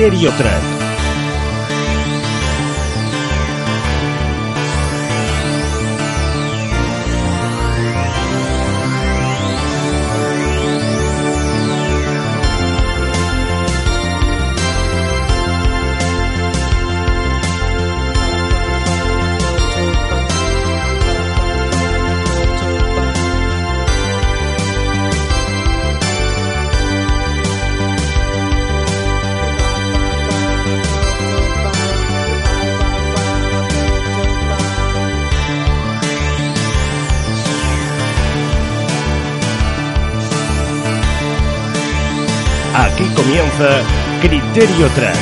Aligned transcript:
Criterio 0.00 0.30
Criterio 44.20 44.86
Track. 44.88 45.16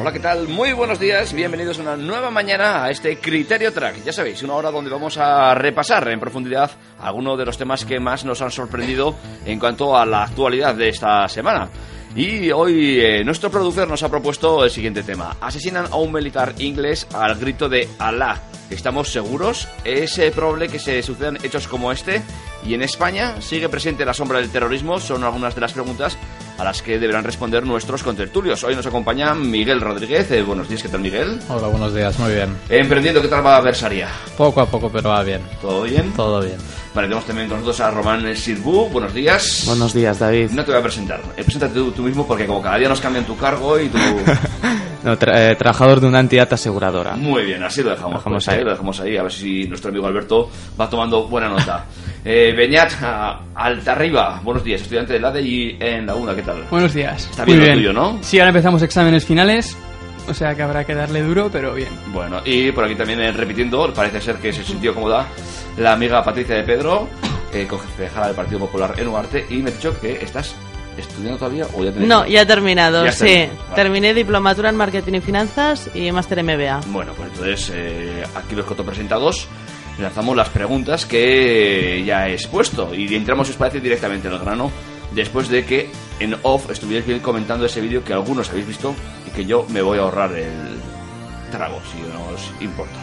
Hola, 0.00 0.12
¿qué 0.12 0.18
tal? 0.18 0.48
Muy 0.48 0.72
buenos 0.72 0.98
días, 0.98 1.34
bienvenidos 1.34 1.78
una 1.78 1.94
nueva 1.94 2.30
mañana 2.30 2.84
a 2.84 2.90
este 2.90 3.18
Criterio 3.18 3.70
Track. 3.70 4.02
Ya 4.02 4.14
sabéis, 4.14 4.42
una 4.42 4.54
hora 4.54 4.70
donde 4.70 4.90
vamos 4.90 5.18
a 5.18 5.54
repasar 5.54 6.08
en 6.08 6.18
profundidad 6.18 6.70
algunos 7.00 7.36
de 7.36 7.44
los 7.44 7.58
temas 7.58 7.84
que 7.84 8.00
más 8.00 8.24
nos 8.24 8.40
han 8.40 8.50
sorprendido 8.50 9.14
en 9.44 9.58
cuanto 9.58 9.94
a 9.94 10.06
la 10.06 10.24
actualidad 10.24 10.74
de 10.74 10.88
esta 10.88 11.28
semana. 11.28 11.68
Y 12.16 12.50
hoy 12.50 12.98
eh, 12.98 13.24
nuestro 13.24 13.50
productor 13.50 13.86
nos 13.86 14.02
ha 14.02 14.08
propuesto 14.08 14.64
el 14.64 14.70
siguiente 14.70 15.02
tema. 15.02 15.36
Asesinan 15.38 15.86
a 15.90 15.96
un 15.96 16.12
militar 16.12 16.54
inglés 16.58 17.06
al 17.12 17.36
grito 17.36 17.68
de 17.68 17.88
Alá. 17.98 18.40
¿Estamos 18.70 19.12
seguros? 19.12 19.68
¿Es 19.84 20.18
eh, 20.18 20.30
probable 20.30 20.68
que 20.68 20.78
se 20.78 21.02
sucedan 21.02 21.36
hechos 21.42 21.68
como 21.68 21.92
este? 21.92 22.22
¿Y 22.64 22.74
en 22.74 22.82
España 22.82 23.40
sigue 23.40 23.68
presente 23.68 24.04
la 24.04 24.14
sombra 24.14 24.38
del 24.38 24.50
terrorismo? 24.50 25.00
Son 25.00 25.24
algunas 25.24 25.54
de 25.54 25.60
las 25.60 25.72
preguntas 25.72 26.16
a 26.58 26.64
las 26.64 26.80
que 26.80 26.98
deberán 26.98 27.24
responder 27.24 27.66
nuestros 27.66 28.02
contertulios. 28.02 28.62
Hoy 28.62 28.76
nos 28.76 28.86
acompaña 28.86 29.34
Miguel 29.34 29.80
Rodríguez. 29.80 30.30
Eh, 30.30 30.42
buenos 30.42 30.68
días, 30.68 30.82
¿qué 30.82 30.88
tal 30.88 31.00
Miguel? 31.00 31.40
Hola, 31.48 31.66
buenos 31.66 31.92
días, 31.92 32.16
muy 32.20 32.32
bien. 32.34 32.56
Emprendiendo, 32.68 33.20
¿qué 33.20 33.28
tal 33.28 33.44
va 33.44 33.60
Versaria? 33.60 34.08
Poco 34.36 34.60
a 34.60 34.66
poco, 34.66 34.88
pero 34.90 35.10
va 35.10 35.22
bien. 35.24 35.42
¿Todo 35.60 35.82
bien? 35.82 36.12
Todo 36.12 36.40
bien. 36.40 36.56
Vale, 36.94 37.08
tenemos 37.08 37.26
también 37.26 37.48
con 37.48 37.58
nosotros 37.58 37.80
a 37.80 37.90
Román 37.90 38.36
Sirbu. 38.36 38.90
Buenos 38.90 39.12
días. 39.14 39.64
Buenos 39.66 39.92
días, 39.92 40.18
David. 40.18 40.50
No 40.50 40.64
te 40.64 40.70
voy 40.70 40.80
a 40.80 40.82
presentar. 40.82 41.20
Eh, 41.36 41.42
preséntate 41.42 41.74
tú, 41.74 41.90
tú 41.90 42.02
mismo 42.02 42.26
porque 42.26 42.46
como 42.46 42.62
cada 42.62 42.76
día 42.76 42.88
nos 42.88 43.00
cambian 43.00 43.24
tu 43.24 43.36
cargo 43.36 43.80
y 43.80 43.88
tu... 43.88 43.98
No, 45.04 45.18
tra- 45.18 45.34
eh, 45.36 45.56
trabajador 45.56 46.00
de 46.00 46.06
una 46.06 46.20
entidad 46.20 46.52
aseguradora. 46.52 47.16
Muy 47.16 47.42
bien, 47.44 47.62
así 47.62 47.82
lo 47.82 47.90
dejamos. 47.90 48.18
Dejamos 48.18 48.44
pues, 48.44 48.48
ahí. 48.48 48.60
eh, 48.60 48.64
lo 48.64 48.70
dejamos 48.70 49.00
ahí, 49.00 49.16
a 49.16 49.22
ver 49.22 49.32
si 49.32 49.64
nuestro 49.68 49.90
amigo 49.90 50.06
Alberto 50.06 50.48
va 50.80 50.88
tomando 50.88 51.26
buena 51.26 51.48
nota. 51.48 51.86
eh, 52.24 52.52
Beñat 52.56 52.92
a- 53.02 53.40
Altarriba, 53.54 54.40
buenos 54.44 54.62
días, 54.62 54.80
estudiante 54.82 55.14
de 55.14 55.20
la 55.20 55.40
y 55.40 55.76
en 55.80 56.06
la 56.06 56.14
UNA, 56.14 56.34
¿qué 56.36 56.42
tal? 56.42 56.64
Buenos 56.70 56.94
días. 56.94 57.26
Está 57.30 57.44
bien 57.44 57.58
Muy 57.58 57.66
lo 57.68 57.74
tuyo, 57.74 57.92
¿no? 57.92 58.18
Sí, 58.22 58.38
ahora 58.38 58.50
empezamos 58.50 58.80
exámenes 58.82 59.24
finales, 59.24 59.76
o 60.28 60.34
sea 60.34 60.54
que 60.54 60.62
habrá 60.62 60.84
que 60.84 60.94
darle 60.94 61.22
duro, 61.22 61.48
pero 61.52 61.74
bien. 61.74 61.88
Bueno, 62.12 62.40
y 62.44 62.70
por 62.70 62.84
aquí 62.84 62.94
también 62.94 63.20
eh, 63.22 63.32
repitiendo, 63.32 63.92
parece 63.92 64.20
ser 64.20 64.36
que 64.36 64.52
se 64.52 64.62
sintió 64.62 64.94
cómoda 64.94 65.26
la 65.78 65.94
amiga 65.94 66.22
Patricia 66.22 66.54
de 66.54 66.62
Pedro, 66.62 67.08
eh, 67.52 67.66
concejala 67.68 68.28
del 68.28 68.36
Partido 68.36 68.60
Popular 68.60 68.94
en 68.98 69.08
Ugarte, 69.08 69.46
y 69.50 69.56
me 69.56 69.70
ha 69.70 69.72
dicho 69.72 69.98
que 70.00 70.12
estás 70.22 70.54
estudiando 70.98 71.38
todavía 71.38 71.66
o 71.74 71.84
ya 71.84 71.90
tienes... 71.90 72.08
No, 72.08 72.26
ya 72.26 72.42
he 72.42 72.46
terminado, 72.46 73.04
Ya 73.04 73.12
sí. 73.12 73.24
vale. 73.24 73.50
Terminé 73.74 74.14
diplomatura 74.14 74.68
en 74.68 74.76
marketing 74.76 75.14
y 75.14 75.20
finanzas 75.20 75.90
y 75.94 76.10
máster 76.12 76.42
MBA. 76.42 76.80
Bueno, 76.88 77.12
pues 77.16 77.30
entonces 77.30 77.72
eh, 77.74 78.24
aquí 78.34 78.54
los 78.54 78.66
cotopresentados 78.66 79.46
lanzamos 79.98 80.36
las 80.36 80.48
preguntas 80.48 81.04
que 81.06 82.02
ya 82.04 82.28
he 82.28 82.32
expuesto 82.34 82.94
y 82.94 83.14
entramos, 83.14 83.46
si 83.46 83.52
os 83.52 83.56
parece, 83.58 83.80
directamente 83.80 84.28
en 84.28 84.34
el 84.34 84.40
grano 84.40 84.70
después 85.12 85.48
de 85.48 85.64
que 85.66 85.90
en 86.20 86.34
off 86.42 86.70
estuvierais 86.70 87.06
bien 87.06 87.20
comentando 87.20 87.66
ese 87.66 87.80
vídeo 87.82 88.02
que 88.02 88.12
algunos 88.14 88.48
habéis 88.50 88.66
visto 88.66 88.94
y 89.26 89.30
que 89.30 89.44
yo 89.44 89.66
me 89.68 89.82
voy 89.82 89.98
a 89.98 90.02
ahorrar 90.02 90.32
el 90.32 90.50
trago, 91.50 91.80
si 91.92 91.98
no 92.12 92.34
os 92.34 92.62
importa. 92.62 92.96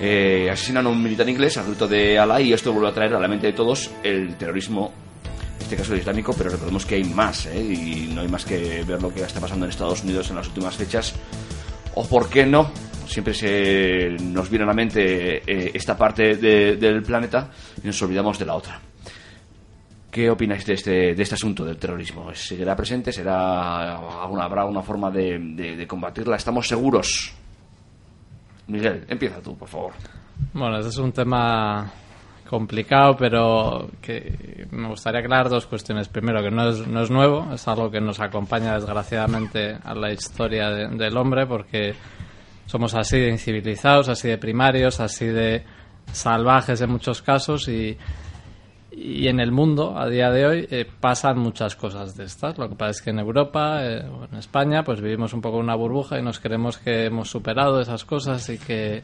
Eh, 0.00 0.48
asesinan 0.50 0.86
a 0.86 0.90
un 0.90 1.02
militar 1.02 1.28
inglés 1.28 1.56
al 1.56 1.66
grito 1.66 1.86
de 1.88 2.18
Alá 2.18 2.40
y 2.40 2.52
esto 2.52 2.72
vuelve 2.72 2.88
a 2.88 2.92
traer 2.92 3.14
a 3.14 3.20
la 3.20 3.28
mente 3.28 3.46
de 3.48 3.52
todos 3.52 3.90
el 4.02 4.36
terrorismo, 4.36 4.92
este 5.58 5.76
caso 5.76 5.92
el 5.92 6.00
islámico, 6.00 6.34
pero 6.36 6.50
recordemos 6.50 6.84
que 6.86 6.94
hay 6.96 7.04
más 7.04 7.46
¿eh? 7.46 7.60
y 7.62 8.10
no 8.14 8.20
hay 8.22 8.28
más 8.28 8.44
que 8.44 8.82
ver 8.84 9.00
lo 9.02 9.12
que 9.12 9.22
está 9.22 9.40
pasando 9.40 9.64
en 9.66 9.70
Estados 9.70 10.02
Unidos 10.02 10.30
en 10.30 10.36
las 10.36 10.46
últimas 10.48 10.76
fechas 10.76 11.14
o 11.94 12.06
por 12.06 12.28
qué 12.28 12.46
no, 12.46 12.70
siempre 13.06 13.34
se 13.34 14.10
nos 14.22 14.48
viene 14.48 14.64
a 14.64 14.68
la 14.68 14.74
mente 14.74 15.36
eh, 15.46 15.70
esta 15.74 15.96
parte 15.96 16.36
de- 16.36 16.76
del 16.76 17.02
planeta 17.02 17.50
y 17.82 17.86
nos 17.86 18.00
olvidamos 18.02 18.38
de 18.38 18.46
la 18.46 18.54
otra. 18.54 18.80
¿Qué 20.10 20.30
opináis 20.30 20.64
de 20.64 20.72
este, 20.74 20.90
de 21.14 21.22
este 21.22 21.34
asunto 21.34 21.64
del 21.64 21.76
terrorismo? 21.76 22.32
¿Seguirá 22.34 22.74
presente? 22.74 23.12
¿Será 23.12 24.22
alguna, 24.22 24.44
¿Habrá 24.44 24.64
una 24.64 24.82
forma 24.82 25.10
de, 25.10 25.38
de- 25.38 25.76
de 25.76 25.86
combatirla? 25.86 26.36
¿Estamos 26.36 26.66
seguros? 26.66 27.32
Miguel, 28.68 29.04
empieza 29.08 29.40
tú, 29.40 29.56
por 29.56 29.68
favor. 29.68 29.92
Bueno, 30.52 30.76
este 30.78 30.90
es 30.90 30.98
un 30.98 31.12
tema 31.12 31.90
complicado, 32.48 33.16
pero 33.16 33.88
que 34.02 34.66
me 34.72 34.88
gustaría 34.88 35.20
aclarar 35.20 35.48
dos 35.48 35.66
cuestiones. 35.66 36.08
Primero, 36.08 36.42
que 36.42 36.50
no 36.50 36.68
es, 36.70 36.86
no 36.86 37.02
es 37.02 37.10
nuevo, 37.10 37.46
es 37.54 37.68
algo 37.68 37.90
que 37.90 38.00
nos 38.00 38.18
acompaña 38.20 38.74
desgraciadamente 38.74 39.76
a 39.84 39.94
la 39.94 40.10
historia 40.12 40.70
de- 40.70 40.88
del 40.88 41.16
hombre, 41.16 41.46
porque 41.46 41.94
somos 42.66 42.94
así 42.94 43.18
de 43.18 43.28
incivilizados, 43.30 44.08
así 44.08 44.28
de 44.28 44.38
primarios, 44.38 44.98
así 45.00 45.26
de 45.26 45.62
salvajes 46.12 46.80
en 46.80 46.90
muchos 46.90 47.22
casos 47.22 47.68
y, 47.68 47.96
y 48.90 49.28
en 49.28 49.40
el 49.40 49.52
mundo 49.52 49.98
a 49.98 50.08
día 50.08 50.30
de 50.30 50.46
hoy 50.46 50.66
eh, 50.70 50.86
pasan 51.00 51.38
muchas 51.38 51.76
cosas 51.76 52.16
de 52.16 52.24
estas. 52.24 52.56
Lo 52.58 52.68
que 52.68 52.74
pasa 52.74 52.90
es 52.90 53.02
que 53.02 53.10
en 53.10 53.18
Europa 53.18 53.80
eh, 53.84 54.02
o 54.08 54.24
en 54.24 54.38
España 54.38 54.82
pues 54.84 55.00
vivimos 55.00 55.32
un 55.34 55.40
poco 55.40 55.58
una 55.58 55.74
burbuja 55.74 56.18
y 56.18 56.22
nos 56.22 56.40
creemos 56.40 56.78
que 56.78 57.04
hemos 57.06 57.28
superado 57.30 57.80
esas 57.80 58.04
cosas 58.04 58.48
y 58.48 58.58
que 58.58 59.02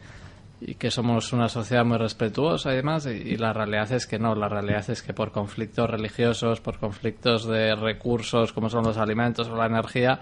y 0.61 0.75
que 0.77 0.91
somos 0.91 1.33
una 1.33 1.49
sociedad 1.49 1.85
muy 1.85 1.99
respetuosa 1.99 2.73
y 2.73 2.77
demás, 2.77 3.07
y, 3.07 3.11
y 3.11 3.37
la 3.37 3.53
realidad 3.53 3.93
es 3.93 4.07
que 4.07 4.19
no, 4.19 4.35
la 4.35 4.49
realidad 4.49 4.89
es 4.91 5.03
que 5.03 5.13
por 5.13 5.33
conflictos 5.33 5.91
religiosos, 5.91 6.61
por 6.61 6.79
conflictos 6.79 7.47
de 7.47 7.75
recursos 7.75 8.53
como 8.53 8.71
son 8.71 8.85
los 8.85 8.97
alimentos 8.97 9.49
o 9.49 9.57
la 9.57 9.67
energía, 9.67 10.21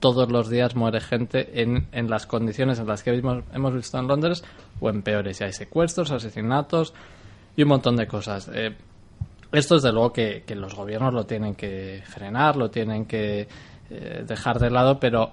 todos 0.00 0.30
los 0.30 0.48
días 0.48 0.74
muere 0.74 1.00
gente 1.00 1.62
en, 1.62 1.88
en 1.92 2.10
las 2.10 2.26
condiciones 2.26 2.78
en 2.78 2.86
las 2.86 3.02
que 3.02 3.10
hemos, 3.10 3.44
hemos 3.52 3.74
visto 3.74 3.98
en 3.98 4.06
Londres 4.06 4.44
o 4.80 4.90
en 4.90 5.02
peores. 5.02 5.40
Y 5.40 5.44
hay 5.44 5.52
secuestros, 5.52 6.10
asesinatos 6.10 6.94
y 7.56 7.62
un 7.62 7.68
montón 7.68 7.96
de 7.96 8.06
cosas. 8.06 8.50
Eh, 8.52 8.76
esto 9.52 9.76
desde 9.76 9.92
luego 9.92 10.12
que, 10.12 10.42
que 10.46 10.54
los 10.54 10.74
gobiernos 10.74 11.14
lo 11.14 11.24
tienen 11.24 11.54
que 11.54 12.02
frenar, 12.04 12.56
lo 12.56 12.70
tienen 12.70 13.06
que 13.06 13.48
eh, 13.90 14.24
dejar 14.26 14.58
de 14.58 14.70
lado, 14.70 15.00
pero 15.00 15.32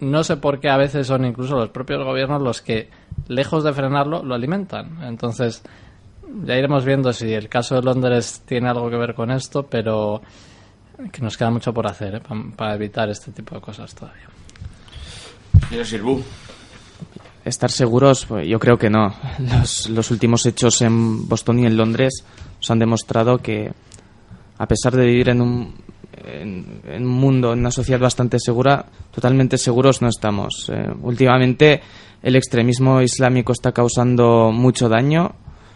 no 0.00 0.24
sé 0.24 0.36
por 0.36 0.60
qué 0.60 0.68
a 0.68 0.76
veces 0.76 1.06
son 1.06 1.24
incluso 1.24 1.56
los 1.56 1.70
propios 1.70 2.02
gobiernos 2.04 2.42
los 2.42 2.60
que, 2.62 2.88
lejos 3.28 3.64
de 3.64 3.72
frenarlo, 3.72 4.22
lo 4.24 4.34
alimentan. 4.34 5.02
Entonces, 5.04 5.62
ya 6.44 6.56
iremos 6.56 6.84
viendo 6.84 7.12
si 7.12 7.32
el 7.32 7.48
caso 7.48 7.74
de 7.76 7.82
Londres 7.82 8.42
tiene 8.46 8.68
algo 8.68 8.88
que 8.90 8.96
ver 8.96 9.14
con 9.14 9.30
esto, 9.30 9.64
pero 9.64 10.22
que 11.12 11.22
nos 11.22 11.36
queda 11.36 11.50
mucho 11.50 11.72
por 11.72 11.86
hacer 11.86 12.16
¿eh? 12.16 12.20
pa- 12.20 12.36
para 12.56 12.74
evitar 12.74 13.08
este 13.08 13.32
tipo 13.32 13.54
de 13.54 13.60
cosas 13.60 13.94
todavía. 13.94 14.26
Señor 15.68 15.86
Sirbu, 15.86 16.22
Estar 17.44 17.70
seguros, 17.70 18.26
pues, 18.26 18.46
yo 18.46 18.58
creo 18.58 18.76
que 18.76 18.90
no. 18.90 19.14
Los, 19.38 19.88
los 19.88 20.10
últimos 20.10 20.44
hechos 20.44 20.82
en 20.82 21.26
Boston 21.26 21.60
y 21.60 21.66
en 21.66 21.76
Londres 21.76 22.22
nos 22.58 22.70
han 22.70 22.78
demostrado 22.78 23.38
que, 23.38 23.72
a 24.58 24.66
pesar 24.66 24.94
de 24.94 25.06
vivir 25.06 25.30
en 25.30 25.40
un, 25.40 25.74
en, 26.16 26.80
en 26.86 27.06
un 27.06 27.12
mundo, 27.12 27.52
en 27.52 27.60
una 27.60 27.70
sociedad 27.70 28.00
bastante 28.00 28.38
segura, 28.38 28.86
totalmente 29.10 29.58
seguros 29.58 30.02
no 30.02 30.08
estamos. 30.08 30.70
Eh, 30.72 30.88
últimamente, 31.02 31.80
el 32.22 32.36
extremismo 32.36 33.00
islámico 33.00 33.52
está 33.52 33.72
causando 33.72 34.50
mucho 34.52 34.88
daño. 34.88 35.34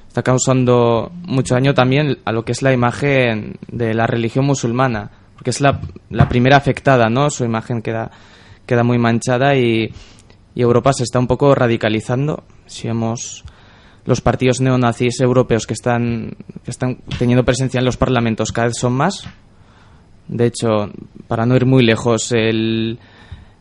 Está 0.08 0.22
causando 0.22 1.10
mucho 1.26 1.54
daño 1.54 1.74
también 1.74 2.18
a 2.24 2.30
lo 2.30 2.44
que 2.44 2.52
es 2.52 2.62
la 2.62 2.72
imagen 2.72 3.56
de 3.66 3.94
la 3.94 4.06
religión 4.06 4.44
musulmana, 4.44 5.10
porque 5.34 5.50
es 5.50 5.60
la, 5.60 5.80
la 6.08 6.28
primera 6.28 6.56
afectada, 6.56 7.08
¿no? 7.08 7.30
Su 7.30 7.44
imagen 7.44 7.82
queda, 7.82 8.12
queda 8.64 8.84
muy 8.84 8.96
manchada 8.96 9.56
y, 9.56 9.92
y 10.54 10.62
Europa 10.62 10.92
se 10.92 11.02
está 11.02 11.18
un 11.18 11.26
poco 11.26 11.52
radicalizando. 11.56 12.44
Si 12.66 12.86
vemos 12.86 13.44
los 14.04 14.20
partidos 14.20 14.60
neonazis 14.60 15.20
europeos 15.20 15.66
que 15.66 15.74
están, 15.74 16.36
que 16.62 16.70
están 16.70 16.98
teniendo 17.18 17.44
presencia 17.44 17.78
en 17.78 17.84
los 17.84 17.96
parlamentos 17.96 18.52
cada 18.52 18.68
vez 18.68 18.76
son 18.78 18.92
más. 18.92 19.26
De 20.28 20.46
hecho, 20.46 20.90
para 21.28 21.46
no 21.46 21.56
ir 21.56 21.66
muy 21.66 21.84
lejos, 21.84 22.32
el, 22.32 22.98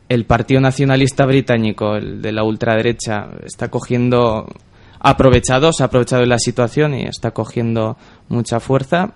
el 0.10 0.25
Partido 0.25 0.62
Nacionalista 0.62 1.25
Británico, 1.25 1.95
el 1.95 2.21
de 2.21 2.31
la 2.31 2.44
ultraderecha, 2.44 3.30
está 3.45 3.69
cogiendo, 3.69 4.48
ha 5.00 5.10
aprovechado, 5.10 5.74
se 5.74 5.83
ha 5.83 5.88
aprovechado 5.88 6.21
de 6.21 6.27
la 6.27 6.39
situación 6.39 6.94
y 6.94 7.04
está 7.04 7.31
cogiendo 7.31 7.98
mucha 8.30 8.60
fuerza. 8.60 9.13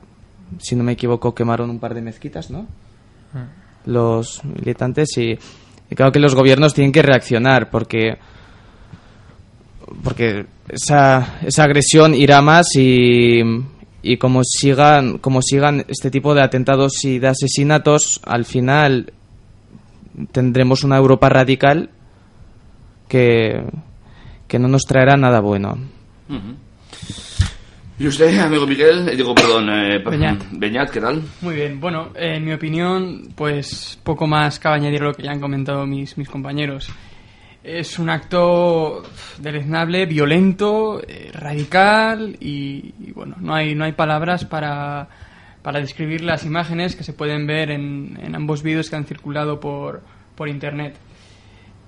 Si 0.59 0.75
no 0.75 0.83
me 0.83 0.93
equivoco, 0.93 1.33
quemaron 1.35 1.69
un 1.69 1.79
par 1.79 1.93
de 1.93 2.01
mezquitas, 2.01 2.49
¿no? 2.49 2.67
los 3.85 4.43
militantes 4.43 5.17
y, 5.17 5.31
y 5.31 5.95
creo 5.95 6.11
que 6.11 6.19
los 6.19 6.35
gobiernos 6.35 6.73
tienen 6.73 6.91
que 6.91 7.01
reaccionar 7.01 7.69
porque 7.69 8.17
porque 10.03 10.45
esa, 10.67 11.39
esa 11.45 11.63
agresión 11.63 12.13
irá 12.13 12.41
más 12.41 12.75
y, 12.75 13.41
y 14.07 14.17
como 14.17 14.41
sigan 14.43 15.17
como 15.17 15.41
sigan 15.41 15.83
este 15.87 16.09
tipo 16.09 16.33
de 16.33 16.41
atentados 16.41 17.03
y 17.03 17.19
de 17.19 17.27
asesinatos 17.27 18.21
al 18.23 18.45
final 18.45 19.11
tendremos 20.31 20.83
una 20.83 20.97
Europa 20.97 21.29
radical 21.29 21.89
que, 23.07 23.63
que 24.47 24.59
no 24.59 24.67
nos 24.67 24.83
traerá 24.83 25.15
nada 25.17 25.39
bueno. 25.41 25.77
¿Y 27.99 28.07
usted, 28.07 28.37
amigo 28.39 28.67
Miguel? 28.67 29.09
Eh, 29.09 29.15
Digo, 29.15 29.33
perdón, 29.33 29.69
eh, 29.69 29.99
Beñat. 29.99 30.43
Beñat, 30.51 30.89
¿qué 30.89 31.01
tal? 31.01 31.23
Muy 31.41 31.55
bien, 31.55 31.79
bueno, 31.79 32.09
en 32.15 32.45
mi 32.45 32.53
opinión, 32.53 33.29
pues 33.35 33.99
poco 34.03 34.27
más 34.27 34.59
cabe 34.59 34.77
añadir 34.77 35.01
a 35.01 35.05
lo 35.05 35.13
que 35.13 35.23
ya 35.23 35.31
han 35.31 35.39
comentado 35.39 35.85
mis, 35.85 36.17
mis 36.17 36.29
compañeros. 36.29 36.89
Es 37.67 37.99
un 37.99 38.09
acto 38.09 39.03
deleznable, 39.39 40.05
violento, 40.05 41.01
eh, 41.05 41.31
radical 41.33 42.37
y, 42.39 43.11
bueno, 43.13 43.35
no 43.41 43.53
hay, 43.53 43.75
no 43.75 43.83
hay 43.83 43.91
palabras 43.91 44.45
para, 44.45 45.09
para 45.63 45.81
describir 45.81 46.21
las 46.21 46.45
imágenes 46.45 46.95
que 46.95 47.03
se 47.03 47.11
pueden 47.11 47.45
ver 47.45 47.71
en, 47.71 48.17
en 48.23 48.35
ambos 48.35 48.63
vídeos 48.63 48.89
que 48.89 48.95
han 48.95 49.03
circulado 49.03 49.59
por, 49.59 50.01
por 50.35 50.47
internet. 50.47 50.95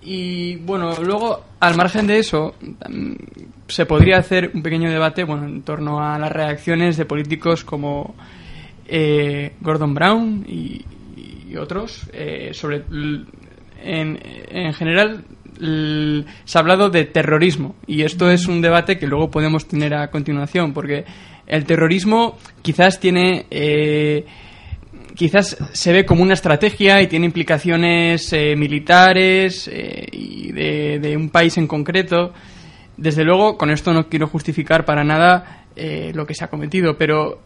Y 0.02 0.58
bueno, 0.58 0.96
luego, 1.02 1.46
al 1.62 1.78
margen 1.78 2.08
de 2.08 2.20
eso, 2.20 2.56
mm, 2.62 3.14
se 3.70 3.86
podría 3.86 4.18
hacer 4.18 4.52
un 4.54 4.62
pequeño 4.62 4.92
debate 4.92 5.24
bueno, 5.24 5.46
en 5.46 5.62
torno 5.62 6.04
a 6.04 6.20
las 6.20 6.32
reacciones 6.34 6.98
de 6.98 7.06
políticos 7.06 7.64
como 7.64 8.16
eh, 8.86 9.54
Gordon 9.62 9.94
Brown 9.94 10.46
y, 10.46 10.84
y 11.50 11.56
otros 11.56 12.10
eh, 12.12 12.50
sobre 12.54 12.84
en, 13.82 14.20
en 14.22 14.74
general 14.74 15.24
se 15.60 16.58
ha 16.58 16.62
hablado 16.62 16.90
de 16.90 17.06
terrorismo 17.06 17.76
y 17.86 18.04
esto 18.04 18.32
es 18.32 18.48
un 18.48 18.62
debate 18.62 18.98
que 18.98 19.08
luego 19.08 19.30
podemos 19.30 19.68
tener 19.68 19.94
a 19.94 20.10
continuación 20.10 20.74
porque 20.74 21.06
el 21.48 21.66
terrorismo 21.66 22.38
quizás 22.62 23.00
tiene 23.00 23.46
eh, 23.52 24.26
quizás 25.20 25.58
se 25.74 25.92
ve 25.92 26.06
como 26.06 26.24
una 26.24 26.34
estrategia 26.34 27.02
y 27.02 27.08
tiene 27.08 27.26
implicaciones 27.26 28.32
eh, 28.32 28.56
militares 28.56 29.70
eh, 29.72 30.08
y 30.14 30.54
de, 30.54 31.18
un 31.18 31.30
país 31.30 31.58
en 31.58 31.68
concreto. 31.68 32.32
Desde 32.96 33.26
luego, 33.26 33.58
con 33.58 33.70
esto 33.70 33.92
no 33.92 34.08
quiero 34.08 34.28
justificar 34.28 34.86
para 34.86 35.04
nada 35.04 35.66
eh, 35.76 36.14
lo 36.16 36.26
que 36.26 36.34
se 36.34 36.46
ha 36.46 36.48
cometido, 36.50 36.98
pero 36.98 37.42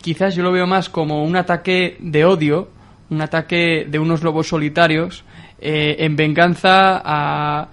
quizás 0.00 0.34
yo 0.34 0.42
lo 0.42 0.50
veo 0.50 0.66
más 0.66 0.88
como 0.88 1.22
un 1.22 1.36
ataque 1.36 1.98
de 2.00 2.24
odio, 2.24 2.70
un 3.10 3.20
ataque 3.20 3.86
de 3.86 3.98
unos 3.98 4.22
lobos 4.22 4.48
solitarios 4.48 5.24
eh, 5.60 5.96
en 5.98 6.16
venganza 6.16 7.00
a, 7.04 7.68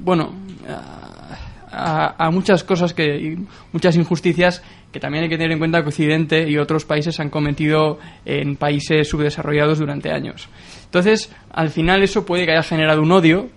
bueno, 0.00 0.32
a, 1.70 2.30
muchas 2.30 2.64
cosas 2.64 2.94
que 2.94 3.36
muchas 3.72 3.96
injusticias 3.96 4.62
que 4.92 5.00
también 5.00 5.24
hay 5.24 5.30
que 5.30 5.36
tener 5.36 5.52
en 5.52 5.58
cuenta 5.58 5.82
que 5.82 5.88
Occidente 5.88 6.48
y 6.48 6.56
otros 6.56 6.84
países 6.84 7.18
han 7.18 7.28
cometido 7.28 7.98
en 8.24 8.54
países 8.54 9.08
subdesarrollados 9.08 9.80
durante 9.80 10.12
años. 10.12 10.48
Entonces, 10.84 11.32
al 11.50 11.70
final 11.70 12.04
eso 12.04 12.24
puede 12.24 12.46
que 12.46 12.52
haya 12.52 12.62
generado 12.62 13.02
un 13.02 13.10
odio 13.10 13.48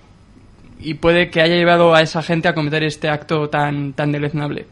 y 0.80 0.96
puede 0.96 1.30
que 1.30 1.42
haya 1.42 1.56
llevado 1.56 1.94
a 1.94 2.02
esa 2.02 2.24
gente 2.24 2.48
a 2.48 2.56
cometer 2.56 2.84
este 2.84 3.08
acto 3.08 3.50
tan, 3.50 3.94
tan 3.94 4.12
deleznable. 4.12 4.66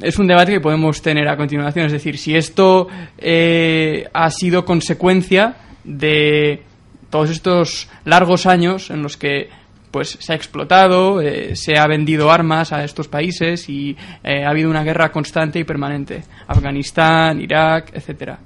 Es 0.00 0.18
un 0.18 0.28
debate 0.28 0.52
que 0.52 0.60
podemos 0.60 1.02
tener 1.02 1.26
a 1.26 1.36
continuación, 1.36 1.86
es 1.86 1.92
decir, 1.92 2.18
si 2.18 2.36
esto 2.36 2.86
eh, 3.18 4.04
ha 4.12 4.30
sido 4.30 4.64
consecuencia 4.64 5.56
de 5.82 6.62
todos 7.10 7.30
estos 7.30 7.88
largos 8.04 8.46
años 8.46 8.90
en 8.90 9.02
los 9.02 9.16
que 9.16 9.48
pues 9.90 10.18
se 10.20 10.32
ha 10.32 10.36
explotado, 10.36 11.22
eh, 11.22 11.56
se 11.56 11.78
ha 11.78 11.86
vendido 11.86 12.30
armas 12.30 12.72
a 12.72 12.84
estos 12.84 13.08
países 13.08 13.68
y 13.68 13.96
eh, 14.22 14.44
ha 14.44 14.50
habido 14.50 14.68
una 14.68 14.84
guerra 14.84 15.10
constante 15.10 15.58
y 15.58 15.64
permanente. 15.64 16.22
Afganistán, 16.46 17.40
Irak, 17.40 17.92
etcétera. 17.94 18.38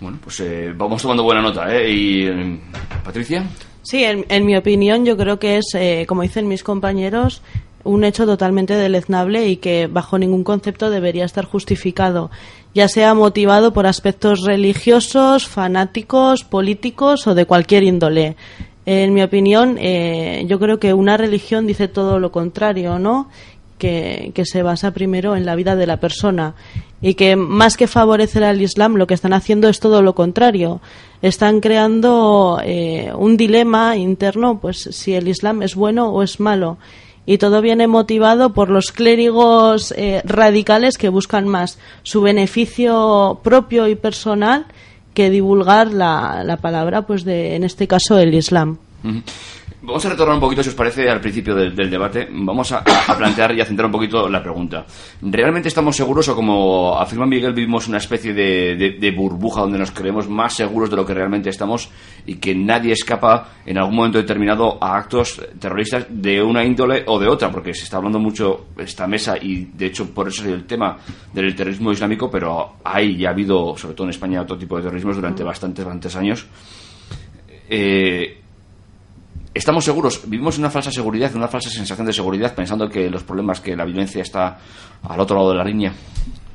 Bueno, 0.00 0.18
pues 0.22 0.40
eh, 0.40 0.72
vamos 0.74 1.02
tomando 1.02 1.22
buena 1.22 1.42
nota, 1.42 1.74
¿eh? 1.74 1.90
Y, 1.92 2.60
Patricia. 3.04 3.44
Sí, 3.82 4.04
en, 4.04 4.24
en 4.28 4.46
mi 4.46 4.56
opinión 4.56 5.04
yo 5.04 5.16
creo 5.16 5.38
que 5.38 5.58
es, 5.58 5.74
eh, 5.74 6.04
como 6.08 6.22
dicen 6.22 6.48
mis 6.48 6.62
compañeros, 6.62 7.42
un 7.84 8.04
hecho 8.04 8.26
totalmente 8.26 8.74
deleznable 8.74 9.48
y 9.48 9.56
que 9.56 9.86
bajo 9.86 10.18
ningún 10.18 10.44
concepto 10.44 10.90
debería 10.90 11.24
estar 11.24 11.44
justificado, 11.44 12.30
ya 12.74 12.88
sea 12.88 13.14
motivado 13.14 13.72
por 13.72 13.86
aspectos 13.86 14.42
religiosos, 14.42 15.46
fanáticos, 15.46 16.44
políticos 16.44 17.26
o 17.26 17.34
de 17.34 17.46
cualquier 17.46 17.84
índole. 17.84 18.36
En 18.86 19.14
mi 19.14 19.22
opinión, 19.22 19.76
eh, 19.78 20.44
yo 20.48 20.58
creo 20.58 20.78
que 20.78 20.94
una 20.94 21.16
religión 21.16 21.66
dice 21.66 21.88
todo 21.88 22.18
lo 22.18 22.32
contrario, 22.32 22.98
¿no? 22.98 23.28
Que, 23.78 24.32
que 24.34 24.44
se 24.44 24.62
basa 24.62 24.90
primero 24.90 25.36
en 25.36 25.46
la 25.46 25.54
vida 25.54 25.74
de 25.74 25.86
la 25.86 25.98
persona 25.98 26.54
y 27.02 27.14
que 27.14 27.36
más 27.36 27.76
que 27.76 27.86
favorecer 27.86 28.44
al 28.44 28.60
Islam 28.60 28.96
lo 28.96 29.06
que 29.06 29.14
están 29.14 29.32
haciendo 29.32 29.68
es 29.68 29.80
todo 29.80 30.02
lo 30.02 30.14
contrario. 30.14 30.80
Están 31.22 31.60
creando 31.60 32.60
eh, 32.62 33.10
un 33.16 33.36
dilema 33.36 33.96
interno, 33.96 34.60
pues 34.60 34.88
si 34.92 35.14
el 35.14 35.28
Islam 35.28 35.62
es 35.62 35.74
bueno 35.74 36.10
o 36.10 36.22
es 36.22 36.40
malo. 36.40 36.78
Y 37.30 37.38
todo 37.38 37.62
viene 37.62 37.86
motivado 37.86 38.52
por 38.54 38.70
los 38.70 38.90
clérigos 38.90 39.94
eh, 39.96 40.20
radicales 40.24 40.98
que 40.98 41.08
buscan 41.08 41.46
más 41.46 41.78
su 42.02 42.22
beneficio 42.22 43.38
propio 43.44 43.86
y 43.86 43.94
personal 43.94 44.66
que 45.14 45.30
divulgar 45.30 45.92
la, 45.92 46.42
la 46.42 46.56
palabra, 46.56 47.02
pues 47.02 47.22
de, 47.22 47.54
en 47.54 47.62
este 47.62 47.86
caso, 47.86 48.18
el 48.18 48.34
Islam. 48.34 48.78
Vamos 49.82 50.04
a 50.04 50.10
retornar 50.10 50.34
un 50.34 50.40
poquito, 50.40 50.62
si 50.62 50.68
os 50.68 50.74
parece, 50.74 51.08
al 51.08 51.22
principio 51.22 51.54
del, 51.54 51.74
debate. 51.74 52.28
Vamos 52.30 52.70
a, 52.72 52.84
plantear 53.16 53.54
y 53.54 53.62
a 53.62 53.64
centrar 53.64 53.86
un 53.86 53.92
poquito 53.92 54.28
la 54.28 54.42
pregunta. 54.42 54.84
¿Realmente 55.22 55.68
estamos 55.68 55.96
seguros 55.96 56.28
o, 56.28 56.36
como 56.36 56.98
afirma 56.98 57.24
Miguel, 57.24 57.54
vivimos 57.54 57.88
una 57.88 57.96
especie 57.96 58.34
de 58.34 59.14
burbuja 59.16 59.62
donde 59.62 59.78
nos 59.78 59.90
creemos 59.90 60.28
más 60.28 60.54
seguros 60.54 60.90
de 60.90 60.96
lo 60.96 61.06
que 61.06 61.14
realmente 61.14 61.48
estamos 61.48 61.88
y 62.26 62.34
que 62.34 62.54
nadie 62.54 62.92
escapa 62.92 63.52
en 63.64 63.78
algún 63.78 63.96
momento 63.96 64.18
determinado 64.18 64.76
a 64.82 64.98
actos 64.98 65.40
terroristas 65.58 66.06
de 66.10 66.42
una 66.42 66.62
índole 66.62 67.04
o 67.06 67.18
de 67.18 67.28
otra? 67.28 67.50
Porque 67.50 67.72
se 67.72 67.84
está 67.84 67.96
hablando 67.96 68.18
mucho 68.18 68.66
esta 68.76 69.06
mesa 69.06 69.36
y, 69.40 69.64
de 69.64 69.86
hecho, 69.86 70.12
por 70.12 70.28
eso 70.28 70.42
es 70.42 70.48
el 70.48 70.66
tema 70.66 70.98
del 71.32 71.54
terrorismo 71.54 71.90
islámico, 71.90 72.30
pero 72.30 72.74
hay 72.84 73.16
y 73.16 73.24
ha 73.24 73.30
habido, 73.30 73.74
sobre 73.78 73.94
todo 73.94 74.08
en 74.08 74.10
España, 74.10 74.42
otro 74.42 74.58
tipo 74.58 74.76
de 74.76 74.82
terrorismos 74.82 75.16
durante 75.16 75.42
bastantes, 75.42 75.86
bastantes 75.86 76.16
años. 76.16 76.46
Eh, 77.72 78.39
¿Estamos 79.52 79.84
seguros? 79.84 80.22
¿Vivimos 80.26 80.58
una 80.58 80.70
falsa 80.70 80.92
seguridad, 80.92 81.34
una 81.34 81.48
falsa 81.48 81.70
sensación 81.70 82.06
de 82.06 82.12
seguridad 82.12 82.54
pensando 82.54 82.88
que 82.88 83.10
los 83.10 83.24
problemas, 83.24 83.60
que 83.60 83.74
la 83.74 83.84
violencia 83.84 84.22
está 84.22 84.58
al 85.02 85.18
otro 85.18 85.36
lado 85.36 85.50
de 85.50 85.56
la 85.56 85.64
línea? 85.64 85.92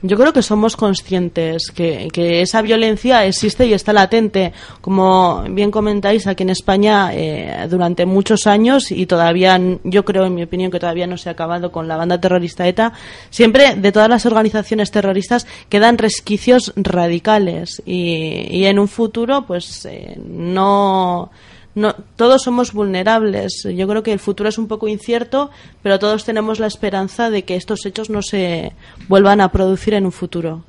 Yo 0.02 0.18
creo 0.18 0.32
que 0.32 0.44
somos 0.44 0.78
conscientes 0.78 1.72
que, 1.74 2.10
que 2.14 2.42
esa 2.42 2.62
violencia 2.62 3.26
existe 3.26 3.66
y 3.66 3.74
está 3.74 3.92
latente. 3.92 4.54
Como 4.80 5.44
bien 5.50 5.72
comentáis, 5.72 6.28
aquí 6.28 6.44
en 6.44 6.52
España 6.52 7.10
eh, 7.12 7.68
durante 7.70 8.06
muchos 8.06 8.46
años 8.46 8.92
y 8.92 9.08
todavía, 9.08 9.60
yo 9.84 10.06
creo, 10.06 10.26
en 10.26 10.36
mi 10.36 10.44
opinión, 10.44 10.70
que 10.70 10.80
todavía 10.80 11.08
no 11.08 11.18
se 11.18 11.30
ha 11.30 11.32
acabado 11.32 11.72
con 11.72 11.88
la 11.88 11.98
banda 11.98 12.22
terrorista 12.22 12.68
ETA, 12.68 12.94
siempre 13.30 13.76
de 13.76 13.92
todas 13.92 14.08
las 14.10 14.26
organizaciones 14.26 14.92
terroristas 14.92 15.48
quedan 15.70 15.98
resquicios 15.98 16.72
radicales 16.76 17.82
y, 17.86 18.48
y 18.52 18.66
en 18.66 18.80
un 18.80 18.88
futuro, 18.88 19.46
pues 19.46 19.86
eh, 19.86 20.18
no. 20.24 21.32
No, 21.76 21.94
todos 22.16 22.44
somos 22.44 22.72
vulnerables. 22.72 23.68
Yo 23.76 23.88
creo 23.88 24.02
que 24.02 24.14
el 24.14 24.20
futuro 24.20 24.48
es 24.48 24.58
un 24.58 24.68
poco 24.68 24.88
incierto, 24.88 25.52
pero 25.84 26.00
todos 26.00 26.24
tenemos 26.24 26.60
la 26.60 26.68
esperanza 26.68 27.30
de 27.30 27.44
que 27.44 27.56
estos 27.56 27.86
hechos 27.86 28.10
no 28.10 28.22
se 28.22 28.72
vuelvan 29.10 29.42
a 29.42 29.52
producir 29.52 29.94
en 29.94 30.06
un 30.06 30.14
futuro. 30.14 30.64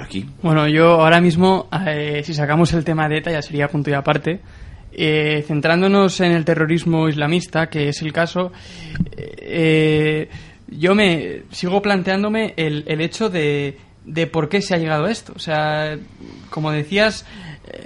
Aquí. 0.00 0.26
Bueno, 0.42 0.66
yo 0.68 1.00
ahora 1.00 1.20
mismo, 1.20 1.68
eh, 1.86 2.22
si 2.24 2.34
sacamos 2.34 2.72
el 2.72 2.82
tema 2.82 3.08
de 3.08 3.18
ETA, 3.18 3.30
ya 3.30 3.42
sería 3.42 3.68
punto 3.68 3.90
y 3.90 3.92
aparte. 3.92 4.40
Eh, 4.94 5.44
centrándonos 5.46 6.20
en 6.20 6.32
el 6.32 6.44
terrorismo 6.44 7.08
islamista, 7.08 7.68
que 7.68 7.88
es 7.88 8.02
el 8.02 8.12
caso, 8.12 8.52
eh, 9.16 10.28
yo 10.68 10.94
me 10.94 11.42
sigo 11.50 11.80
planteándome 11.80 12.54
el, 12.56 12.84
el 12.86 13.00
hecho 13.00 13.30
de, 13.30 13.78
de 14.04 14.26
por 14.26 14.48
qué 14.48 14.60
se 14.60 14.74
ha 14.74 14.78
llegado 14.78 15.04
a 15.04 15.10
esto. 15.10 15.32
O 15.36 15.38
sea, 15.38 15.98
como 16.50 16.72
decías, 16.72 17.26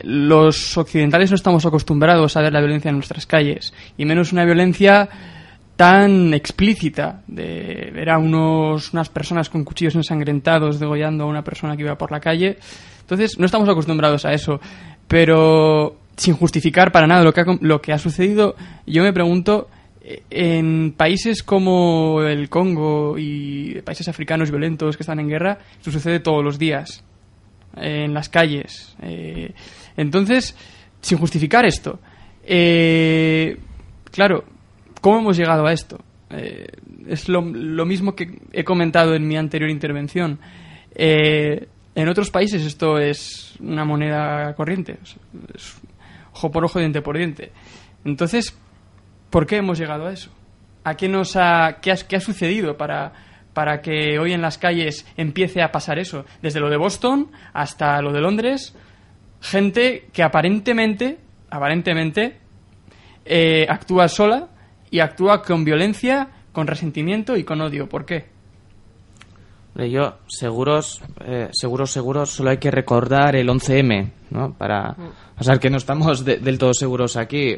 los 0.02 0.76
occidentales 0.76 1.30
no 1.30 1.36
estamos 1.36 1.66
acostumbrados 1.66 2.36
a 2.36 2.40
ver 2.40 2.52
la 2.52 2.60
violencia 2.60 2.88
en 2.88 2.96
nuestras 2.96 3.26
calles, 3.26 3.72
y 3.96 4.04
menos 4.04 4.32
una 4.32 4.44
violencia 4.44 5.08
tan 5.76 6.32
explícita 6.32 7.22
de 7.26 7.90
ver 7.94 8.10
a 8.10 8.18
unos, 8.18 8.92
unas 8.94 9.10
personas 9.10 9.50
con 9.50 9.62
cuchillos 9.62 9.94
ensangrentados 9.94 10.80
degollando 10.80 11.24
a 11.24 11.26
una 11.26 11.44
persona 11.44 11.76
que 11.76 11.82
iba 11.82 11.98
por 11.98 12.10
la 12.10 12.20
calle. 12.20 12.56
Entonces, 13.02 13.38
no 13.38 13.44
estamos 13.44 13.68
acostumbrados 13.68 14.24
a 14.24 14.32
eso. 14.32 14.58
Pero, 15.06 15.96
sin 16.16 16.34
justificar 16.34 16.90
para 16.90 17.06
nada 17.06 17.22
lo 17.22 17.32
que 17.32 17.42
ha, 17.42 17.44
lo 17.60 17.80
que 17.80 17.92
ha 17.92 17.98
sucedido, 17.98 18.56
yo 18.86 19.02
me 19.02 19.12
pregunto, 19.12 19.68
eh, 20.02 20.22
en 20.30 20.94
países 20.96 21.42
como 21.42 22.22
el 22.22 22.48
Congo 22.48 23.16
y 23.18 23.80
países 23.82 24.08
africanos 24.08 24.50
violentos 24.50 24.96
que 24.96 25.02
están 25.02 25.20
en 25.20 25.28
guerra, 25.28 25.58
esto 25.76 25.90
sucede 25.90 26.20
todos 26.20 26.42
los 26.42 26.58
días. 26.58 27.04
en 27.78 28.14
las 28.14 28.30
calles. 28.30 28.96
Eh, 29.02 29.52
entonces, 29.96 30.56
sin 31.00 31.18
justificar 31.18 31.64
esto, 31.64 31.98
eh, 32.44 33.58
claro, 34.10 34.44
¿cómo 35.00 35.18
hemos 35.18 35.36
llegado 35.36 35.66
a 35.66 35.72
esto? 35.72 35.98
Eh, 36.30 36.66
es 37.08 37.28
lo, 37.28 37.42
mismo 37.42 38.14
que 38.14 38.40
he 38.52 38.64
comentado 38.64 39.14
en 39.14 39.26
mi 39.26 39.36
anterior 39.36 39.70
intervención. 39.70 40.38
Eh, 40.94 41.68
en 41.94 42.08
otros 42.08 42.30
países 42.30 42.64
esto 42.64 42.98
es 42.98 43.54
una 43.60 43.84
moneda 43.84 44.54
corriente, 44.54 44.98
es 45.54 45.76
ojo 46.32 46.50
por 46.50 46.64
ojo, 46.64 46.78
diente 46.78 47.00
por 47.00 47.16
diente. 47.16 47.52
Entonces, 48.04 48.56
¿por 49.30 49.46
qué 49.46 49.56
hemos 49.56 49.78
llegado 49.78 50.06
a 50.06 50.12
eso? 50.12 50.30
¿A 50.84 50.94
qué 50.94 51.08
nos 51.08 51.36
ha, 51.36 51.78
qué 51.80 51.92
ha, 51.92 51.96
qué 51.96 52.16
ha 52.16 52.20
sucedido 52.20 52.76
para, 52.76 53.12
para 53.52 53.80
que 53.80 54.18
hoy 54.18 54.32
en 54.32 54.42
las 54.42 54.58
calles 54.58 55.06
empiece 55.16 55.62
a 55.62 55.72
pasar 55.72 55.98
eso? 55.98 56.24
Desde 56.42 56.60
lo 56.60 56.68
de 56.68 56.76
Boston 56.76 57.30
hasta 57.52 58.00
lo 58.02 58.12
de 58.12 58.20
Londres, 58.20 58.74
gente 59.40 60.08
que 60.12 60.22
aparentemente, 60.22 61.18
aparentemente, 61.50 62.38
eh, 63.24 63.66
actúa 63.68 64.08
sola 64.08 64.48
y 64.90 65.00
actúa 65.00 65.42
con 65.42 65.64
violencia, 65.64 66.28
con 66.52 66.66
resentimiento 66.66 67.36
y 67.36 67.44
con 67.44 67.60
odio. 67.60 67.88
¿Por 67.88 68.04
qué? 68.06 68.26
Yo, 69.90 70.14
seguros, 70.26 71.02
eh, 71.26 71.48
seguros, 71.52 71.90
seguros, 71.92 72.30
solo 72.30 72.48
hay 72.50 72.56
que 72.56 72.70
recordar 72.70 73.36
el 73.36 73.48
11M, 73.50 74.10
¿no? 74.30 74.54
Para 74.54 74.96
pasar 75.36 75.60
que 75.60 75.68
no 75.68 75.76
estamos 75.76 76.24
de- 76.24 76.38
del 76.38 76.56
todo 76.56 76.72
seguros 76.72 77.16
aquí. 77.18 77.56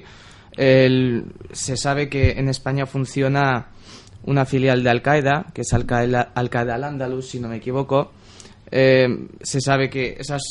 Se 0.57 1.77
sabe 1.77 2.09
que 2.09 2.33
en 2.33 2.49
España 2.49 2.87
funciona 2.87 3.69
una 4.25 4.45
filial 4.45 4.83
de 4.83 4.91
Al-Qaeda, 4.91 5.47
que 5.55 5.61
es 5.61 5.73
Al-Qaeda 5.73 6.33
Al-Andalus, 6.35 7.29
si 7.29 7.39
no 7.39 7.49
me 7.49 7.57
equivoco. 7.59 8.11
Eh, 8.69 9.07
se 9.41 9.61
sabe 9.61 9.89
que 9.89 10.17
esas 10.19 10.43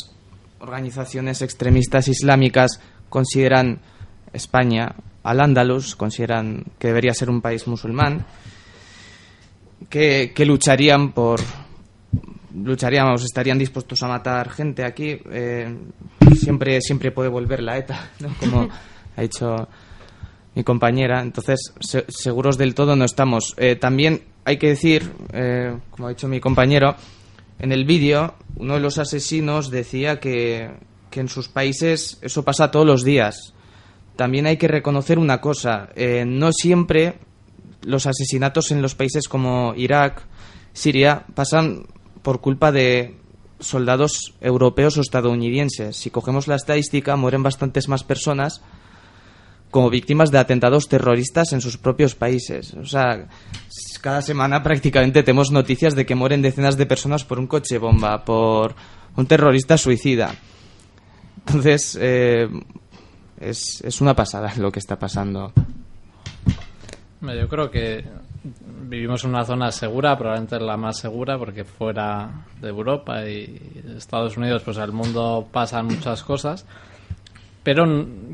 organizaciones 0.60 1.42
extremistas 1.42 2.08
islámicas 2.08 2.80
consideran 3.10 3.80
España 4.34 4.96
Al-Andalus, 5.24 5.96
consideran 5.96 6.64
que 6.80 6.88
debería 6.88 7.14
ser 7.14 7.30
un 7.30 7.42
país 7.42 7.68
musulmán 7.68 8.26
que, 9.90 10.34
lucharían 10.46 11.12
por 11.12 11.40
lucharíamos 12.56 13.24
estarían 13.24 13.60
dispuestos 13.60 14.02
a 14.04 14.08
matar 14.08 14.50
gente 14.50 14.84
aquí 14.84 15.20
eh, 15.32 15.76
siempre 16.36 16.82
siempre 16.82 17.12
puede 17.12 17.30
volver 17.30 17.62
la 17.62 17.78
ETA 17.78 18.10
¿no? 18.20 18.30
como 18.40 18.68
ha 19.16 19.22
dicho 19.22 19.68
mi 20.56 20.64
compañera 20.64 21.22
entonces 21.22 21.72
se- 21.80 22.06
seguros 22.10 22.58
del 22.58 22.74
todo 22.74 22.96
no 22.96 23.06
estamos 23.06 23.54
Eh, 23.58 23.76
también 23.76 24.24
hay 24.44 24.58
que 24.58 24.70
decir 24.70 25.12
eh, 25.34 25.78
como 25.92 26.08
ha 26.08 26.10
dicho 26.10 26.28
mi 26.28 26.40
compañero 26.40 26.96
en 27.60 27.72
el 27.72 27.86
vídeo 27.86 28.36
uno 28.56 28.76
de 28.76 28.80
los 28.80 28.98
asesinos 28.98 29.70
decía 29.70 30.20
que, 30.20 30.72
que 31.10 31.20
en 31.20 31.30
sus 31.30 31.48
países 31.48 32.18
eso 32.22 32.44
pasa 32.44 32.72
todos 32.72 32.86
los 32.86 33.04
días 33.04 33.54
también 34.16 34.48
hay 34.48 34.58
que 34.58 34.68
reconocer 34.68 35.20
una 35.20 35.42
cosa 35.42 35.90
eh, 35.96 36.26
no 36.26 36.52
siempre 36.52 37.20
los 37.88 38.06
asesinatos 38.06 38.72
en 38.72 38.82
los 38.82 38.96
países 38.96 39.28
como 39.28 39.74
Irak, 39.76 40.22
Siria, 40.74 41.26
pasan 41.34 41.88
por 42.22 42.42
culpa 42.42 42.72
de 42.72 43.16
soldados 43.60 44.36
europeos 44.42 44.98
o 44.98 45.02
estadounidenses. 45.02 45.96
Si 45.96 46.12
cogemos 46.12 46.48
la 46.48 46.56
estadística, 46.56 47.16
mueren 47.16 47.44
bastantes 47.44 47.88
más 47.88 48.04
personas 48.04 48.62
como 49.72 49.90
víctimas 49.90 50.32
de 50.32 50.38
atentados 50.38 50.88
terroristas 50.88 51.54
en 51.54 51.62
sus 51.62 51.78
propios 51.78 52.16
países. 52.16 52.74
O 52.74 52.86
sea, 52.86 53.28
cada 54.00 54.22
semana 54.22 54.64
prácticamente 54.64 55.24
tenemos 55.24 55.52
noticias 55.52 55.96
de 55.96 56.06
que 56.06 56.16
mueren 56.16 56.42
decenas 56.42 56.78
de 56.78 56.86
personas 56.86 57.24
por 57.24 57.40
un 57.40 57.48
coche 57.48 57.78
bomba, 57.78 58.24
por 58.24 58.76
un 59.16 59.26
terrorista 59.26 59.78
suicida. 59.78 60.34
Entonces, 61.46 61.98
eh, 62.00 62.48
es, 63.40 63.82
es 63.84 64.02
una 64.02 64.16
pasada 64.16 64.54
lo 64.58 64.72
que 64.72 64.80
está 64.80 64.98
pasando. 64.98 65.54
Yo 67.22 67.48
creo 67.48 67.72
que 67.72 68.04
vivimos 68.88 69.24
en 69.24 69.32
una 69.32 69.44
zona 69.44 69.72
segura, 69.72 70.18
probablemente 70.18 70.60
la 70.60 70.78
más 70.78 70.98
segura, 70.98 71.38
porque 71.38 71.64
fuera 71.64 72.46
de 72.62 72.70
Europa 72.70 73.28
y 73.28 73.60
Estados 73.98 74.38
Unidos, 74.38 74.62
pues 74.64 74.78
al 74.78 74.92
mundo 74.92 75.48
pasan 75.52 75.88
muchas 75.88 76.24
cosas, 76.24 76.66
pero 77.64 77.86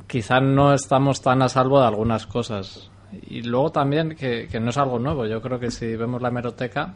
quizá 0.08 0.39
no 0.39 0.74
estamos 0.74 1.22
tan 1.22 1.41
a 1.41 1.50
salvo 1.50 1.79
de 1.79 1.88
algunas 1.88 2.27
cosas. 2.27 2.89
Y 3.29 3.41
luego 3.43 3.72
también, 3.72 4.15
que, 4.15 4.48
que 4.48 4.60
no 4.60 4.70
es 4.70 4.77
algo 4.77 5.00
nuevo, 5.00 5.25
yo 5.25 5.41
creo 5.41 5.60
que 5.60 5.72
si 5.72 5.96
vemos 5.96 6.22
la 6.22 6.29
hemeroteca, 6.29 6.93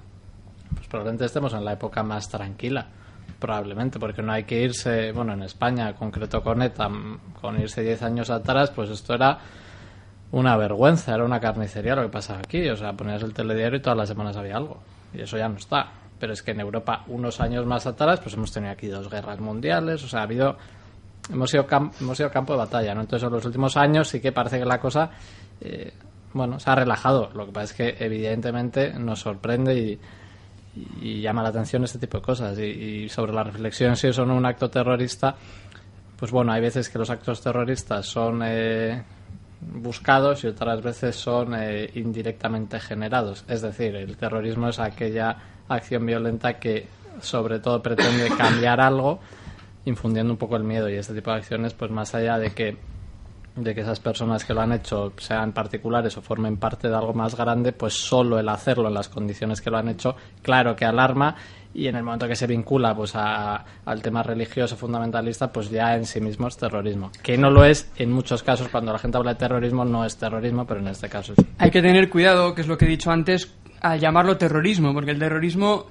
pues 0.74 0.88
probablemente 0.88 1.26
estemos 1.26 1.54
en 1.54 1.64
la 1.66 1.74
época 1.74 2.04
más 2.04 2.30
tranquila, 2.30 2.88
probablemente, 3.40 4.00
porque 4.00 4.22
no 4.22 4.32
hay 4.32 4.44
que 4.44 4.62
irse, 4.62 5.12
bueno, 5.12 5.34
en 5.34 5.44
España, 5.44 5.94
concreto 5.94 6.42
con 6.42 6.62
ETA, 6.62 6.90
con 7.40 7.60
irse 7.60 7.82
10 7.82 8.04
años 8.04 8.30
atrás, 8.30 8.72
pues 8.72 8.90
esto 8.90 9.14
era 9.14 9.38
una 10.32 10.58
vergüenza, 10.58 11.14
era 11.14 11.24
una 11.24 11.40
carnicería 11.40 11.96
lo 11.96 12.04
que 12.04 12.10
pasaba 12.10 12.40
aquí. 12.40 12.68
O 12.70 12.76
sea, 12.76 12.94
ponías 12.94 13.24
el 13.24 13.34
telediario 13.34 13.80
y 13.80 13.82
todas 13.82 13.98
las 13.98 14.10
semanas 14.10 14.36
había 14.38 14.58
algo. 14.58 14.80
Y 15.14 15.22
eso 15.22 15.38
ya 15.38 15.48
no 15.48 15.58
está. 15.58 15.92
Pero 16.20 16.34
es 16.34 16.42
que 16.42 16.52
en 16.52 16.60
Europa, 16.60 17.04
unos 17.08 17.40
años 17.40 17.66
más 17.66 17.86
atrás, 17.86 18.20
pues 18.20 18.36
hemos 18.36 18.52
tenido 18.52 18.74
aquí 18.74 18.88
dos 18.88 19.10
guerras 19.10 19.40
mundiales. 19.40 20.04
O 20.04 20.08
sea, 20.08 20.22
ha 20.22 20.24
habido. 20.24 20.58
Hemos 21.32 21.50
sido, 21.50 21.66
hemos 22.00 22.18
sido 22.18 22.32
campo 22.32 22.54
de 22.54 22.60
batalla, 22.60 22.96
¿no? 22.96 23.02
Entonces, 23.02 23.26
en 23.28 23.34
los 23.34 23.46
últimos 23.46 23.78
años 23.78 24.08
sí 24.08 24.20
que 24.20 24.32
parece 24.32 24.60
que 24.60 24.66
la 24.66 24.80
cosa. 24.80 25.12
eh, 25.62 25.94
bueno, 26.34 26.60
se 26.60 26.70
ha 26.70 26.76
relajado. 26.76 27.30
Lo 27.34 27.46
que 27.46 27.52
pasa 27.52 27.66
es 27.66 27.74
que, 27.74 28.06
evidentemente, 28.06 28.94
nos 28.94 29.20
sorprende 29.20 29.78
y, 29.78 30.00
y 31.02 31.22
llama 31.22 31.44
la 31.44 31.50
atención 31.50 31.84
este 31.84 32.00
tipo 32.00 32.18
de 32.18 32.24
cosas. 32.24 32.58
Y, 32.60 32.64
y 32.64 33.10
sobre 33.10 33.34
la 33.34 33.44
reflexión 33.44 33.96
si 33.96 34.08
es 34.08 34.18
un 34.18 34.46
acto 34.46 34.70
terrorista, 34.70 35.36
pues 36.18 36.32
bueno, 36.32 36.52
hay 36.52 36.62
veces 36.62 36.90
que 36.90 36.98
los 36.98 37.10
actos 37.10 37.42
terroristas 37.42 38.06
son 38.06 38.42
eh, 38.44 39.04
buscados 39.62 40.44
y 40.44 40.48
otras 40.48 40.82
veces 40.82 41.16
son 41.16 41.54
eh, 41.56 41.90
indirectamente 41.96 42.80
generados. 42.80 43.46
Es 43.48 43.62
decir, 43.62 43.96
el 43.96 44.18
terrorismo 44.18 44.70
es 44.70 44.80
aquella 44.80 45.38
acción 45.68 46.06
violenta 46.06 46.60
que 46.60 46.88
sobre 47.22 47.60
todo 47.60 47.82
pretende 47.82 48.30
cambiar 48.38 48.80
algo 48.82 49.20
infundiendo 49.86 50.34
un 50.34 50.38
poco 50.38 50.56
el 50.56 50.64
miedo 50.64 50.90
y 50.90 50.96
este 50.96 51.14
tipo 51.14 51.32
de 51.32 51.38
acciones 51.38 51.74
pues 51.74 51.90
más 51.92 52.14
allá 52.14 52.38
de 52.38 52.52
que 52.52 52.78
de 53.58 53.74
que 53.76 53.82
esas 53.82 54.00
personas 54.00 54.46
que 54.46 54.54
lo 54.54 54.62
han 54.62 54.72
hecho 54.72 55.14
sean 55.18 55.52
particulares 55.52 56.16
o 56.18 56.22
formen 56.22 56.58
parte 56.58 56.88
de 56.88 56.96
algo 56.96 57.14
más 57.14 57.36
grande, 57.36 57.74
pues 57.74 57.94
solo 57.94 58.40
el 58.40 58.48
hacerlo 58.50 58.88
en 58.88 58.94
las 58.94 59.10
condiciones 59.10 59.62
que 59.62 59.70
lo 59.70 59.78
han 59.78 59.90
hecho, 59.90 60.16
claro 60.42 60.76
que 60.76 60.86
alarma 60.86 61.36
y 61.74 61.88
en 61.88 61.96
el 61.96 62.04
momento 62.04 62.28
que 62.28 62.36
se 62.36 62.48
vincula 62.48 62.96
pues 62.96 63.14
a- 63.16 63.64
al 63.86 64.02
tema 64.02 64.24
religioso 64.24 64.76
fundamentalista, 64.78 65.52
pues 65.52 65.70
ya 65.70 65.96
en 65.96 66.06
sí 66.06 66.22
mismo 66.22 66.48
es 66.48 66.58
terrorismo. 66.58 67.12
Que 67.22 67.38
no 67.38 67.50
lo 67.52 67.66
es 67.66 67.92
en 67.98 68.12
muchos 68.12 68.42
casos, 68.44 68.70
cuando 68.70 68.94
la 68.94 69.00
gente 69.00 69.18
habla 69.18 69.34
de 69.34 69.40
terrorismo 69.40 69.84
no 69.86 70.06
es 70.06 70.18
terrorismo, 70.18 70.66
pero 70.66 70.80
en 70.80 70.88
este 70.88 71.10
caso 71.10 71.34
sí. 71.36 71.46
Hay 71.58 71.70
que 71.72 71.82
tener 71.82 72.10
cuidado, 72.10 72.56
que 72.56 72.62
es 72.62 72.68
lo 72.68 72.78
que 72.78 72.86
he 72.86 72.90
dicho 72.90 73.12
antes, 73.12 73.54
al 73.82 74.00
llamarlo 74.00 74.38
terrorismo, 74.38 74.94
porque 74.94 75.12
el 75.12 75.20
terrorismo 75.20 75.86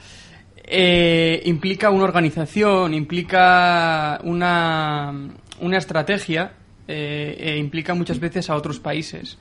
eh, 0.68 1.42
implica 1.44 1.90
una 1.90 2.04
organización, 2.04 2.94
implica 2.94 4.20
una, 4.25 5.12
una 5.61 5.76
estrategia, 5.78 6.52
eh, 6.88 7.36
e 7.38 7.56
implica 7.58 7.94
muchas 7.94 8.18
veces 8.20 8.48
a 8.50 8.54
otros 8.56 8.78
países. 8.80 9.38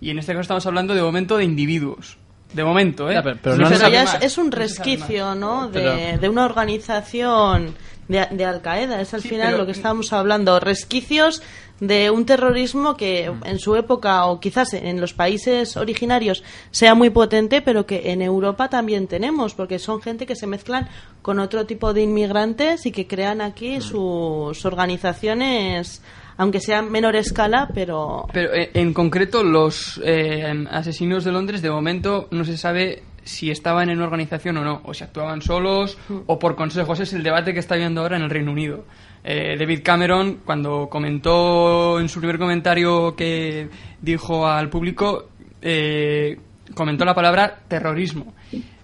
Y 0.00 0.10
en 0.10 0.18
este 0.18 0.32
caso 0.32 0.42
estamos 0.42 0.66
hablando 0.66 0.94
de 0.94 1.02
momento 1.02 1.36
de 1.36 1.44
individuos. 1.44 2.18
De 2.52 2.62
momento, 2.62 3.10
¿eh? 3.10 3.14
Ya, 3.14 3.22
pero- 3.22 3.38
pero 3.42 3.56
No 3.56 3.68
Pero 3.68 3.88
ya 3.88 4.02
es, 4.04 4.14
es 4.22 4.38
un 4.38 4.52
resquicio. 4.52 5.34
¿no? 5.34 5.68
De, 5.68 5.80
Pero- 5.80 6.18
de 6.20 6.28
una 6.28 6.44
organización 6.44 7.74
de, 8.06 8.26
de 8.30 8.44
Al 8.44 8.60
Qaeda. 8.60 9.00
Es 9.00 9.12
al 9.14 9.22
Sí, 9.22 9.28
final 9.30 9.48
pero- 9.48 9.58
lo 9.58 9.66
que 9.66 9.72
estábamos 9.72 10.12
hablando. 10.12 10.60
Resquicios 10.60 11.42
de 11.80 12.10
un 12.10 12.24
terrorismo 12.24 12.96
que 12.96 13.24
en 13.44 13.58
su 13.58 13.74
época 13.74 14.26
o 14.26 14.38
quizás 14.38 14.74
en 14.74 15.00
los 15.00 15.12
países 15.14 15.76
originarios 15.76 16.44
sea 16.70 16.94
muy 16.94 17.10
potente, 17.10 17.60
pero 17.62 17.84
que 17.86 18.12
en 18.12 18.22
Europa 18.22 18.68
también 18.68 19.08
tenemos, 19.08 19.54
porque 19.54 19.80
son 19.80 20.00
gente 20.00 20.24
que 20.24 20.36
se 20.36 20.46
mezclan 20.46 20.88
con 21.22 21.40
otro 21.40 21.66
tipo 21.66 21.92
de 21.92 22.02
inmigrantes 22.02 22.86
y 22.86 22.92
que 22.92 23.08
crean 23.08 23.40
aquí 23.40 23.80
sus 23.80 24.64
organizaciones, 24.64 26.00
aunque 26.36 26.60
sean 26.60 26.90
menor 26.90 27.16
escala, 27.16 27.68
pero 27.74 28.26
Pero 28.32 28.54
eh, 28.54 28.70
en 28.74 28.92
concreto, 28.92 29.42
los 29.42 30.00
eh, 30.04 30.66
asesinos 30.70 31.24
de 31.24 31.32
Londres, 31.32 31.62
de 31.62 31.70
momento, 31.70 32.28
no 32.30 32.44
se 32.44 32.56
sabe 32.56 33.02
si 33.24 33.50
estaban 33.50 33.88
en 33.90 34.00
organización 34.00 34.58
o 34.58 34.64
no, 34.64 34.80
o 34.84 34.94
si 34.94 35.02
actuaban 35.02 35.42
solos 35.42 35.98
o 36.26 36.38
por 36.38 36.56
consejos. 36.56 37.00
Es 37.00 37.12
el 37.12 37.22
debate 37.22 37.52
que 37.52 37.60
está 37.60 37.74
habiendo 37.74 38.02
ahora 38.02 38.16
en 38.16 38.22
el 38.22 38.30
Reino 38.30 38.52
Unido. 38.52 38.84
Eh, 39.24 39.56
David 39.58 39.80
Cameron, 39.82 40.40
cuando 40.44 40.88
comentó 40.88 41.98
en 41.98 42.08
su 42.08 42.20
primer 42.20 42.38
comentario 42.38 43.16
que 43.16 43.68
dijo 44.00 44.46
al 44.46 44.68
público, 44.68 45.30
eh, 45.62 46.38
comentó 46.74 47.04
la 47.04 47.14
palabra 47.14 47.60
terrorismo. 47.66 48.34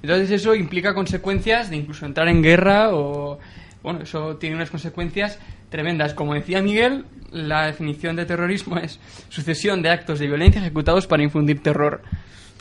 Entonces 0.03 0.31
eso 0.31 0.55
implica 0.55 0.95
consecuencias 0.95 1.69
de 1.69 1.77
incluso 1.77 2.07
entrar 2.07 2.29
en 2.29 2.43
guerra 2.43 2.95
o... 2.95 3.39
Bueno, 3.83 4.01
eso 4.03 4.37
tiene 4.37 4.57
unas 4.57 4.71
consecuencias 4.71 5.39
tremendas. 5.71 6.15
Como 6.15 6.35
decía 6.35 6.61
Miguel, 6.63 7.05
la 7.33 7.67
definición 7.67 8.17
de 8.17 8.27
terrorismo 8.27 8.77
es 8.79 9.01
sucesión 9.29 9.83
de 9.83 9.91
actos 9.91 10.19
de 10.19 10.27
violencia 10.27 10.61
ejecutados 10.61 11.07
para 11.07 11.23
infundir 11.23 11.63
terror. 11.63 12.03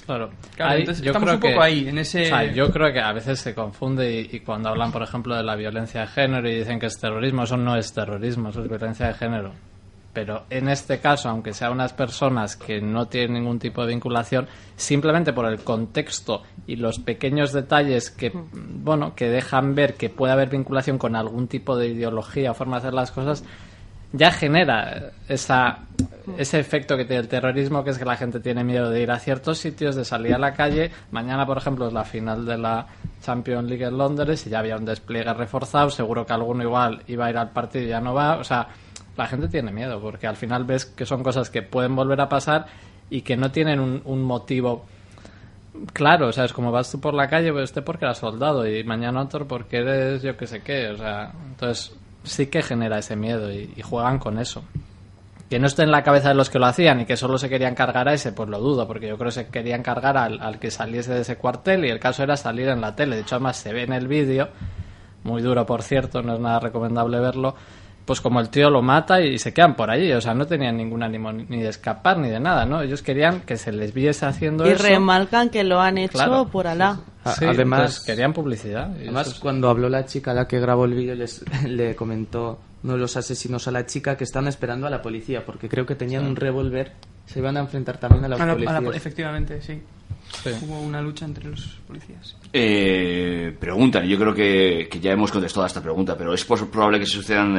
Claro, 0.06 0.32
Claro, 0.56 0.72
Ahí, 0.72 0.80
entonces 0.80 1.04
yo 1.04 1.12
estamos 1.12 1.28
creo 1.28 1.36
un 1.36 1.42
poco 1.42 1.54
que- 1.54 1.60
ahí, 1.64 1.88
en 1.88 1.98
ese- 2.00 2.24
o 2.24 2.26
sea, 2.26 2.44
yo 2.52 2.72
creo 2.72 2.92
que 2.92 3.00
a 3.00 3.14
veces 3.14 3.40
se 3.40 3.54
confunde 3.54 4.22
y, 4.32 4.38
y 4.38 4.40
cuando 4.40 4.70
hablan, 4.70 4.92
por 4.92 5.04
ejemplo, 5.04 5.36
de 5.36 5.44
la 5.44 5.56
violencia 5.56 6.02
de 6.02 6.08
género 6.08 6.50
y 6.50 6.56
dicen 6.56 6.80
que 6.80 6.88
es 6.88 6.98
terrorismo, 7.00 7.44
eso 7.44 7.58
no 7.58 7.76
es 7.76 7.94
terrorismo, 7.94 8.50
eso 8.50 8.64
es 8.64 8.70
violencia 8.70 9.08
de 9.08 9.14
género. 9.14 9.54
Pero 10.12 10.46
en 10.50 10.70
este 10.70 11.00
caso, 11.00 11.30
aunque 11.30 11.54
sean 11.54 11.74
unas 11.74 11.94
personas 11.94 12.56
que 12.56 12.82
no 12.82 13.08
tienen 13.08 13.34
ningún 13.34 13.60
tipo 13.60 13.82
de 13.82 13.90
vinculación, 13.90 14.48
simplemente 14.76 15.34
por 15.34 15.46
el 15.46 15.60
contexto 15.60 16.44
y 16.66 16.78
los 16.78 17.00
pequeños 17.00 17.54
detalles 17.54 18.10
que, 18.10 18.32
bueno, 18.34 19.14
que 19.16 19.30
dejan 19.30 19.76
ver 19.76 19.94
que 19.96 20.10
puede 20.10 20.34
haber 20.34 20.50
vinculación 20.50 20.98
con 20.98 21.16
algún 21.16 21.48
tipo 21.48 21.78
de 21.78 21.90
ideología 21.90 22.52
o 22.52 22.54
forma 22.56 22.78
de 22.78 22.80
hacer 22.80 22.94
las 22.94 23.12
cosas, 23.12 23.44
ya 24.12 24.32
genera 24.32 25.12
esa, 25.28 25.80
ese 26.38 26.60
efecto 26.60 26.98
que 26.98 27.06
tiene 27.06 27.22
el 27.22 27.28
terrorismo, 27.28 27.84
que 27.84 27.92
es 27.92 28.00
que 28.00 28.06
la 28.06 28.18
gente 28.18 28.40
tiene 28.40 28.64
miedo 28.64 28.90
de 28.90 29.02
ir 29.02 29.12
a 29.12 29.20
ciertos 29.20 29.60
sitios, 29.60 29.96
de 29.96 30.04
salir 30.04 30.34
a 30.34 30.40
la 30.40 30.54
calle. 30.54 30.90
Mañana, 31.12 31.46
por 31.46 31.58
ejemplo, 31.58 31.88
es 31.88 31.94
la 31.94 32.04
final 32.04 32.46
de 32.46 32.58
la 32.58 32.88
Champions 33.22 33.70
League 33.70 33.86
en 33.86 33.98
Londres 33.98 34.48
y 34.48 34.50
ya 34.50 34.60
había 34.60 34.78
un 34.78 34.86
despliegue 34.86 35.32
reforzado. 35.34 35.92
Seguro 35.92 36.26
que 36.26 36.34
alguno 36.34 36.64
igual 36.64 37.04
iba 37.08 37.28
a 37.28 37.30
ir 37.30 37.38
al 37.38 37.52
partido 37.52 37.86
y 37.86 37.90
ya 37.90 38.02
no 38.02 38.16
va. 38.16 38.38
O 38.38 38.44
sea, 38.44 38.68
la 39.20 39.28
gente 39.28 39.50
tiene 39.50 39.72
miedo 39.72 40.00
porque 40.00 40.28
al 40.28 40.38
final 40.38 40.64
ves 40.64 40.86
que 40.86 41.06
son 41.06 41.22
cosas 41.22 41.50
que 41.50 41.62
pueden 41.62 41.96
volver 41.96 42.22
a 42.22 42.30
pasar 42.30 42.68
y 43.10 43.22
que 43.22 43.36
no 43.36 43.52
tienen 43.52 43.80
un, 43.80 44.24
motivo 44.24 44.86
claro, 45.94 46.28
o 46.28 46.32
sea, 46.32 46.46
es 46.46 46.54
como 46.54 46.72
vas 46.72 46.90
tú 46.90 47.02
por 47.02 47.14
la 47.14 47.28
calle, 47.28 47.52
pues 47.52 47.66
este 47.66 47.82
porque 47.82 48.06
eras 48.06 48.20
soldado 48.20 48.66
y 48.66 48.84
mañana 48.86 49.22
otro 49.22 49.46
porque 49.46 49.78
eres 49.78 50.22
yo 50.24 50.38
que 50.38 50.48
sé 50.48 50.62
qué, 50.62 50.88
o 50.88 50.98
sea, 50.98 51.34
entonces 51.50 51.94
sí 52.24 52.48
que 52.48 52.62
genera 52.62 52.98
ese 52.98 53.18
miedo 53.18 53.52
y, 53.52 53.74
y 53.76 53.82
juegan 53.82 54.20
con 54.20 54.40
eso. 54.40 54.64
Que 55.50 55.60
no 55.60 55.66
esté 55.66 55.82
en 55.82 55.92
la 55.92 56.04
cabeza 56.04 56.30
de 56.30 56.36
los 56.36 56.50
que 56.50 56.60
lo 56.60 56.68
hacían 56.68 57.02
y 57.02 57.06
que 57.06 57.18
solo 57.18 57.40
se 57.40 57.50
querían 57.50 57.74
cargar 57.74 58.08
a 58.08 58.14
ese, 58.14 58.32
pues 58.32 58.48
lo 58.48 58.60
dudo, 58.60 58.88
porque 58.88 59.08
yo 59.08 59.18
creo 59.18 59.30
que 59.30 59.44
se 59.44 59.48
querían 59.48 59.82
cargar 59.82 60.16
al, 60.16 60.40
al 60.40 60.60
que 60.60 60.70
saliese 60.70 61.12
de 61.12 61.22
ese 61.22 61.38
cuartel 61.38 61.86
y 61.86 61.90
el 61.90 62.00
caso 62.00 62.22
era 62.22 62.38
salir 62.38 62.70
en 62.70 62.82
la 62.82 62.96
tele. 62.96 63.16
De 63.16 63.24
hecho, 63.24 63.36
además 63.36 63.58
se 63.58 63.74
ve 63.74 63.82
en 63.82 63.94
el 63.94 64.08
vídeo, 64.08 64.50
muy 65.24 65.42
duro 65.42 65.66
por 65.66 65.82
cierto, 65.82 66.22
no 66.22 66.36
es 66.36 66.40
nada 66.40 66.60
recomendable 66.60 67.20
verlo, 67.20 67.56
pues 68.10 68.22
como 68.22 68.40
el 68.40 68.50
tío 68.50 68.72
lo 68.72 68.82
mata 68.82 69.22
y 69.22 69.38
se 69.38 69.54
quedan 69.54 69.76
por 69.76 69.92
allí, 69.92 70.12
o 70.14 70.20
sea, 70.20 70.34
no 70.34 70.48
tenían 70.48 70.76
ningún 70.78 71.04
ánimo 71.04 71.32
ni 71.32 71.62
de 71.62 71.70
escapar 71.70 72.18
ni 72.18 72.28
de 72.28 72.40
nada, 72.40 72.66
¿no? 72.66 72.82
Ellos 72.82 73.04
querían 73.04 73.42
que 73.42 73.56
se 73.56 73.72
les 73.72 73.94
viese 73.94 74.26
haciendo 74.26 74.66
Y 74.68 74.72
eso. 74.72 74.82
remarcan 74.82 75.52
que 75.52 75.64
lo 75.64 75.80
han 75.80 76.00
hecho 76.00 76.14
Claro. 76.14 76.48
por 76.48 76.66
Alá. 76.66 77.02
A- 77.24 77.34
Sí, 77.34 77.46
además, 77.46 77.80
entonces 77.82 78.06
querían 78.08 78.34
publicidad. 78.34 78.90
y 78.98 79.04
además 79.04 79.28
es- 79.28 79.34
cuando 79.36 79.70
habló 79.70 79.90
la 79.90 80.08
chica, 80.08 80.34
la 80.34 80.48
que 80.48 80.60
grabó 80.60 80.86
el 80.86 80.96
vídeo, 80.96 81.14
les- 81.14 81.46
le 81.68 81.96
comentó 81.96 82.60
uno 82.82 82.94
de 82.94 83.00
los 83.00 83.16
asesinos 83.16 83.68
a 83.68 83.72
la 83.72 83.86
chica 83.86 84.18
que 84.18 84.24
están 84.24 84.48
esperando 84.48 84.88
a 84.88 84.90
la 84.90 85.04
policía, 85.04 85.46
porque 85.46 85.70
creo 85.70 85.86
que 85.86 85.94
tenían 85.94 86.26
un 86.26 86.36
revólver, 86.36 86.94
se 87.28 87.38
iban 87.38 87.58
a 87.58 87.60
enfrentar 87.60 88.00
también 88.00 88.24
a 88.24 88.26
A 88.26 88.30
la- 88.30 88.36
a 88.44 88.54
policías. 88.56 88.82
la- 88.84 88.90
efectivamente, 88.98 89.62
sí. 89.62 89.84
Sí. 90.44 90.52
Hubo 90.62 90.80
una 90.82 91.02
lucha 91.02 91.26
entre 91.26 91.50
los 91.50 91.66
policías. 91.88 92.36
Eh, 92.54 93.54
preguntan, 93.60 94.08
yo 94.08 94.18
creo 94.18 94.34
que, 94.34 94.88
que 94.90 95.00
ya 95.00 95.12
hemos 95.12 95.32
contestado 95.32 95.64
a 95.64 95.68
esta 95.68 95.82
pregunta, 95.82 96.16
pero 96.18 96.34
es 96.34 96.46
probable 96.46 97.00
que 97.00 97.06
se 97.06 97.14
sucedan 97.14 97.58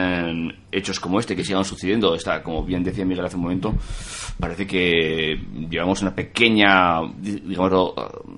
eh, 0.51 0.59
hechos 0.73 0.99
como 1.01 1.19
este, 1.21 1.35
que 1.37 1.45
sigan 1.45 1.65
sucediendo. 1.65 2.15
Está, 2.15 2.43
como 2.43 2.65
bien 2.65 2.83
decía 2.83 3.05
Miguel 3.05 3.27
hace 3.27 3.37
un 3.37 3.43
momento, 3.43 3.75
parece 4.39 4.67
que 4.67 5.39
llevamos 5.69 6.01
una 6.03 6.15
pequeña, 6.15 7.01
di- 7.19 7.41
digamos 7.41 7.93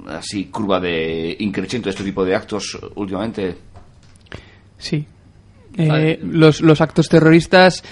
así, 0.08 0.46
curva 0.46 0.80
de 0.80 1.36
incremento 1.38 1.84
de 1.84 1.90
este 1.90 2.04
tipo 2.04 2.24
de 2.24 2.34
actos 2.34 2.78
últimamente. 2.96 3.56
Sí. 4.78 5.06
Eh, 5.76 6.18
los, 6.22 6.60
los 6.62 6.80
actos 6.80 7.08
terroristas. 7.08 7.82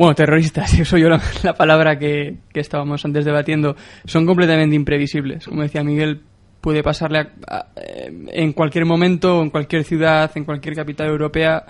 Bueno, 0.00 0.14
terroristas, 0.14 0.72
eso 0.80 0.96
yo 0.96 1.10
la, 1.10 1.20
la 1.42 1.52
palabra 1.52 1.98
que, 1.98 2.38
que 2.54 2.60
estábamos 2.60 3.04
antes 3.04 3.26
debatiendo, 3.26 3.76
son 4.06 4.24
completamente 4.24 4.74
imprevisibles. 4.74 5.44
Como 5.46 5.60
decía 5.60 5.84
Miguel, 5.84 6.22
puede 6.62 6.82
pasarle 6.82 7.18
a- 7.46 7.66
eh, 7.76 8.10
en 8.32 8.54
cualquier 8.54 8.86
momento, 8.86 9.42
en 9.42 9.50
cualquier 9.50 9.84
ciudad, 9.84 10.30
en 10.36 10.46
cualquier 10.46 10.74
capital 10.74 11.08
europea. 11.08 11.66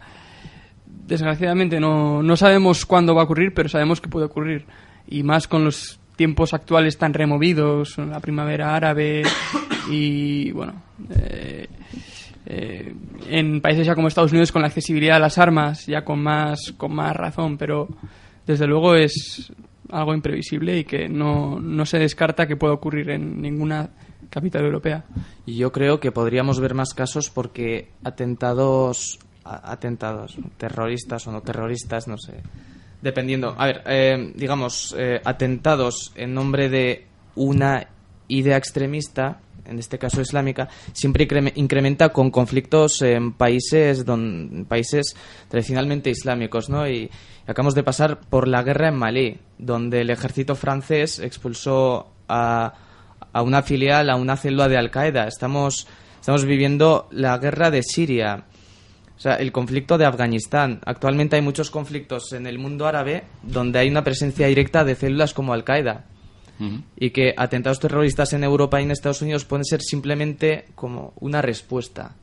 Desgraciadamente 0.86 1.80
no, 1.80 2.22
no 2.22 2.36
sabemos 2.36 2.86
cuándo 2.86 3.16
va 3.16 3.22
a 3.22 3.24
ocurrir, 3.24 3.52
pero 3.52 3.68
sabemos 3.68 4.00
que 4.00 4.08
puede 4.08 4.26
ocurrir. 4.26 4.64
Y 5.08 5.24
más 5.24 5.48
con 5.48 5.64
los 5.64 5.98
tiempos 6.14 6.54
actuales 6.54 6.98
tan 6.98 7.12
removidos, 7.12 7.98
la 7.98 8.20
primavera 8.20 8.76
árabe 8.76 9.22
y, 9.90 10.52
bueno, 10.52 10.74
eh, 11.18 11.66
eh, 12.46 12.94
en 13.29 13.61
países 13.61 13.87
ya 13.87 13.94
como 13.94 14.09
Estados 14.09 14.33
Unidos 14.33 14.53
con 14.53 14.62
la 14.62 14.68
accesibilidad 14.68 15.16
a 15.16 15.20
las 15.20 15.38
armas, 15.38 15.87
ya 15.87 16.05
con 16.05 16.22
más, 16.22 16.72
con 16.76 16.94
más 16.94 17.14
razón, 17.14 17.59
pero 17.59 17.88
desde 18.46 18.66
luego 18.66 18.94
es 18.94 19.53
algo 19.90 20.14
imprevisible 20.14 20.79
y 20.79 20.85
que 20.85 21.09
no, 21.09 21.61
no 21.61 21.85
se 21.85 21.98
descarta 21.98 22.46
que 22.46 22.57
pueda 22.57 22.74
ocurrir 22.74 23.11
en 23.11 23.40
ninguna 23.40 23.90
capital 24.31 24.64
europea. 24.64 25.05
Y 25.44 25.57
yo 25.57 25.72
creo 25.72 26.00
que 26.00 26.12
podríamos 26.12 26.61
ver 26.61 26.74
más 26.74 26.94
casos 26.94 27.31
porque 27.31 27.90
atentados, 28.05 29.18
atentados, 29.44 30.37
terroristas 30.57 31.26
o 31.26 31.33
no 31.33 31.42
terroristas, 31.42 32.09
no 32.09 32.16
sé, 32.16 32.35
dependiendo. 33.03 33.55
A 33.59 33.66
ver, 33.66 33.83
eh, 33.87 34.33
digamos, 34.35 34.94
eh, 34.98 35.20
atentados 35.24 36.12
en 36.14 36.35
nombre 36.35 36.68
de 36.68 37.07
una 37.35 37.88
idea 38.29 38.57
extremista, 38.57 39.40
en 39.70 39.78
este 39.78 39.98
caso 39.98 40.20
islámica, 40.20 40.68
siempre 40.92 41.26
increme- 41.26 41.52
incrementa 41.54 42.11
con 42.11 42.30
conflictos 42.30 43.00
en 43.02 43.33
países, 43.33 44.04
don, 44.04 44.66
países 44.68 45.16
tradicionalmente 45.48 46.11
islámicos, 46.11 46.68
¿no? 46.68 46.87
Y 46.87 47.11
acabamos 47.46 47.74
de 47.74 47.83
pasar 47.83 48.20
por 48.20 48.48
la 48.48 48.62
guerra 48.62 48.88
en 48.88 48.96
Malí, 48.96 49.38
donde 49.56 50.02
el 50.02 50.11
ejército 50.11 50.54
francés 50.54 51.18
expulsó 51.20 52.12
a 52.28 52.74
a 53.33 53.42
una 53.42 53.62
filial, 53.62 54.11
a 54.11 54.16
una 54.16 54.37
célula 54.37 54.66
de 54.66 54.76
Al 54.76 54.90
Qaeda. 54.90 55.28
Estamos, 55.28 55.87
estamos 56.18 56.44
viviendo 56.44 57.06
la 57.12 57.38
guerra 57.38 57.70
de 57.70 57.85
Siria. 57.85 58.42
O 59.16 59.20
sea, 59.20 59.35
el 59.37 59.52
conflicto 59.52 59.98
de 59.98 60.04
Afganistán. 60.04 60.80
Actualmente 60.85 61.37
hay 61.37 61.42
muchos 61.42 61.70
conflictos 61.70 62.33
en 62.33 62.48
el 62.48 62.59
mundo 62.59 62.88
árabe 62.88 63.22
donde 63.44 63.78
hay 63.78 63.88
una 63.88 64.02
presencia 64.02 64.48
directa 64.48 64.83
de 64.83 64.96
células 64.96 65.33
como 65.33 65.52
Y 66.96 67.10
que 67.10 67.34
atentados 67.36 67.80
terroristas 67.80 68.32
en 68.32 68.44
Europa 68.44 68.80
y 68.80 68.84
en 68.84 68.90
Estados 68.90 69.22
Unidos 69.22 69.44
pueden 69.44 69.64
ser 69.64 69.80
simplemente 69.80 70.66
como 70.74 71.12
una 71.20 71.40
respuesta. 71.40 72.14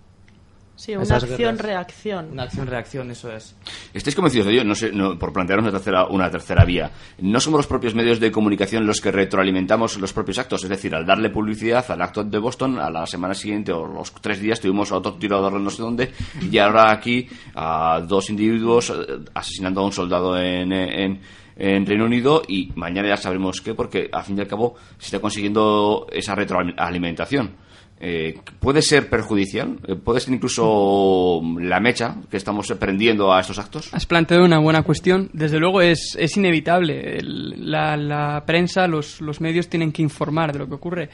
Sí, 0.77 0.93
a 0.93 0.99
una 0.99 1.15
acción-reacción. 1.15 2.29
Una 2.33 2.43
acción-reacción, 2.43 3.09
eso 3.09 3.31
es. 3.31 3.55
¿Estáis 3.95 4.15
convencidos 4.15 4.45
de 4.45 4.53
ello? 4.53 4.63
No 4.63 4.75
sé, 4.75 4.91
no, 4.91 5.17
por 5.17 5.33
plantear 5.33 5.57
una 5.57 5.71
tercera, 5.71 6.05
una 6.05 6.29
tercera 6.29 6.63
vía. 6.65 6.91
¿No 7.17 7.39
somos 7.39 7.57
los 7.57 7.67
propios 7.67 7.95
medios 7.95 8.19
de 8.19 8.31
comunicación 8.31 8.85
los 8.85 9.01
que 9.01 9.11
retroalimentamos 9.11 9.97
los 9.97 10.13
propios 10.13 10.37
actos? 10.37 10.63
Es 10.63 10.69
decir, 10.69 10.93
al 10.93 11.03
darle 11.03 11.31
publicidad 11.31 11.83
al 11.89 12.03
acto 12.03 12.23
de 12.23 12.37
Boston, 12.37 12.77
a 12.77 12.91
la 12.91 13.07
semana 13.07 13.33
siguiente 13.33 13.71
o 13.71 13.87
los 13.87 14.13
tres 14.21 14.39
días 14.39 14.61
tuvimos 14.61 14.91
a 14.91 14.97
otro 14.97 15.15
tirador 15.15 15.59
no 15.59 15.69
sé 15.71 15.81
dónde 15.81 16.11
y 16.39 16.55
ahora 16.59 16.91
aquí 16.91 17.27
a 17.55 17.99
dos 18.07 18.29
individuos 18.29 18.91
eh, 18.91 18.93
asesinando 19.33 19.81
a 19.81 19.85
un 19.85 19.91
soldado 19.91 20.37
en, 20.37 20.71
en, 20.71 21.19
en 21.57 21.85
Reino 21.85 22.05
Unido 22.05 22.41
y 22.47 22.71
mañana 22.75 23.09
ya 23.09 23.17
sabremos 23.17 23.61
qué, 23.61 23.73
porque 23.73 24.09
al 24.11 24.23
fin 24.23 24.37
y 24.37 24.41
al 24.41 24.47
cabo 24.47 24.75
se 24.97 25.05
está 25.07 25.19
consiguiendo 25.19 26.07
esa 26.11 26.35
retroalimentación. 26.35 27.51
Eh, 27.99 28.39
¿Puede 28.59 28.83
ser 28.83 29.09
perjudicial? 29.09 29.79
Eh, 29.87 29.95
¿Puede 29.95 30.19
ser 30.19 30.31
incluso 30.35 31.41
la 31.59 31.79
mecha 31.79 32.17
que 32.29 32.37
estamos 32.37 32.71
prendiendo 32.79 33.33
a 33.33 33.39
estos 33.39 33.57
actos? 33.57 33.91
Has 33.91 34.05
planteado 34.05 34.45
una 34.45 34.59
buena 34.59 34.83
cuestión. 34.83 35.31
Desde 35.33 35.57
luego 35.59 35.81
es, 35.81 36.15
es 36.19 36.37
inevitable. 36.37 37.17
El- 37.17 37.71
la, 37.71 37.97
la 37.97 38.43
prensa, 38.45 38.85
los, 38.87 39.19
los 39.19 39.41
medios 39.41 39.67
tienen 39.67 39.91
que 39.91 40.03
informar 40.03 40.53
de 40.53 40.59
lo 40.59 40.67
que 40.67 40.75
ocurre 40.75 41.09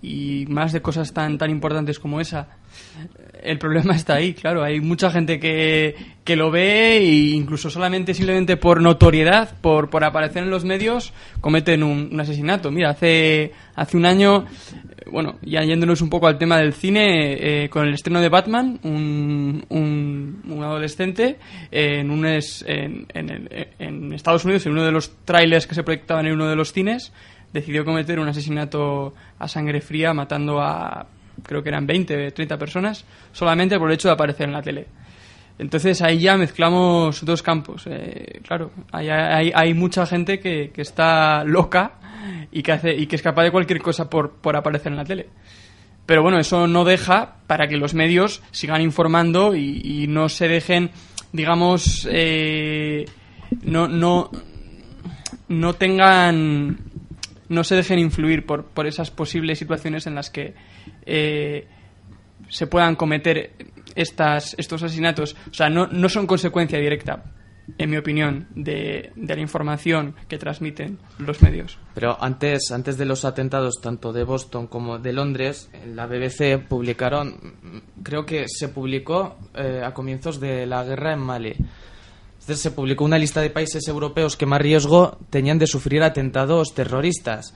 y 0.00 0.44
más 0.48 0.72
de 0.72 0.80
cosas 0.80 1.12
tan, 1.12 1.38
tan 1.38 1.50
importantes 1.50 1.98
como 1.98 2.20
esa. 2.20 2.46
El 3.42 3.58
problema 3.58 3.94
está 3.94 4.14
ahí, 4.14 4.34
claro. 4.34 4.62
Hay 4.64 4.80
mucha 4.80 5.10
gente 5.10 5.38
que, 5.38 5.94
que 6.24 6.34
lo 6.36 6.50
ve 6.50 6.96
e 6.98 7.04
incluso 7.30 7.70
solamente 7.70 8.12
simplemente 8.12 8.56
por 8.56 8.80
notoriedad, 8.82 9.54
por, 9.60 9.90
por 9.90 10.02
aparecer 10.04 10.42
en 10.42 10.50
los 10.50 10.64
medios, 10.64 11.12
cometen 11.40 11.82
un, 11.84 12.18
asesinato. 12.20 12.70
Mira, 12.72 12.90
hace, 12.90 13.52
hace 13.76 13.96
un 13.96 14.06
año, 14.06 14.44
bueno, 15.12 15.36
ya 15.42 15.62
yéndonos 15.62 16.00
un 16.02 16.10
poco 16.10 16.26
al 16.26 16.36
tema 16.38 16.58
del 16.58 16.72
cine, 16.72 17.64
eh, 17.64 17.68
con 17.68 17.86
el 17.86 17.94
estreno 17.94 18.20
de 18.20 18.28
Batman, 18.28 18.80
un, 18.82 19.64
un, 19.68 20.62
adolescente 20.64 21.38
eh, 21.70 22.00
en, 22.00 22.10
un 22.10 22.26
es- 22.26 22.64
en, 22.66 23.06
en 23.14 23.48
en 23.78 24.12
Estados 24.12 24.44
Unidos, 24.44 24.66
en 24.66 24.72
uno 24.72 24.82
de 24.84 24.90
los 24.92 25.12
trailers 25.24 25.66
que 25.68 25.76
se 25.76 25.84
proyectaban 25.84 26.26
en 26.26 26.32
uno 26.32 26.48
de 26.48 26.56
los 26.56 26.72
cines, 26.72 27.12
decidió 27.52 27.84
cometer 27.84 28.18
un 28.18 28.28
asesinato 28.28 29.14
a 29.38 29.46
sangre 29.48 29.80
fría 29.80 30.12
matando 30.12 30.60
a, 30.60 31.06
creo 31.42 31.62
que 31.62 31.68
eran 31.68 31.86
20, 31.86 32.30
30 32.32 32.58
personas, 32.58 33.04
solamente 33.32 33.78
por 33.78 33.88
el 33.88 33.94
hecho 33.94 34.08
de 34.08 34.14
aparecer 34.14 34.46
en 34.46 34.52
la 34.52 34.62
tele. 34.62 34.86
Entonces 35.58 36.00
ahí 36.02 36.20
ya 36.20 36.36
mezclamos 36.36 37.24
dos 37.24 37.42
campos. 37.42 37.86
Eh, 37.86 38.40
claro, 38.46 38.70
hay, 38.92 39.08
hay, 39.08 39.74
mucha 39.74 40.06
gente 40.06 40.38
que, 40.38 40.70
que 40.72 40.82
está 40.82 41.42
loca 41.44 41.94
y 42.52 42.62
que, 42.62 42.72
hace, 42.72 42.94
y 42.94 43.06
que 43.06 43.16
es 43.16 43.22
capaz 43.22 43.42
de 43.42 43.50
cualquier 43.50 43.80
cosa 43.82 44.08
por, 44.08 44.34
por 44.34 44.56
aparecer 44.56 44.92
en 44.92 44.98
la 44.98 45.04
tele. 45.04 45.28
Pero 46.06 46.22
bueno, 46.22 46.38
eso 46.38 46.66
no 46.68 46.84
deja 46.84 47.36
para 47.46 47.66
que 47.66 47.76
los 47.76 47.92
medios 47.92 48.40
sigan 48.52 48.80
informando 48.80 49.54
y, 49.54 49.80
y 49.84 50.06
no 50.06 50.28
se 50.28 50.48
dejen, 50.48 50.90
digamos, 51.32 52.08
eh, 52.10 53.04
no, 53.62 53.88
no, 53.88 54.30
no 55.48 55.72
tengan 55.74 56.78
no 57.48 57.64
se 57.64 57.76
dejen 57.76 57.98
influir 57.98 58.44
por, 58.46 58.66
por 58.66 58.86
esas 58.86 59.10
posibles 59.10 59.58
situaciones 59.58 60.06
en 60.06 60.14
las 60.14 60.30
que 60.30 60.54
eh, 61.08 61.66
se 62.50 62.66
puedan 62.66 62.96
cometer 62.96 63.52
estas, 63.94 64.54
estos 64.58 64.82
asesinatos. 64.82 65.34
O 65.50 65.54
sea, 65.54 65.68
no, 65.70 66.08
son 66.08 66.26
consecuencia 66.26 66.78
directa, 66.78 67.24
en 67.78 67.90
mi 67.90 67.96
opinión, 67.96 68.46
de, 68.54 69.12
la 69.16 69.40
información 69.40 70.14
que 70.28 70.38
transmiten 70.38 70.98
los 71.18 71.42
medios. 71.42 71.78
Pero 71.94 72.22
antes, 72.22 72.70
antes 72.70 72.98
de 72.98 73.06
los 73.06 73.24
atentados, 73.24 73.80
tanto 73.80 74.12
de 74.12 74.24
Boston 74.24 74.66
como 74.66 74.98
de 74.98 75.12
Londres, 75.12 75.70
la 75.86 76.06
BBC 76.06 76.58
publicaron, 76.66 77.82
creo 78.02 78.24
que 78.24 78.46
se 78.48 78.68
publicó 78.68 79.38
eh, 79.54 79.82
a 79.84 79.92
comienzos 79.92 80.40
de 80.40 80.66
la 80.66 80.84
guerra 80.84 81.14
en 81.14 81.20
Mali. 81.20 81.56
Entonces 82.40 82.60
se 82.62 82.70
publicó 82.70 83.04
una 83.04 83.18
lista 83.18 83.42
de 83.42 83.50
países 83.50 83.86
europeos 83.88 84.36
que 84.36 84.46
más 84.46 84.60
riesgo 84.60 85.18
tenían 85.28 85.58
de 85.58 85.66
sufrir 85.66 86.02
atentados 86.02 86.74
terroristas. 86.74 87.54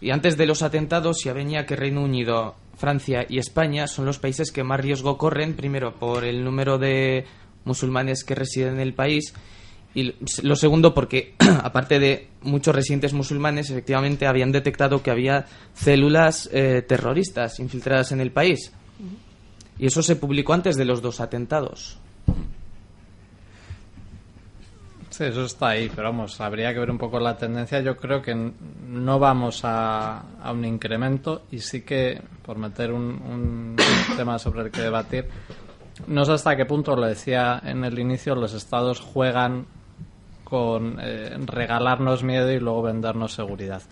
Y 0.00 0.10
antes 0.10 0.36
de 0.36 0.46
los 0.46 0.62
atentados 0.62 1.24
ya 1.24 1.32
venía 1.32 1.66
que 1.66 1.74
Reino 1.74 2.02
Unido, 2.02 2.54
Francia 2.78 3.26
y 3.28 3.38
España 3.38 3.86
son 3.86 4.06
los 4.06 4.18
países 4.18 4.50
que 4.50 4.64
más 4.64 4.80
riesgo 4.80 5.18
corren, 5.18 5.54
primero 5.54 5.94
por 5.98 6.24
el 6.24 6.44
número 6.44 6.78
de 6.78 7.26
musulmanes 7.64 8.24
que 8.24 8.34
residen 8.34 8.74
en 8.74 8.80
el 8.80 8.94
país 8.94 9.34
y 9.94 10.14
lo 10.42 10.54
segundo 10.54 10.94
porque 10.94 11.34
aparte 11.62 11.98
de 11.98 12.28
muchos 12.42 12.74
residentes 12.74 13.12
musulmanes 13.12 13.70
efectivamente 13.70 14.26
habían 14.26 14.52
detectado 14.52 15.02
que 15.02 15.10
había 15.10 15.46
células 15.74 16.48
eh, 16.52 16.82
terroristas 16.86 17.58
infiltradas 17.58 18.12
en 18.12 18.20
el 18.20 18.30
país. 18.30 18.72
Y 19.78 19.86
eso 19.86 20.02
se 20.02 20.16
publicó 20.16 20.54
antes 20.54 20.76
de 20.76 20.84
los 20.84 21.02
dos 21.02 21.20
atentados 21.20 21.98
Sí, 25.18 25.24
eso 25.24 25.46
está 25.46 25.70
ahí, 25.70 25.90
pero 25.92 26.10
vamos, 26.10 26.40
habría 26.40 26.72
que 26.72 26.78
ver 26.78 26.92
un 26.92 26.96
poco 26.96 27.18
la 27.18 27.36
tendencia. 27.36 27.80
Yo 27.80 27.96
creo 27.96 28.22
que 28.22 28.36
no 28.36 29.18
vamos 29.18 29.64
a, 29.64 30.22
a 30.40 30.52
un 30.52 30.64
incremento 30.64 31.42
y 31.50 31.58
sí 31.58 31.82
que, 31.82 32.22
por 32.44 32.56
meter 32.56 32.92
un, 32.92 33.74
tema 34.16 34.38
sobre 34.38 34.62
el 34.62 34.70
que 34.70 34.80
debatir, 34.80 35.26
no 36.06 36.24
sé 36.24 36.34
hasta 36.34 36.54
qué 36.54 36.66
punto, 36.66 36.94
lo 36.94 37.04
decía 37.04 37.60
en 37.64 37.82
el 37.82 37.98
inicio, 37.98 38.36
los 38.36 38.54
estados 38.54 39.00
juegan 39.00 39.66
con 40.44 40.98
eh, 41.00 41.36
regalarnos 41.46 42.22
miedo 42.22 42.52
y 42.52 42.60
luego 42.60 42.82
vendernos 42.82 43.34
seguridad. 43.34 43.82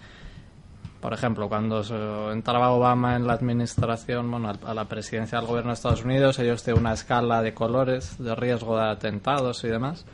Por 1.01 1.13
ejemplo, 1.13 1.49
cuando 1.49 1.83
entraba 2.31 2.71
Obama 2.71 3.17
en 3.17 3.27
la 3.27 3.33
administración, 3.33 4.31
bueno, 4.31 4.53
a 4.65 4.75
la 4.75 4.85
presidencia 4.85 5.39
del 5.39 5.49
gobierno 5.49 5.71
de 5.71 5.75
Estados 5.75 6.05
Unidos, 6.05 6.39
ellos 6.39 6.63
tienen 6.63 6.83
una 6.83 6.93
escala 6.93 7.43
de 7.43 7.53
colores 7.53 8.17
de 8.17 8.33
riesgo 8.37 8.77
de 8.77 8.91
atentados 8.91 9.65
y 9.65 9.69
demás, 9.69 10.07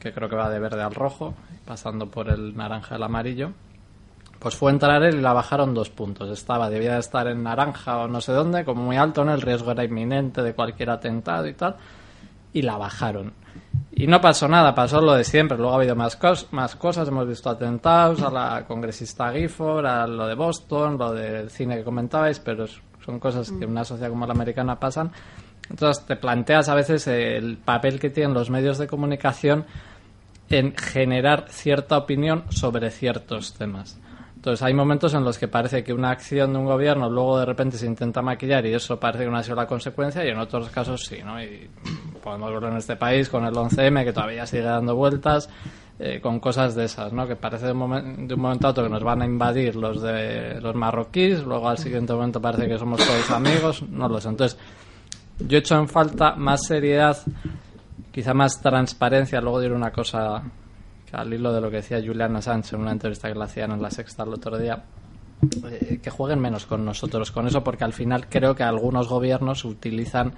que 0.00 0.12
creo 0.12 0.28
que 0.28 0.36
va 0.36 0.48
de 0.50 0.58
verde 0.58 0.82
al 0.82 0.94
rojo, 0.94 1.34
pasando 1.66 2.06
por 2.06 2.28
el 2.28 2.56
naranja 2.56 2.94
al 2.96 3.02
amarillo. 3.02 3.52
Pues 4.38 4.56
fue 4.56 4.70
entrar 4.72 5.02
él 5.02 5.16
y 5.18 5.20
la 5.20 5.34
bajaron 5.34 5.74
dos 5.74 5.90
puntos. 5.90 6.30
Estaba, 6.30 6.70
debía 6.70 6.94
de 6.94 7.00
estar 7.00 7.26
en 7.28 7.42
naranja 7.42 7.98
o 7.98 8.08
no 8.08 8.20
sé 8.22 8.32
dónde, 8.32 8.64
como 8.64 8.82
muy 8.82 8.96
alto, 8.96 9.22
¿no? 9.24 9.34
El 9.34 9.42
riesgo 9.42 9.70
era 9.72 9.84
inminente 9.84 10.42
de 10.42 10.54
cualquier 10.54 10.88
atentado 10.90 11.46
y 11.46 11.52
tal. 11.52 11.76
Y 12.54 12.62
la 12.62 12.78
bajaron. 12.78 13.34
Y 13.92 14.06
no 14.06 14.20
pasó 14.22 14.48
nada, 14.48 14.74
pasó 14.74 15.02
lo 15.02 15.12
de 15.12 15.24
siempre. 15.24 15.58
Luego 15.58 15.72
ha 15.74 15.76
habido 15.76 15.94
más, 15.94 16.18
cos- 16.18 16.46
más 16.52 16.74
cosas, 16.76 17.06
hemos 17.08 17.28
visto 17.28 17.50
atentados 17.50 18.22
a 18.22 18.30
la 18.30 18.64
congresista 18.66 19.30
Gifford, 19.32 19.84
a 19.84 20.06
lo 20.06 20.26
de 20.26 20.34
Boston, 20.34 20.96
lo 20.96 21.12
del 21.12 21.50
cine 21.50 21.76
que 21.76 21.84
comentabais, 21.84 22.40
pero 22.40 22.66
son 23.04 23.18
cosas 23.20 23.50
que 23.52 23.64
en 23.64 23.70
una 23.70 23.84
sociedad 23.84 24.08
como 24.08 24.26
la 24.26 24.32
americana 24.32 24.80
pasan. 24.80 25.12
Entonces 25.68 26.04
te 26.06 26.16
planteas 26.16 26.68
a 26.70 26.74
veces 26.74 27.06
el 27.08 27.58
papel 27.58 28.00
que 28.00 28.08
tienen 28.10 28.32
los 28.32 28.48
medios 28.48 28.78
de 28.78 28.86
comunicación 28.88 29.66
en 30.50 30.74
generar 30.76 31.46
cierta 31.48 31.96
opinión 31.96 32.44
sobre 32.50 32.90
ciertos 32.90 33.54
temas. 33.54 33.98
Entonces 34.36 34.62
hay 34.62 34.72
momentos 34.72 35.12
en 35.14 35.22
los 35.22 35.36
que 35.38 35.48
parece 35.48 35.84
que 35.84 35.92
una 35.92 36.10
acción 36.10 36.52
de 36.54 36.58
un 36.58 36.64
gobierno 36.64 37.10
luego 37.10 37.38
de 37.38 37.44
repente 37.44 37.76
se 37.76 37.86
intenta 37.86 38.22
maquillar 38.22 38.64
y 38.66 38.72
eso 38.74 38.98
parece 38.98 39.24
que 39.24 39.30
no 39.30 39.36
ha 39.36 39.42
sido 39.42 39.56
la 39.56 39.66
consecuencia 39.66 40.24
y 40.24 40.28
en 40.28 40.38
otros 40.38 40.70
casos 40.70 41.04
sí, 41.04 41.18
¿no? 41.24 41.42
Y 41.42 41.68
podemos 42.22 42.50
verlo 42.52 42.68
en 42.68 42.76
este 42.78 42.96
país 42.96 43.28
con 43.28 43.44
el 43.44 43.52
11M 43.52 44.02
que 44.02 44.12
todavía 44.14 44.46
sigue 44.46 44.62
dando 44.62 44.96
vueltas, 44.96 45.50
eh, 45.98 46.20
con 46.22 46.40
cosas 46.40 46.74
de 46.74 46.86
esas, 46.86 47.12
¿no? 47.12 47.28
Que 47.28 47.36
parece 47.36 47.66
de 47.66 47.72
un, 47.72 47.80
momen- 47.80 48.26
de 48.26 48.32
un 48.34 48.40
momento 48.40 48.66
a 48.66 48.70
otro 48.70 48.84
que 48.84 48.90
nos 48.90 49.04
van 49.04 49.20
a 49.20 49.26
invadir 49.26 49.76
los 49.76 50.00
de 50.00 50.58
los 50.62 50.74
marroquíes, 50.74 51.44
luego 51.44 51.68
al 51.68 51.76
siguiente 51.76 52.14
momento 52.14 52.40
parece 52.40 52.66
que 52.66 52.78
somos 52.78 53.06
todos 53.06 53.30
amigos, 53.30 53.82
no 53.90 54.08
lo 54.08 54.18
sé. 54.22 54.30
Entonces 54.30 54.58
yo 55.46 55.58
he 55.58 55.60
hecho 55.60 55.76
en 55.76 55.86
falta 55.86 56.34
más 56.34 56.64
seriedad, 56.66 57.18
quizá 58.12 58.34
más 58.34 58.60
transparencia, 58.60 59.40
luego 59.40 59.60
diré 59.60 59.74
una 59.74 59.90
cosa 59.90 60.42
que 61.08 61.16
al 61.16 61.32
hilo 61.32 61.52
de 61.52 61.60
lo 61.60 61.70
que 61.70 61.76
decía 61.76 62.00
Julian 62.04 62.36
Assange 62.36 62.74
en 62.74 62.82
una 62.82 62.92
entrevista 62.92 63.28
que 63.28 63.38
le 63.38 63.44
hacían 63.44 63.72
en 63.72 63.82
la 63.82 63.90
sexta 63.90 64.22
el 64.22 64.30
otro 64.30 64.58
día, 64.58 64.84
eh, 65.70 66.00
que 66.02 66.10
jueguen 66.10 66.38
menos 66.38 66.66
con 66.66 66.84
nosotros 66.84 67.30
con 67.30 67.46
eso, 67.46 67.64
porque 67.64 67.84
al 67.84 67.92
final 67.92 68.28
creo 68.28 68.54
que 68.54 68.62
algunos 68.62 69.08
gobiernos 69.08 69.64
utilizan 69.64 70.34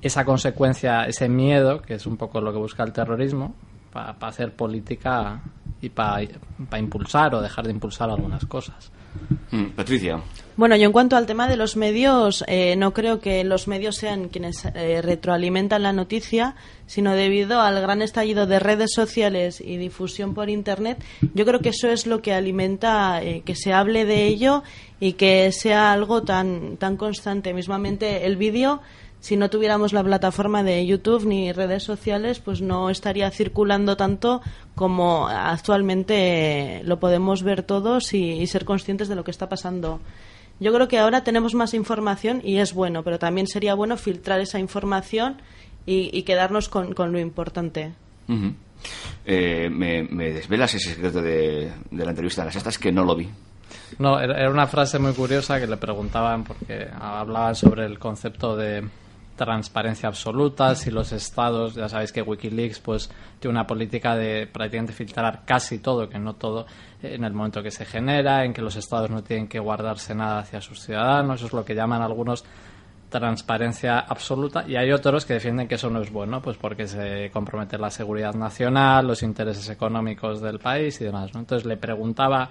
esa 0.00 0.24
consecuencia, 0.24 1.04
ese 1.04 1.28
miedo, 1.28 1.80
que 1.80 1.94
es 1.94 2.06
un 2.06 2.16
poco 2.16 2.40
lo 2.40 2.52
que 2.52 2.58
busca 2.58 2.82
el 2.82 2.92
terrorismo, 2.92 3.54
para 3.92 4.16
hacer 4.20 4.56
política 4.56 5.40
y 5.80 5.90
para 5.90 6.22
impulsar 6.78 7.34
o 7.34 7.42
dejar 7.42 7.66
de 7.66 7.72
impulsar 7.72 8.10
algunas 8.10 8.44
cosas. 8.46 8.90
Mm, 9.50 9.66
Patricia. 9.76 10.20
Bueno, 10.62 10.76
yo 10.76 10.86
en 10.86 10.92
cuanto 10.92 11.16
al 11.16 11.26
tema 11.26 11.48
de 11.48 11.56
los 11.56 11.76
medios, 11.76 12.44
eh, 12.46 12.76
no 12.76 12.92
creo 12.94 13.18
que 13.18 13.42
los 13.42 13.66
medios 13.66 13.96
sean 13.96 14.28
quienes 14.28 14.64
eh, 14.64 15.02
retroalimentan 15.02 15.82
la 15.82 15.92
noticia, 15.92 16.54
sino 16.86 17.14
debido 17.16 17.60
al 17.60 17.80
gran 17.80 18.00
estallido 18.00 18.46
de 18.46 18.60
redes 18.60 18.92
sociales 18.94 19.60
y 19.60 19.76
difusión 19.76 20.34
por 20.34 20.48
Internet, 20.48 21.02
yo 21.34 21.44
creo 21.46 21.58
que 21.58 21.70
eso 21.70 21.88
es 21.88 22.06
lo 22.06 22.22
que 22.22 22.32
alimenta 22.32 23.20
eh, 23.24 23.42
que 23.44 23.56
se 23.56 23.72
hable 23.72 24.04
de 24.04 24.28
ello 24.28 24.62
y 25.00 25.14
que 25.14 25.50
sea 25.50 25.92
algo 25.92 26.22
tan, 26.22 26.76
tan 26.76 26.96
constante. 26.96 27.54
Mismamente 27.54 28.24
el 28.24 28.36
vídeo, 28.36 28.82
si 29.18 29.36
no 29.36 29.50
tuviéramos 29.50 29.92
la 29.92 30.04
plataforma 30.04 30.62
de 30.62 30.86
YouTube 30.86 31.26
ni 31.26 31.50
redes 31.50 31.82
sociales, 31.82 32.38
pues 32.38 32.60
no 32.60 32.88
estaría 32.88 33.28
circulando 33.32 33.96
tanto 33.96 34.42
como 34.76 35.26
actualmente 35.26 36.82
lo 36.84 37.00
podemos 37.00 37.42
ver 37.42 37.64
todos 37.64 38.14
y 38.14 38.46
ser 38.46 38.64
conscientes 38.64 39.08
de 39.08 39.16
lo 39.16 39.24
que 39.24 39.32
está 39.32 39.48
pasando. 39.48 39.98
Yo 40.62 40.72
creo 40.72 40.86
que 40.86 40.98
ahora 40.98 41.24
tenemos 41.24 41.54
más 41.54 41.74
información 41.74 42.40
y 42.44 42.58
es 42.58 42.72
bueno, 42.72 43.02
pero 43.02 43.18
también 43.18 43.46
sería 43.48 43.74
bueno 43.74 43.96
filtrar 43.96 44.40
esa 44.40 44.58
información 44.58 45.42
y, 45.86 46.16
y 46.16 46.22
quedarnos 46.22 46.68
con, 46.68 46.94
con 46.94 47.10
lo 47.10 47.18
importante. 47.18 47.92
Eh, 49.26 49.68
me, 49.70 50.04
me 50.04 50.32
desvelas 50.32 50.74
ese 50.74 50.94
secreto 50.94 51.20
de, 51.20 51.72
de 51.90 52.04
la 52.04 52.10
entrevista 52.10 52.42
de 52.42 52.46
las 52.46 52.56
estas 52.56 52.78
que 52.78 52.92
no 52.92 53.04
lo 53.04 53.16
vi. 53.16 53.28
No, 53.98 54.20
era 54.20 54.50
una 54.50 54.66
frase 54.66 54.98
muy 54.98 55.12
curiosa 55.12 55.58
que 55.60 55.66
le 55.66 55.76
preguntaban 55.76 56.44
porque 56.44 56.88
hablaban 56.98 57.54
sobre 57.54 57.84
el 57.84 57.98
concepto 57.98 58.56
de 58.56 58.84
transparencia 59.36 60.08
absoluta, 60.08 60.74
si 60.74 60.90
los 60.90 61.12
estados, 61.12 61.74
ya 61.74 61.88
sabéis 61.88 62.12
que 62.12 62.22
Wikileaks 62.22 62.80
pues 62.80 63.10
tiene 63.40 63.52
una 63.52 63.66
política 63.66 64.16
de 64.16 64.46
prácticamente 64.46 64.92
filtrar 64.92 65.42
casi 65.44 65.78
todo, 65.78 66.08
que 66.08 66.18
no 66.18 66.34
todo, 66.34 66.66
en 67.02 67.24
el 67.24 67.32
momento 67.32 67.62
que 67.62 67.70
se 67.70 67.84
genera, 67.84 68.44
en 68.44 68.52
que 68.52 68.62
los 68.62 68.76
estados 68.76 69.10
no 69.10 69.22
tienen 69.22 69.48
que 69.48 69.58
guardarse 69.58 70.14
nada 70.14 70.40
hacia 70.40 70.60
sus 70.60 70.80
ciudadanos, 70.80 71.40
eso 71.40 71.46
es 71.46 71.52
lo 71.52 71.64
que 71.64 71.74
llaman 71.74 72.02
algunos 72.02 72.44
transparencia 73.12 74.00
absoluta 74.00 74.64
y 74.66 74.76
hay 74.76 74.90
otros 74.90 75.26
que 75.26 75.34
defienden 75.34 75.68
que 75.68 75.74
eso 75.74 75.90
no 75.90 76.00
es 76.00 76.10
bueno, 76.10 76.40
pues 76.40 76.56
porque 76.56 76.88
se 76.88 77.30
compromete 77.30 77.76
la 77.78 77.90
seguridad 77.90 78.34
nacional, 78.34 79.06
los 79.06 79.22
intereses 79.22 79.68
económicos 79.68 80.40
del 80.40 80.58
país 80.58 81.00
y 81.00 81.04
demás. 81.04 81.32
¿no? 81.34 81.40
Entonces 81.40 81.66
le 81.66 81.76
preguntaba 81.76 82.48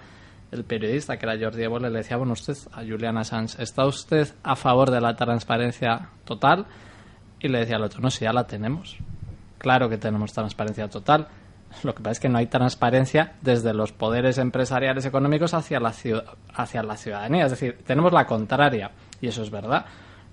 el 0.52 0.64
periodista, 0.66 1.18
que 1.18 1.26
era 1.26 1.38
Jordi 1.40 1.64
Évole, 1.64 1.90
le 1.90 2.00
decía, 2.00 2.18
bueno, 2.18 2.34
usted, 2.34 2.58
a 2.74 2.82
Julian 2.82 3.18
Assange, 3.18 3.62
¿está 3.62 3.86
usted 3.86 4.28
a 4.44 4.56
favor 4.56 4.92
de 4.92 5.00
la 5.02 5.16
transparencia 5.16 6.10
total? 6.26 6.66
Y 7.40 7.48
le 7.48 7.60
decía 7.60 7.78
al 7.78 7.84
otro, 7.84 8.02
no, 8.02 8.12
si 8.12 8.26
ya 8.26 8.34
la 8.34 8.46
tenemos. 8.46 8.98
Claro 9.58 9.90
que 9.90 9.98
tenemos 9.98 10.34
transparencia 10.34 10.90
total. 10.90 11.28
Lo 11.84 11.96
que 11.96 12.04
pasa 12.04 12.12
es 12.12 12.20
que 12.20 12.30
no 12.30 12.38
hay 12.38 12.48
transparencia 12.48 13.34
desde 13.42 13.74
los 13.74 13.94
poderes 13.94 14.38
empresariales 14.38 15.06
económicos 15.06 15.54
hacia 15.54 15.80
la, 15.80 15.92
ciu- 15.92 16.24
hacia 16.54 16.84
la 16.84 16.98
ciudadanía. 16.98 17.46
Es 17.46 17.52
decir, 17.52 17.80
tenemos 17.86 18.12
la 18.12 18.26
contraria. 18.26 18.92
Y 19.22 19.28
eso 19.28 19.42
es 19.42 19.50
verdad. 19.52 19.86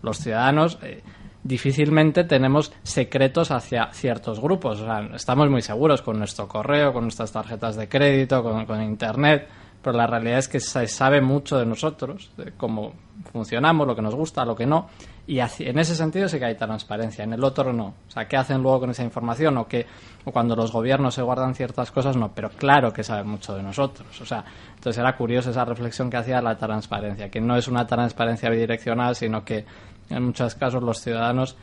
Los 0.03 0.19
ciudadanos 0.19 0.79
eh, 0.83 1.03
difícilmente 1.45 2.25
tenemos 2.25 2.73
secretos 2.83 3.51
hacia 3.51 3.93
ciertos 3.93 4.41
grupos. 4.41 4.81
O 4.81 4.85
sea, 4.85 5.09
estamos 5.15 5.49
muy 5.49 5.63
seguros 5.63 6.03
con 6.03 6.19
nuestro 6.19 6.49
correo, 6.49 6.93
con 6.93 7.05
nuestras 7.05 7.31
tarjetas 7.31 7.77
de 7.77 7.89
crédito, 7.89 8.43
con 8.43 8.83
Internet. 8.83 9.49
Pero 9.83 9.97
la 9.97 10.07
realidad 10.07 10.39
es 10.39 10.49
que 10.49 10.61
se 10.61 10.87
sabe 10.89 11.21
mucho 11.21 11.59
de 11.59 11.65
nosotros, 11.65 12.31
de 12.37 12.53
cómo 12.53 12.95
funcionamos, 13.33 13.87
lo 13.87 13.95
que 13.95 14.03
nos 14.03 14.15
gusta, 14.15 14.45
lo 14.45 14.57
que 14.57 14.67
no. 14.67 14.89
Y 15.27 15.39
en 15.41 15.79
ese 15.79 15.95
sentido 15.95 16.29
sí 16.29 16.39
que 16.39 16.47
hay 16.47 16.57
transparencia, 16.57 17.23
en 17.23 17.35
el 17.35 17.45
otro 17.45 17.73
no. 17.73 17.95
O 18.09 18.11
sea, 18.11 18.27
¿qué 18.27 18.37
hacen 18.37 18.63
luego 18.63 18.81
con 18.81 18.91
esa 18.91 19.05
información? 19.05 19.57
O, 19.59 19.69
que, 19.69 19.87
o 20.25 20.33
cuando 20.33 20.57
los 20.57 20.73
gobiernos 20.73 21.15
se 21.15 21.23
guardan 21.23 21.55
ciertas 21.55 21.91
cosas, 21.91 22.17
no. 22.17 22.33
Pero 22.35 22.49
claro 22.51 22.93
que 22.93 23.05
saben 23.05 23.29
mucho 23.29 23.55
de 23.55 23.63
nosotros. 23.63 24.21
O 24.21 24.25
sea, 24.25 24.45
entonces 24.75 24.99
era 24.99 25.17
curioso 25.17 25.51
esa 25.51 25.65
reflexión 25.65 26.11
que 26.11 26.17
hacía 26.17 26.41
la 26.41 26.57
transparencia, 26.57 27.31
que 27.31 27.41
no 27.41 27.57
es 27.57 27.69
una 27.69 27.87
transparencia 27.87 28.51
bidireccional, 28.51 29.15
sino 29.15 29.45
que 29.45 29.65
en 30.11 30.25
muchos 30.25 30.55
casos 30.55 30.83
los 30.83 31.01
ciudadanos 31.01 31.57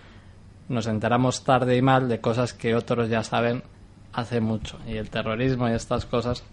nos 0.69 0.87
enteramos 0.87 1.43
tarde 1.43 1.75
y 1.75 1.81
mal 1.81 2.07
de 2.07 2.21
cosas 2.21 2.53
que 2.53 2.75
otros 2.75 3.09
ya 3.09 3.23
saben 3.23 3.63
hace 4.13 4.39
mucho. 4.41 4.79
Y 4.87 4.97
el 4.97 5.09
terrorismo 5.09 5.67
y 5.67 5.73
estas 5.73 6.05
cosas 6.05 6.43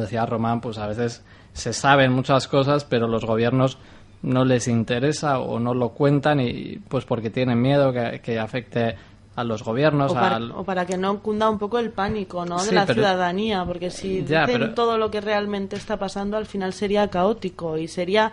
decía 0.00 0.24
Román, 0.24 0.62
pues 0.62 0.78
a 0.78 0.86
veces 0.86 1.22
se 1.52 1.74
saben 1.74 2.12
muchas 2.12 2.48
cosas, 2.48 2.84
pero 2.84 3.06
los 3.06 3.26
gobiernos 3.26 3.76
no 4.22 4.44
les 4.46 4.68
interesa 4.68 5.40
o 5.40 5.58
no 5.58 5.74
lo 5.74 5.90
cuentan 5.90 6.40
y 6.40 6.78
pues 6.88 7.04
porque 7.04 7.28
tienen 7.28 7.60
miedo 7.60 7.92
que, 7.92 8.20
que 8.24 8.38
afecte 8.38 8.96
a 9.34 9.44
los 9.44 9.62
gobiernos 9.62 10.12
O 10.12 10.14
para, 10.14 10.36
al- 10.36 10.52
o 10.52 10.62
para 10.64 10.86
que 10.86 10.96
no 10.96 11.20
cunda 11.20 11.48
un 11.50 11.58
poco 11.58 11.78
el 11.78 11.90
pánico 11.90 12.44
¿no? 12.46 12.58
de 12.58 12.68
Sí, 12.68 12.74
la 12.74 12.82
pero- 12.86 12.94
ciudadanía, 13.02 13.64
porque 13.66 13.90
si 13.90 14.24
Ya, 14.24 14.42
dicen 14.46 14.60
pero- 14.60 14.74
todo 14.74 14.96
lo 14.98 15.10
que 15.10 15.20
realmente 15.20 15.76
está 15.76 15.98
pasando, 15.98 16.36
al 16.36 16.46
final 16.46 16.72
sería 16.72 17.08
caótico 17.08 17.76
y 17.78 17.88
sería 17.88 18.32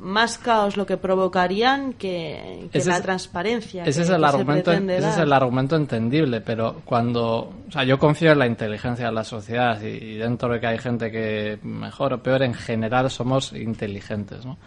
más 0.00 0.38
caos 0.38 0.76
lo 0.76 0.84
que 0.86 0.96
provocarían 0.96 1.92
que, 1.94 2.68
la 2.72 2.96
es- 2.96 3.02
transparencia. 3.02 3.84
Ese 3.84 4.00
que- 4.00 4.04
es 4.04 4.10
el 4.10 4.24
argumento, 4.24 4.72
ese 4.72 5.08
es 5.08 5.18
el 5.18 5.32
argumento 5.32 5.76
entendible, 5.76 6.40
pero 6.40 6.82
cuando, 6.84 7.52
o 7.68 7.70
sea, 7.70 7.84
yo 7.84 7.98
confío 7.98 8.32
en 8.32 8.38
la 8.40 8.46
inteligencia 8.46 9.06
de 9.06 9.12
la 9.12 9.24
sociedad 9.24 9.80
y, 9.80 9.86
y 9.86 10.14
dentro 10.16 10.52
de 10.52 10.60
que 10.60 10.66
hay 10.66 10.78
gente 10.78 11.10
que 11.10 11.58
mejor 11.62 12.12
o 12.12 12.22
peor, 12.22 12.42
en 12.42 12.54
general 12.54 13.10
somos 13.10 13.52
inteligentes, 13.52 14.44
¿no? 14.44 14.58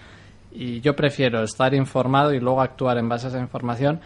Y 0.52 0.80
yo 0.82 0.96
prefiero 0.96 1.44
estar 1.44 1.74
informado 1.74 2.34
y 2.34 2.40
luego 2.40 2.62
actuar 2.62 2.98
en 2.98 3.08
base 3.10 3.28
a 3.28 3.30
esa 3.30 3.40
información 3.40 4.00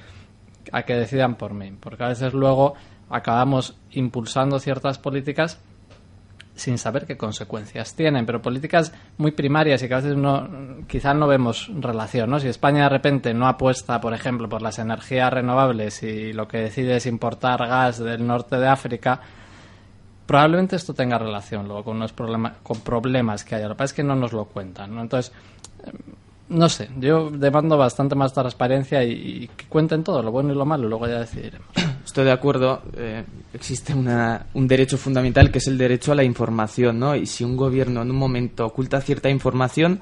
a 0.72 0.84
que 0.84 0.96
decidan 0.96 1.36
por 1.36 1.54
mí, 1.54 1.72
porque 1.80 2.04
a 2.04 2.08
veces 2.10 2.34
luego 2.34 2.74
acabamos 3.10 3.76
impulsando 3.92 4.60
ciertas 4.60 4.98
políticas 4.98 5.60
sin 6.56 6.78
saber 6.78 7.06
qué 7.06 7.18
consecuencias 7.18 7.96
tienen, 7.96 8.26
pero 8.26 8.42
políticas 8.42 8.94
muy 9.18 9.32
primarias 9.32 9.82
y 9.82 9.88
que 9.88 9.94
a 9.94 9.98
veces 9.98 10.18
no, 10.18 10.48
quizás 10.88 11.16
no 11.16 11.28
vemos 11.28 11.72
relación, 11.80 12.30
¿no? 12.30 12.40
Si 12.40 12.48
España 12.48 12.84
de 12.84 12.90
repente 12.90 13.34
no 13.34 13.48
apuesta, 13.48 14.02
por 14.02 14.14
ejemplo, 14.14 14.50
por 14.50 14.62
las 14.62 14.80
energías 14.80 15.32
renovables 15.32 16.04
y 16.04 16.34
lo 16.34 16.48
que 16.48 16.58
decide 16.58 16.98
es 16.98 17.06
importar 17.06 17.68
gas 17.68 18.00
del 18.00 18.26
norte 18.26 18.58
de 18.58 18.68
África, 18.68 19.22
probablemente 20.26 20.76
esto 20.76 20.94
tenga 20.94 21.18
relación 21.18 21.68
luego 21.68 21.84
con 21.84 21.98
unos 21.98 22.14
problemas, 22.14 22.54
con 22.64 22.82
problemas 22.82 23.44
que 23.44 23.56
hay. 23.56 23.64
Lo 23.64 23.70
que 23.70 23.76
pasa 23.76 23.86
es 23.86 23.94
que 23.94 24.04
no 24.04 24.16
nos 24.16 24.34
lo 24.34 24.46
cuentan, 24.46 24.94
¿no? 24.94 25.02
Entonces, 25.02 25.34
no 26.52 26.70
sé, 26.70 26.90
yo 27.00 27.30
demando 27.32 27.78
bastante 27.78 28.14
más 28.16 28.34
transparencia 28.34 29.04
y, 29.04 29.50
que 29.56 29.66
cuenten 29.68 30.04
todo, 30.04 30.22
lo 30.22 30.32
bueno 30.32 30.54
y 30.54 30.56
lo 30.56 30.66
malo, 30.66 30.88
luego 30.88 31.08
ya 31.08 31.20
decidiremos. 31.20 31.68
Estoy 32.06 32.26
de 32.26 32.32
acuerdo. 32.32 32.82
eh, 32.96 33.24
existe 33.54 33.94
una- 33.94 34.46
un 34.54 34.68
derecho 34.68 34.98
fundamental 34.98 35.50
que 35.52 35.58
es 35.60 35.68
el 35.68 35.78
derecho 35.78 36.12
a 36.12 36.16
la 36.16 36.24
información, 36.24 37.00
¿no? 37.00 37.16
Y 37.16 37.26
si 37.26 37.44
un 37.44 37.56
gobierno 37.58 38.02
en 38.02 38.12
un 38.12 38.18
momento 38.18 38.66
oculta 38.66 39.02
cierta 39.02 39.30
información, 39.30 40.02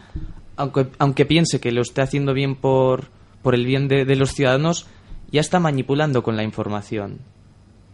aunque, 0.57 0.87
aunque 0.97 1.25
piense 1.25 1.59
que 1.59 1.71
lo 1.71 1.81
esté 1.81 2.01
haciendo 2.01 2.33
bien 2.33 2.55
por, 2.55 3.05
por 3.41 3.55
el 3.55 3.65
bien 3.65 3.87
de, 3.87 4.03
de 4.05 4.15
los 4.15 4.31
ciudadanos, 4.31 4.87
ya 5.31 5.41
está 5.41 5.59
manipulando 5.59 6.23
con 6.23 6.35
la 6.35 6.43
información. 6.43 7.19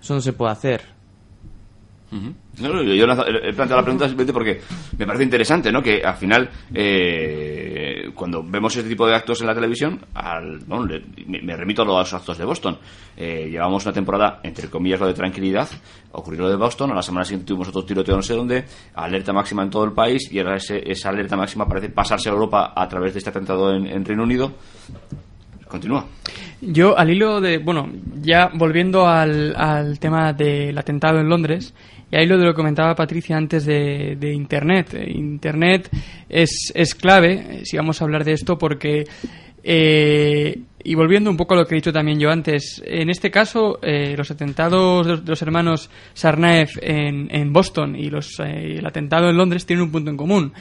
Eso 0.01 0.13
no 0.15 0.21
se 0.21 0.33
puede 0.33 0.51
hacer. 0.53 0.94
No, 2.11 2.69
no, 2.69 2.83
yo 2.83 3.03
he 3.03 3.53
planteado 3.53 3.77
la 3.77 3.83
pregunta 3.83 4.07
simplemente 4.07 4.31
porque 4.31 4.61
me 4.97 5.05
parece 5.05 5.23
interesante, 5.25 5.71
¿no? 5.71 5.81
Que 5.83 6.01
al 6.03 6.15
final, 6.15 6.49
eh, 6.73 8.09
cuando 8.13 8.41
vemos 8.43 8.75
este 8.75 8.87
tipo 8.89 9.05
de 9.07 9.15
actos 9.15 9.41
en 9.41 9.47
la 9.47 9.53
televisión, 9.55 9.99
al, 10.13 10.59
bueno, 10.59 10.85
le- 10.85 11.03
me, 11.41 11.55
remito 11.57 11.81
a 11.81 11.85
los 11.85 12.13
actos 12.13 12.37
de 12.37 12.45
Boston. 12.45 12.77
Eh, 13.17 13.47
llevamos 13.51 13.83
una 13.85 13.93
temporada, 13.93 14.39
entre 14.43 14.69
comillas, 14.69 14.99
lo 14.99 15.07
de 15.07 15.13
tranquilidad, 15.13 15.67
ocurrió 16.13 16.41
lo 16.43 16.49
de 16.49 16.55
Boston, 16.55 16.91
a 16.91 16.95
la 16.95 17.01
semana 17.01 17.25
siguiente 17.25 17.47
tuvimos 17.47 17.67
otro 17.69 17.83
tiroteo 17.83 18.15
no 18.15 18.21
sé 18.21 18.33
dónde, 18.33 18.65
alerta 18.93 19.33
máxima 19.33 19.63
en 19.63 19.69
todo 19.69 19.83
el 19.83 19.91
país, 19.91 20.31
y 20.31 20.39
ahora 20.39 20.55
ese- 20.57 20.89
esa 20.89 21.09
alerta 21.09 21.35
máxima 21.35 21.67
parece 21.67 21.89
pasarse 21.89 22.29
a 22.29 22.33
Europa 22.33 22.71
a 22.75 22.87
través 22.87 23.13
de 23.13 23.19
este 23.19 23.29
atentado 23.31 23.73
en, 23.75 23.87
en 23.87 24.05
Reino 24.05 24.23
Unido. 24.23 24.53
Continúa. 25.67 26.05
Yo, 26.61 26.97
al 26.97 27.09
hilo 27.09 27.41
de. 27.41 27.57
Bueno, 27.57 27.89
ya 28.21 28.49
volviendo 28.53 29.07
al, 29.07 29.55
al 29.55 29.99
tema 29.99 30.31
del 30.33 30.77
atentado 30.77 31.19
en 31.19 31.27
Londres, 31.27 31.73
y 32.11 32.15
al 32.15 32.23
hilo 32.23 32.37
de 32.37 32.45
lo 32.45 32.51
que 32.51 32.57
comentaba 32.57 32.95
Patricia 32.95 33.35
antes 33.35 33.65
de, 33.65 34.15
de 34.19 34.33
Internet. 34.33 34.95
Internet 35.07 35.89
es, 36.29 36.71
es 36.73 36.95
clave, 36.95 37.33
eh, 37.33 37.61
si 37.65 37.77
vamos 37.77 38.01
a 38.01 38.05
hablar 38.05 38.23
de 38.23 38.33
esto, 38.33 38.57
porque. 38.57 39.03
eh, 39.63 40.59
y 40.87 40.93
volviendo 40.93 41.31
un 41.31 41.35
poco 41.35 41.55
a 41.55 41.57
lo 41.57 41.65
que 41.65 41.73
he 41.73 41.77
dicho 41.77 41.91
también 41.91 42.19
yo 42.19 42.29
antes, 42.29 42.79
en 42.85 43.09
este 43.09 43.31
caso, 43.31 43.79
eh, 43.81 44.13
los 44.15 44.29
atentados 44.29 45.07
de 45.07 45.27
los 45.31 45.41
hermanos 45.41 45.89
Sarnaev 46.13 46.69
en, 46.79 47.27
en 47.35 47.51
Boston 47.51 47.95
y 47.95 48.11
los, 48.11 48.39
eh, 48.39 48.77
el 48.77 48.85
atentado 48.85 49.27
en 49.31 49.35
Londres 49.35 49.65
tienen 49.65 49.85
un 49.85 49.91
punto 49.91 50.11
en 50.11 50.17
común. 50.17 50.53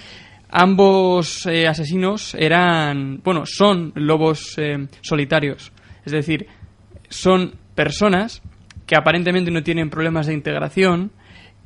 Ambos 0.57 1.47
eh, 1.47 1.67
asesinos 1.67 2.37
eran, 2.37 3.21
bueno, 3.25 3.43
son 3.45 3.91
lobos 3.97 4.55
eh, 4.57 4.87
solitarios. 5.01 5.73
Es 6.07 6.13
decir, 6.13 6.47
son 7.09 7.57
personas 7.75 8.41
que 8.87 8.95
aparentemente 8.95 9.51
no 9.51 9.65
tienen 9.65 9.91
problemas 9.91 10.29
de 10.29 10.35
integración, 10.35 11.11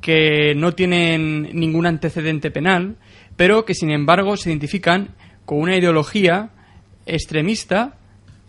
que 0.01 0.55
no 0.55 0.73
tienen 0.73 1.51
ningún 1.53 1.85
antecedente 1.85 2.49
penal, 2.49 2.95
pero 3.35 3.63
que 3.63 3.75
sin 3.75 3.91
embargo 3.91 4.35
se 4.37 4.49
identifican 4.49 5.09
con 5.45 5.59
una 5.59 5.77
ideología 5.77 6.49
extremista, 7.05 7.95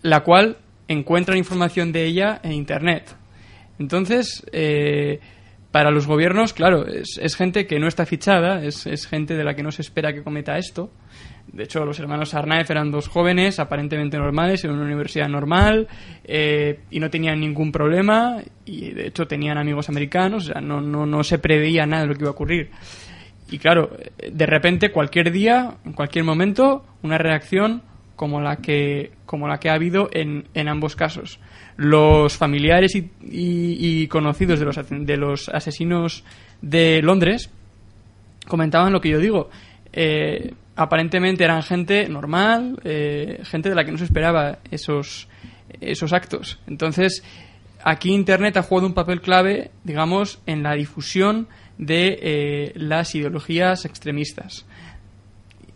la 0.00 0.20
cual 0.20 0.56
encuentran 0.88 1.36
información 1.36 1.92
de 1.92 2.06
ella 2.06 2.40
en 2.42 2.52
Internet. 2.52 3.14
Entonces, 3.78 4.42
eh, 4.52 5.20
para 5.70 5.90
los 5.90 6.06
gobiernos, 6.06 6.52
claro, 6.52 6.86
es, 6.86 7.18
es 7.22 7.36
gente 7.36 7.66
que 7.66 7.78
no 7.78 7.86
está 7.86 8.04
fichada, 8.04 8.64
es, 8.64 9.06
gente 9.06 9.34
de 9.34 9.44
la 9.44 9.54
que 9.54 9.62
no 9.62 9.70
se 9.70 9.82
espera 9.82 10.12
que 10.12 10.22
cometa 10.22 10.58
esto. 10.58 10.90
De 11.52 11.64
hecho, 11.64 11.84
los 11.84 11.98
hermanos 11.98 12.34
Arnaev 12.34 12.66
eran 12.70 12.90
dos 12.90 13.08
jóvenes 13.08 13.58
aparentemente 13.58 14.16
normales 14.18 14.64
en 14.64 14.72
una 14.72 14.84
universidad 14.84 15.28
normal 15.28 15.88
eh, 16.24 16.80
y 16.90 17.00
no 17.00 17.10
tenían 17.10 17.40
ningún 17.40 17.72
problema 17.72 18.38
y 18.64 18.90
de 18.90 19.08
hecho 19.08 19.26
tenían 19.26 19.58
amigos 19.58 19.88
americanos, 19.88 20.44
o 20.48 20.52
sea, 20.52 20.60
no, 20.60 21.24
se 21.24 21.38
preveía 21.38 21.86
nada 21.86 22.02
de 22.02 22.08
lo 22.08 22.14
que 22.14 22.22
iba 22.22 22.30
a 22.30 22.32
ocurrir. 22.32 22.70
Y 23.50 23.58
claro, 23.58 23.96
de 24.30 24.46
repente, 24.46 24.92
cualquier 24.92 25.32
día, 25.32 25.74
en 25.84 25.92
cualquier 25.92 26.24
momento, 26.24 26.84
una 27.02 27.18
reacción 27.18 27.82
como 28.14 28.40
la 28.40 28.56
que, 28.56 29.12
como 29.26 29.48
la 29.48 29.58
que 29.58 29.70
ha 29.70 29.74
habido 29.74 30.08
en 30.12 30.68
ambos 30.68 30.94
casos. 30.94 31.40
Los 31.82 32.36
familiares 32.36 32.92
y, 32.94 34.06
conocidos 34.08 34.58
de 34.58 34.66
los, 34.66 34.76
de 34.86 35.16
los 35.16 35.48
asesinos 35.48 36.24
de 36.60 37.00
Londres 37.00 37.48
comentaban 38.46 38.92
lo 38.92 39.00
que 39.00 39.08
yo 39.08 39.18
digo. 39.18 39.48
Eh, 39.90 40.52
aparentemente 40.76 41.42
eran 41.42 41.62
gente 41.62 42.06
normal, 42.10 42.78
eh, 42.84 43.40
gente 43.44 43.70
de 43.70 43.74
la 43.74 43.86
que 43.86 43.92
no 43.92 43.96
se 43.96 44.04
esperaba 44.04 44.58
esos, 44.70 45.26
esos 45.80 46.12
actos. 46.12 46.58
Entonces, 46.66 47.24
aquí 47.82 48.12
Internet 48.12 48.58
ha 48.58 48.62
jugado 48.62 48.86
un 48.86 48.92
papel 48.92 49.22
clave, 49.22 49.70
digamos, 49.82 50.38
en 50.44 50.62
la 50.62 50.74
difusión 50.74 51.48
de 51.78 52.18
eh, 52.20 52.72
las 52.74 53.14
ideologías 53.14 53.86
extremistas. 53.86 54.66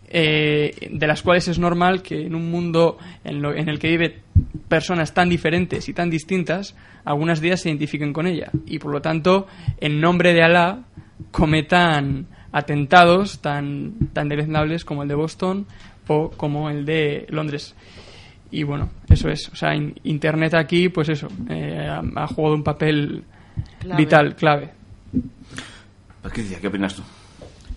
Eh, 0.07 0.89
de 0.91 1.07
las 1.07 1.21
cuales 1.23 1.47
es 1.47 1.59
normal 1.59 2.01
que 2.01 2.25
en 2.25 2.35
un 2.35 2.49
mundo 2.51 2.97
en, 3.23 3.41
lo- 3.41 3.53
en 3.55 3.69
el 3.69 3.79
que 3.79 3.89
vive 3.89 4.19
personas 4.67 5.13
tan 5.13 5.29
diferentes 5.29 5.87
y 5.89 5.93
tan 5.93 6.09
distintas, 6.09 6.75
algunas 7.03 7.41
de 7.41 7.47
ellas 7.47 7.61
se 7.61 7.69
identifiquen 7.69 8.13
con 8.13 8.27
ella. 8.27 8.49
Y 8.65 8.79
por 8.79 8.91
lo 8.91 9.01
tanto, 9.01 9.47
en 9.79 9.99
nombre 10.01 10.33
de 10.33 10.43
Alá, 10.43 10.79
cometan 11.31 12.27
atentados 12.51 13.39
tan, 13.39 13.93
tan 14.13 14.29
deleznables 14.29 14.85
como 14.85 15.03
el 15.03 15.09
de 15.09 15.15
Boston 15.15 15.65
o 16.07 16.29
como 16.31 16.69
el 16.69 16.85
de 16.85 17.25
Londres. 17.29 17.75
Y 18.51 18.63
bueno, 18.63 18.89
eso 19.09 19.29
es. 19.29 19.49
O 19.49 19.55
sea, 19.55 19.75
in- 19.75 19.99
Internet 20.03 20.53
aquí, 20.53 20.89
pues 20.89 21.09
eso, 21.09 21.27
eh, 21.49 21.87
ha, 21.89 22.01
ha 22.23 22.27
jugado 22.27 22.55
un 22.55 22.63
papel 22.63 23.23
Clave. 23.79 24.01
vital, 24.03 24.35
clave. 24.35 24.69
Patricia, 26.21 26.59
¿qué 26.59 26.67
opinas 26.67 26.95
tú? 26.95 27.03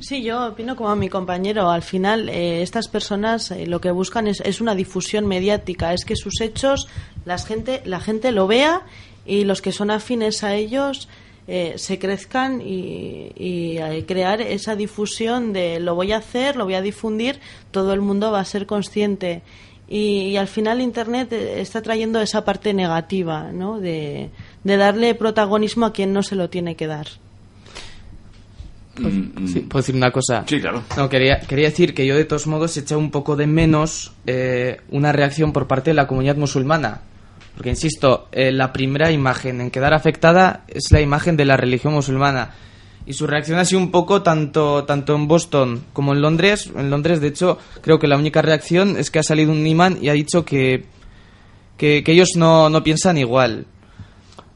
Sí, 0.00 0.22
yo 0.22 0.46
opino 0.46 0.76
como 0.76 0.94
mi 0.94 1.08
compañero. 1.08 1.70
Al 1.70 1.82
final, 1.82 2.28
eh, 2.28 2.62
estas 2.62 2.88
personas 2.88 3.50
eh, 3.50 3.66
lo 3.66 3.80
que 3.80 3.90
buscan 3.90 4.28
es, 4.28 4.40
es 4.40 4.60
una 4.60 4.74
difusión 4.74 5.26
mediática, 5.26 5.92
es 5.92 6.04
que 6.04 6.14
sus 6.14 6.40
hechos 6.40 6.88
las 7.24 7.44
gente, 7.44 7.82
la 7.84 8.00
gente 8.00 8.32
lo 8.32 8.46
vea 8.46 8.82
y 9.26 9.44
los 9.44 9.60
que 9.60 9.72
son 9.72 9.90
afines 9.90 10.42
a 10.44 10.54
ellos 10.54 11.08
eh, 11.50 11.78
se 11.78 11.98
crezcan 11.98 12.60
y, 12.60 13.32
eh, 13.34 14.04
crear 14.06 14.42
esa 14.42 14.76
difusión 14.76 15.54
de 15.54 15.80
lo 15.80 15.94
voy 15.94 16.12
a 16.12 16.18
hacer, 16.18 16.56
lo 16.56 16.64
voy 16.64 16.74
a 16.74 16.82
difundir, 16.82 17.40
todo 17.70 17.94
el 17.94 18.02
mundo 18.02 18.30
va 18.30 18.40
a 18.40 18.44
ser 18.44 18.66
consciente. 18.66 19.40
Y, 19.88 20.28
y 20.28 20.36
al 20.36 20.46
final 20.46 20.82
Internet 20.82 21.32
eh, 21.32 21.62
está 21.62 21.80
trayendo 21.80 22.20
esa 22.20 22.44
parte 22.44 22.74
negativa, 22.74 23.50
¿no? 23.50 23.80
De, 23.80 24.28
de 24.62 24.76
darle 24.76 25.14
protagonismo 25.14 25.86
a 25.86 25.92
quien 25.94 26.12
no 26.12 26.22
se 26.22 26.36
lo 26.36 26.50
tiene 26.50 26.76
que 26.76 26.86
dar. 26.86 27.06
Mm, 29.00 29.46
Sí, 29.46 29.60
¿Puedo 29.60 29.80
decir 29.82 29.94
una 29.94 30.10
cosa? 30.10 30.44
Sí, 30.46 30.60
claro. 30.60 30.82
No, 30.96 31.08
quería, 31.08 31.40
quería 31.40 31.66
decir 31.68 31.94
que 31.94 32.06
yo 32.06 32.16
de 32.16 32.24
todos 32.24 32.46
modos 32.46 32.76
he 32.76 32.80
echado 32.80 33.00
un 33.00 33.10
poco 33.10 33.36
de 33.36 33.46
menos 33.46 34.12
eh, 34.26 34.80
una 34.90 35.12
reacción 35.12 35.52
por 35.52 35.66
parte 35.66 35.90
de 35.90 35.94
la 35.94 36.06
comunidad 36.06 36.36
musulmana. 36.36 37.00
Porque, 37.54 37.70
insisto, 37.70 38.28
eh, 38.32 38.52
la 38.52 38.72
primera 38.72 39.10
imagen 39.10 39.60
en 39.60 39.70
quedar 39.70 39.92
afectada 39.94 40.64
es 40.68 40.90
la 40.92 41.00
imagen 41.00 41.36
de 41.36 41.44
la 41.44 41.56
religión 41.56 41.92
musulmana. 41.94 42.50
Y 43.06 43.14
su 43.14 43.26
reacción 43.26 43.58
ha 43.58 43.64
sido 43.64 43.80
un 43.80 43.90
poco 43.90 44.22
tanto, 44.22 44.84
tanto 44.84 45.14
en 45.16 45.26
Boston 45.26 45.82
como 45.92 46.12
en 46.12 46.20
Londres. 46.20 46.70
En 46.76 46.90
Londres, 46.90 47.20
de 47.20 47.28
hecho, 47.28 47.58
creo 47.80 47.98
que 47.98 48.06
la 48.06 48.16
única 48.18 48.42
reacción 48.42 48.96
es 48.98 49.10
que 49.10 49.18
ha 49.18 49.22
salido 49.22 49.50
un 49.50 49.66
imán 49.66 49.98
y 50.02 50.08
ha 50.08 50.12
dicho 50.12 50.44
que, 50.44 50.84
que, 51.76 52.04
que 52.04 52.12
ellos 52.12 52.30
no, 52.36 52.68
no 52.68 52.82
piensan 52.84 53.16
igual. 53.18 53.66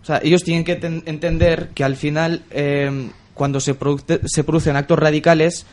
O 0.02 0.04
sea, 0.04 0.20
ellos 0.22 0.42
tienen 0.44 0.64
que 0.64 0.76
ten- 0.76 1.02
entender 1.06 1.70
que 1.74 1.82
al 1.84 1.96
final 1.96 2.42
eh, 2.50 3.08
cuando 3.34 3.60
se, 3.60 3.78
produce- 3.78 4.20
se 4.26 4.44
producen 4.44 4.76
actos 4.76 4.98
radicales, 4.98 5.66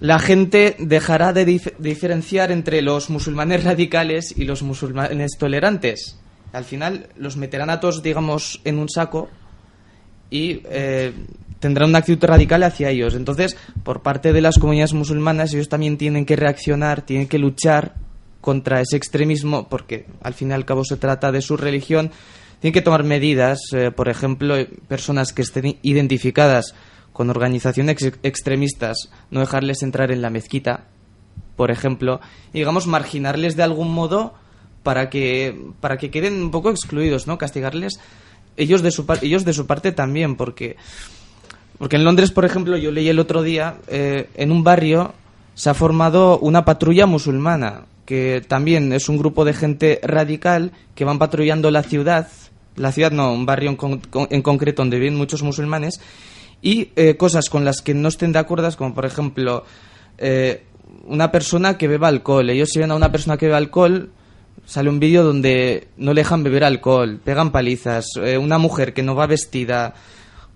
la 0.00 0.18
gente 0.18 0.76
dejará 0.78 1.32
de, 1.32 1.46
dif- 1.46 1.76
de 1.76 1.88
diferenciar 1.90 2.50
entre 2.50 2.82
los 2.82 3.10
musulmanes 3.10 3.64
radicales 3.70 4.34
y 4.36 4.44
los 4.44 4.62
musulmanes 4.62 5.32
tolerantes. 5.38 6.18
Al 6.52 6.64
final 6.64 7.06
los 7.16 7.36
meterán 7.36 7.70
a 7.70 7.80
todos, 7.80 8.02
digamos, 8.02 8.60
en 8.64 8.78
un 8.78 8.88
saco 8.88 9.28
y 10.30 10.62
eh, 10.70 11.12
tendrán 11.60 11.90
una 11.90 11.98
actitud 11.98 12.26
radical 12.26 12.62
hacia 12.62 12.90
ellos. 12.90 13.14
Entonces, 13.14 13.56
por 13.84 14.02
parte 14.02 14.32
de 14.32 14.40
las 14.40 14.58
comunidades 14.58 14.92
musulmanas, 14.92 15.52
ellos 15.54 15.68
también 15.68 15.96
tienen 15.96 16.26
que 16.26 16.36
reaccionar, 16.36 17.02
tienen 17.02 17.28
que 17.28 17.38
luchar 17.38 17.94
contra 18.40 18.80
ese 18.80 18.96
extremismo, 18.96 19.68
porque 19.68 20.06
al 20.22 20.34
fin 20.34 20.50
y 20.50 20.52
al 20.54 20.64
cabo 20.64 20.84
se 20.84 20.96
trata 20.96 21.30
de 21.32 21.42
su 21.42 21.56
religión. 21.56 22.10
Tienen 22.62 22.72
que 22.72 22.80
tomar 22.80 23.04
medidas, 23.04 23.58
eh, 23.72 23.90
por 23.90 24.08
ejemplo, 24.08 24.56
eh, 24.56 24.70
personas 24.88 25.32
que 25.34 25.42
estén 25.42 25.76
identificadas 25.82 26.74
con 27.12 27.28
organizaciones 27.28 28.00
ex- 28.02 28.18
extremistas, 28.22 29.10
no 29.30 29.40
dejarles 29.40 29.82
entrar 29.82 30.10
en 30.10 30.22
la 30.22 30.30
mezquita, 30.30 30.84
por 31.56 31.70
ejemplo, 31.70 32.20
y 32.54 32.60
digamos 32.60 32.86
marginarles 32.86 33.54
de 33.56 33.62
algún 33.64 33.92
modo 33.92 34.32
para 34.82 35.10
que 35.10 35.54
para 35.80 35.98
que 35.98 36.10
queden 36.10 36.40
un 36.42 36.50
poco 36.50 36.70
excluidos, 36.70 37.26
¿no? 37.26 37.36
Castigarles 37.36 38.00
ellos 38.56 38.80
de 38.82 38.90
su 38.90 39.04
par- 39.06 39.18
ellos 39.22 39.44
de 39.44 39.52
su 39.52 39.66
parte 39.66 39.92
también, 39.92 40.36
porque 40.36 40.76
porque 41.78 41.96
en 41.96 42.04
Londres, 42.04 42.30
por 42.30 42.44
ejemplo, 42.44 42.76
yo 42.78 42.90
leí 42.92 43.08
el 43.08 43.18
otro 43.18 43.42
día 43.42 43.76
eh, 43.88 44.28
en 44.34 44.50
un 44.52 44.62
barrio 44.64 45.12
se 45.54 45.68
ha 45.68 45.74
formado 45.74 46.38
una 46.38 46.64
patrulla 46.64 47.06
musulmana 47.06 47.82
que 48.06 48.42
también 48.46 48.92
es 48.92 49.08
un 49.08 49.18
grupo 49.18 49.44
de 49.44 49.52
gente 49.52 50.00
radical 50.02 50.72
que 50.94 51.04
van 51.04 51.18
patrullando 51.18 51.70
la 51.70 51.82
ciudad, 51.82 52.28
la 52.76 52.92
ciudad 52.92 53.10
no, 53.12 53.32
un 53.32 53.46
barrio 53.46 53.70
en, 53.70 53.76
con- 53.76 54.00
en 54.30 54.42
concreto 54.42 54.82
donde 54.82 54.98
viven 54.98 55.16
muchos 55.16 55.42
musulmanes 55.42 56.00
y 56.62 56.90
eh, 56.96 57.16
cosas 57.16 57.48
con 57.50 57.64
las 57.64 57.82
que 57.82 57.94
no 57.94 58.08
estén 58.08 58.32
de 58.32 58.38
acuerdo, 58.38 58.70
como 58.76 58.94
por 58.94 59.04
ejemplo 59.04 59.64
eh, 60.18 60.64
una 61.06 61.30
persona 61.32 61.76
que 61.76 61.88
beba 61.88 62.08
alcohol. 62.08 62.48
Ellos 62.50 62.68
si 62.72 62.78
ven 62.78 62.90
a 62.90 62.94
una 62.94 63.10
persona 63.10 63.36
que 63.36 63.46
bebe 63.46 63.56
alcohol, 63.58 64.10
sale 64.64 64.88
un 64.88 65.00
vídeo 65.00 65.24
donde 65.24 65.88
no 65.96 66.14
le 66.14 66.20
dejan 66.20 66.44
beber 66.44 66.64
alcohol, 66.64 67.20
pegan 67.22 67.50
palizas. 67.50 68.06
Eh, 68.22 68.38
una 68.38 68.58
mujer 68.58 68.94
que 68.94 69.02
no 69.02 69.14
va 69.14 69.26
vestida 69.26 69.94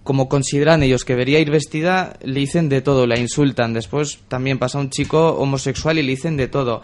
como 0.04 0.28
consideran 0.28 0.84
ellos 0.84 1.04
que 1.04 1.14
debería 1.14 1.40
ir 1.40 1.50
vestida, 1.50 2.16
le 2.22 2.38
dicen 2.38 2.68
de 2.68 2.80
todo, 2.80 3.08
la 3.08 3.18
insultan. 3.18 3.72
Después 3.72 4.20
también 4.28 4.56
pasa 4.60 4.78
un 4.78 4.88
chico 4.90 5.30
homosexual 5.30 5.98
y 5.98 6.02
le 6.04 6.12
dicen 6.12 6.36
de 6.36 6.46
todo. 6.46 6.82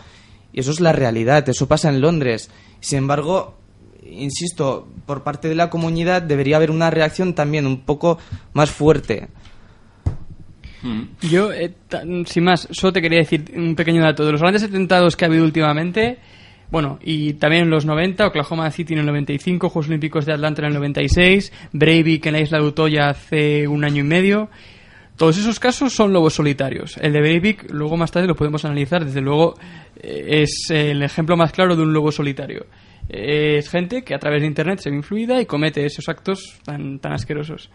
Y 0.53 0.59
eso 0.59 0.73
es 0.73 0.81
la 0.81 0.93
realidad, 0.93 1.49
eso 1.49 1.69
pasa 1.69 1.89
en 1.89 2.01
Londres. 2.01 2.51
Sin 2.81 2.99
embargo, 2.99 3.55
insisto, 4.05 4.89
por 5.07 5.23
parte 5.23 5.49
de 5.49 5.55
la 5.55 5.71
comunidad 5.71 6.23
debería 6.23 6.57
haber 6.57 6.71
una 6.71 6.91
reacción 6.91 7.35
también 7.35 7.67
un 7.67 7.81
poco 7.81 8.19
más 8.53 8.71
fuerte. 8.71 9.29
Yo, 11.21 11.53
eh, 11.53 11.73
sin 12.27 12.45
más, 12.45 12.67
solo 12.73 12.93
te 12.93 13.01
quería 13.01 13.21
decir 13.21 13.53
un 13.55 13.77
pequeño 13.77 14.03
dato. 14.03 14.25
De 14.25 14.33
los 14.33 14.41
grandes 14.41 14.65
atentados 14.65 15.17
que 15.17 15.25
ha 15.25 15.29
habido 15.29 15.45
últimamente, 15.45 16.19
bueno, 16.73 16.99
y 17.03 17.35
también 17.35 17.65
en 17.65 17.71
los 17.71 17.85
90, 17.85 18.27
Oklahoma 18.27 18.71
City 18.71 18.95
en 18.95 19.01
el 19.01 19.07
95, 19.07 19.69
Juegos 19.69 19.89
Olímpicos 19.89 20.27
de 20.27 20.33
Atlanta 20.33 20.63
en 20.63 20.69
el 20.69 20.75
96, 20.75 21.53
Breivik 21.73 22.27
en 22.27 22.33
la 22.33 22.41
isla 22.41 22.59
de 22.59 22.65
Utoya 22.65 23.11
hace 23.11 23.69
un 23.69 23.85
año 23.85 24.01
y 24.01 24.07
medio. 24.07 24.51
Todos 25.17 25.39
esos 25.39 25.61
casos 25.61 25.93
son 25.93 26.13
lobos 26.13 26.35
solitarios. 26.35 26.97
El 26.97 27.13
de 27.13 27.21
Breivik, 27.21 27.71
luego 27.71 27.97
más 27.97 28.11
tarde 28.11 28.27
lo 28.27 28.35
podemos 28.35 28.65
analizar, 28.65 29.05
desde 29.05 29.21
luego 29.21 29.55
eh, 29.97 30.43
es 30.43 30.71
el 30.71 31.03
ejemplo 31.03 31.37
más 31.37 31.53
claro 31.53 31.77
de 31.77 31.83
un 31.83 31.93
lobo 31.93 32.11
solitario. 32.11 32.67
Es 33.09 33.69
gente 33.69 34.03
que 34.03 34.15
a 34.15 34.19
través 34.19 34.41
de 34.41 34.47
Internet 34.47 34.79
se 34.79 34.91
ve 34.91 34.97
influida 34.97 35.41
y 35.41 35.47
comete 35.47 35.85
esos 35.85 36.09
actos 36.09 36.59
tan, 36.65 36.99
tan 36.99 37.13
asquerosos. 37.13 37.71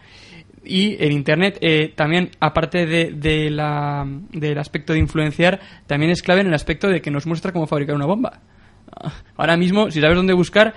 Y 0.64 0.96
el 1.02 1.12
Internet 1.12 1.58
eh, 1.60 1.92
también, 1.94 2.30
aparte 2.40 2.86
de, 2.86 3.12
de 3.12 3.50
la- 3.50 4.04
del 4.32 4.58
aspecto 4.58 4.92
de 4.92 4.98
influenciar, 4.98 5.60
también 5.86 6.10
es 6.10 6.22
clave 6.22 6.40
en 6.40 6.48
el 6.48 6.54
aspecto 6.54 6.88
de 6.88 7.00
que 7.00 7.10
nos 7.10 7.26
muestra 7.26 7.52
cómo 7.52 7.66
fabricar 7.66 7.94
una 7.94 8.06
bomba. 8.06 8.40
Ah, 8.90 9.12
Ahora 9.36 9.56
mismo, 9.56 9.90
si 9.90 10.00
sabes 10.00 10.16
dónde 10.16 10.32
buscar, 10.34 10.74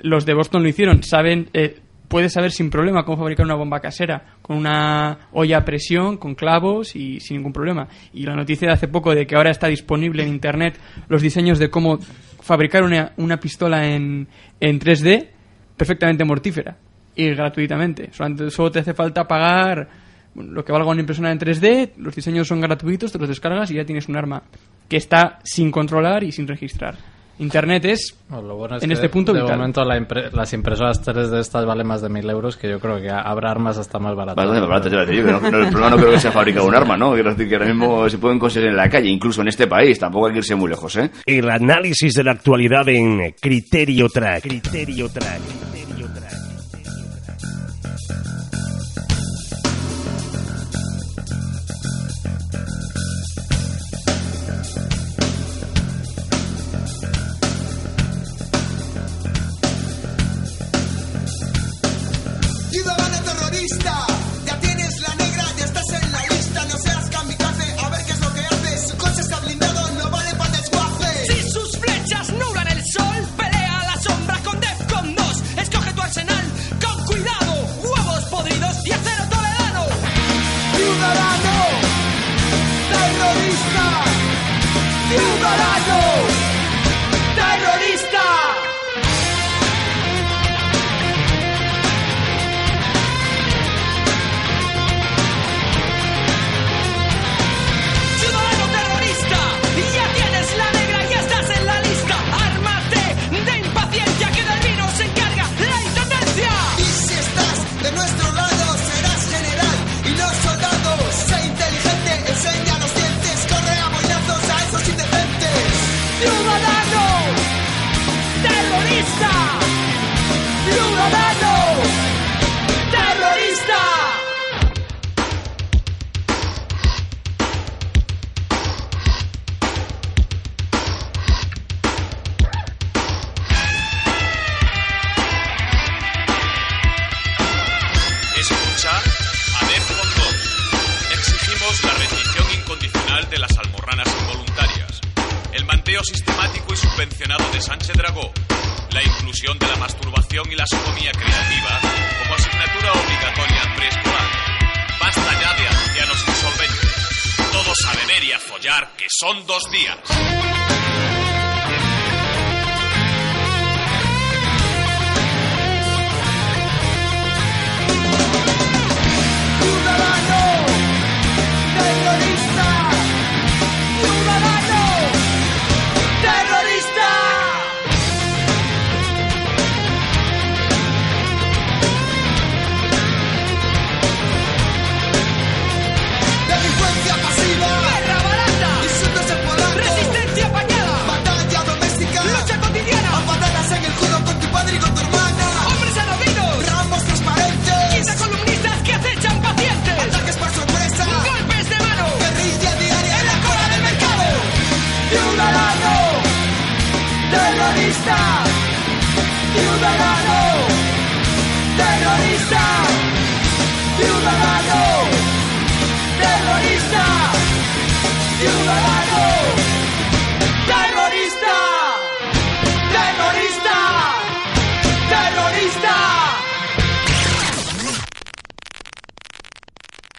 los 0.00 0.26
de 0.26 0.34
Boston 0.34 0.62
lo 0.62 0.68
hicieron. 0.68 1.02
Saben, 1.02 1.48
eh, 1.54 1.78
puedes 2.08 2.32
saber 2.34 2.52
sin 2.52 2.68
problema 2.68 3.04
cómo 3.04 3.16
fabricar 3.16 3.46
una 3.46 3.54
bomba 3.54 3.80
casera, 3.80 4.36
con 4.42 4.56
una 4.58 5.28
olla 5.32 5.58
a 5.58 5.64
presión, 5.64 6.18
con 6.18 6.34
clavos 6.34 6.94
y 6.94 7.18
sin 7.20 7.38
ningún 7.38 7.52
problema. 7.54 7.88
Y 8.12 8.24
la 8.24 8.36
noticia 8.36 8.68
de 8.68 8.74
hace 8.74 8.88
poco 8.88 9.14
de 9.14 9.26
que 9.26 9.34
ahora 9.36 9.50
está 9.50 9.68
disponible 9.68 10.22
en 10.22 10.28
Internet 10.28 10.78
los 11.08 11.22
diseños 11.22 11.58
de 11.58 11.70
cómo 11.70 11.98
fabricar 12.44 12.84
una, 12.84 13.12
una 13.16 13.38
pistola 13.38 13.86
en, 13.86 14.28
en 14.60 14.78
3D 14.78 15.28
perfectamente 15.76 16.24
mortífera 16.24 16.76
y 17.16 17.30
gratuitamente. 17.30 18.10
Solo 18.12 18.70
te 18.70 18.80
hace 18.80 18.92
falta 18.92 19.26
pagar 19.26 19.88
lo 20.34 20.64
que 20.64 20.72
valga 20.72 20.90
una 20.90 21.00
impresora 21.00 21.30
en 21.30 21.38
3D, 21.38 21.92
los 21.96 22.14
diseños 22.14 22.48
son 22.48 22.60
gratuitos, 22.60 23.12
te 23.12 23.18
los 23.18 23.28
descargas 23.28 23.70
y 23.70 23.74
ya 23.74 23.84
tienes 23.84 24.08
un 24.08 24.16
arma 24.16 24.42
que 24.88 24.96
está 24.96 25.38
sin 25.44 25.70
controlar 25.70 26.24
y 26.24 26.32
sin 26.32 26.46
registrar. 26.46 26.96
Internet 27.38 27.84
es, 27.86 28.16
lo 28.30 28.56
bueno 28.56 28.76
es 28.76 28.82
en 28.84 28.90
que 28.90 28.94
este 28.94 29.08
punto, 29.08 29.32
de 29.32 29.40
vital. 29.42 29.56
momento 29.58 29.84
la 29.84 29.98
impre- 29.98 30.30
las 30.32 30.52
impresoras 30.52 31.02
3 31.02 31.30
de 31.30 31.40
estas 31.40 31.66
valen 31.66 31.86
más 31.86 32.00
de 32.00 32.08
1000 32.08 32.30
euros, 32.30 32.56
que 32.56 32.68
yo 32.70 32.78
creo 32.78 33.00
que 33.00 33.10
habrá 33.10 33.50
armas 33.50 33.76
hasta 33.76 33.98
más 33.98 34.14
baratas. 34.14 34.44
Iba 34.44 34.76
a 34.76 34.80
decir 35.06 35.24
no- 35.24 35.40
no- 35.40 35.58
el 35.58 35.68
problema 35.68 35.90
no 35.90 35.96
creo 35.96 36.10
que 36.12 36.20
sea 36.20 36.30
fabricar 36.30 36.62
un 36.62 36.74
arma, 36.74 36.96
¿no? 36.96 37.12
Quiero 37.14 37.30
decir 37.30 37.48
que 37.48 37.56
ahora 37.56 37.66
mismo 37.66 38.08
se 38.08 38.18
pueden 38.18 38.38
conseguir 38.38 38.68
en 38.68 38.76
la 38.76 38.88
calle, 38.88 39.08
incluso 39.08 39.40
en 39.42 39.48
este 39.48 39.66
país, 39.66 39.98
tampoco 39.98 40.26
hay 40.26 40.32
que 40.32 40.38
irse 40.38 40.54
muy 40.54 40.70
lejos, 40.70 40.94
¿eh? 40.96 41.10
El 41.26 41.50
análisis 41.50 42.14
de 42.14 42.22
la 42.24 42.32
actualidad 42.32 42.88
en 42.88 43.34
Criterio 43.40 44.08
Track. 44.08 44.42
Criterio 44.42 45.08
Track. 45.08 45.40
Criterio 45.72 46.03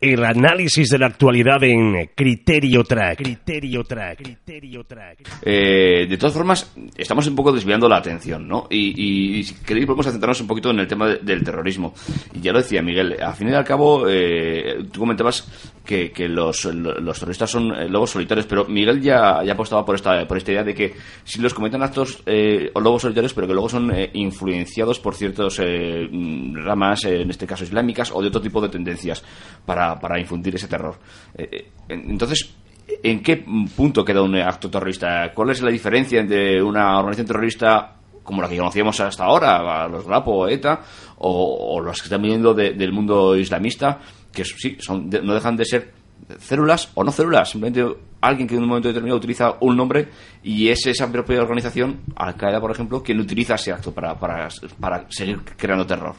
El 0.07 0.23
análisis 0.23 0.89
de 0.89 0.99
la 0.99 1.07
actualidad 1.07 1.63
en 1.63 2.11
Criterio 2.13 2.83
Track. 2.83 3.17
Criterio 3.17 3.83
Track. 3.83 4.17
Criterio 4.21 4.83
Track. 4.83 5.17
Eh, 5.41 6.05
de 6.07 6.17
todas 6.17 6.33
formas, 6.35 6.71
estamos 6.95 7.25
un 7.25 7.35
poco 7.35 7.51
desviando 7.51 7.89
la 7.89 7.97
atención, 7.97 8.47
¿no? 8.47 8.67
Y, 8.69 9.39
y 9.39 9.43
si 9.43 9.55
queréis, 9.63 9.87
podemos 9.87 10.05
centrarnos 10.05 10.41
un 10.41 10.47
poquito 10.47 10.69
en 10.69 10.79
el 10.79 10.87
tema 10.87 11.07
de- 11.07 11.17
del 11.23 11.43
terrorismo. 11.43 11.95
Y 12.35 12.39
ya 12.41 12.51
lo 12.51 12.59
decía 12.59 12.83
Miguel, 12.83 13.15
al 13.19 13.33
fin 13.33 13.49
y 13.49 13.53
al 13.53 13.63
cabo, 13.65 14.05
eh, 14.07 14.77
tú 14.91 14.99
comentabas 14.99 15.73
que, 15.85 16.11
los, 16.27 16.65
los 16.65 17.19
terroristas 17.19 17.49
son 17.49 17.73
eh, 17.73 17.87
lobos 17.87 18.11
solitarios, 18.11 18.45
pero 18.47 18.65
Miguel 18.65 19.01
ya, 19.01 19.41
ya 19.43 19.53
apostaba 19.53 19.85
por 19.85 19.95
esta, 19.95 20.27
por 20.27 20.37
esta 20.37 20.51
idea 20.51 20.63
de 20.63 20.73
que 20.73 20.93
si 21.23 21.39
los 21.39 21.53
cometen 21.53 21.81
actos 21.83 22.21
eh, 22.25 22.71
o 22.73 22.81
lobos 22.81 23.03
solitarios, 23.03 23.33
pero 23.33 23.47
que 23.47 23.53
luego 23.53 23.69
son 23.69 23.91
eh, 23.95 24.09
influenciados 24.13 24.99
por 24.99 25.15
ciertas 25.15 25.59
eh, 25.63 26.09
ramas, 26.55 27.05
eh, 27.05 27.21
en 27.21 27.29
este 27.29 27.47
caso 27.47 27.63
islámicas, 27.63 28.11
o 28.11 28.21
de 28.21 28.27
otro 28.27 28.41
tipo 28.41 28.59
de 28.59 28.69
tendencias 28.69 29.23
para, 29.65 29.97
para 29.99 30.19
infundir 30.19 30.55
ese 30.55 30.67
terror. 30.67 30.97
Eh, 31.37 31.69
entonces, 31.87 32.53
¿En 33.01 33.23
qué 33.23 33.43
punto 33.75 34.05
queda 34.05 34.21
un 34.21 34.35
acto 34.35 34.69
terrorista? 34.69 35.31
¿Cuál 35.33 35.49
es 35.49 35.61
la 35.63 35.71
diferencia 35.71 36.19
entre 36.21 36.61
una 36.61 36.99
organización 36.99 37.25
terrorista 37.27 37.95
como 38.21 38.43
la 38.43 38.47
que 38.47 38.57
conocíamos 38.57 38.99
hasta 38.99 39.23
ahora, 39.25 39.83
a 39.85 39.87
los 39.87 40.05
Grapo, 40.05 40.47
ETA, 40.47 40.81
o, 41.17 41.75
o 41.75 41.79
los 41.81 41.97
que 41.99 42.05
están 42.05 42.21
viniendo 42.21 42.53
de- 42.53 42.73
del 42.73 42.91
mundo 42.91 43.35
islamista, 43.35 43.99
que 44.35 44.45
sí, 44.45 44.77
son, 44.79 45.09
no 45.23 45.33
dejan 45.33 45.57
de 45.57 45.65
ser 45.65 45.91
células 46.39 46.89
o 46.93 47.03
no 47.03 47.11
células, 47.11 47.49
simplemente 47.49 47.97
alguien 48.21 48.47
que 48.47 48.55
en 48.55 48.61
un 48.63 48.69
momento 48.69 48.87
determinado 48.87 49.17
utiliza 49.17 49.55
un 49.61 49.75
nombre 49.77 50.07
y 50.43 50.69
es 50.69 50.85
esa 50.85 51.11
propia 51.11 51.41
organización, 51.41 52.01
Al-Qaeda, 52.15 52.59
por 52.61 52.71
ejemplo, 52.71 53.01
quien 53.03 53.19
utiliza 53.19 53.55
ese 53.55 53.71
acto 53.71 53.91
para, 53.93 54.19
para, 54.19 54.47
para 54.79 55.05
seguir 55.09 55.39
creando 55.57 55.85
terror. 55.85 56.15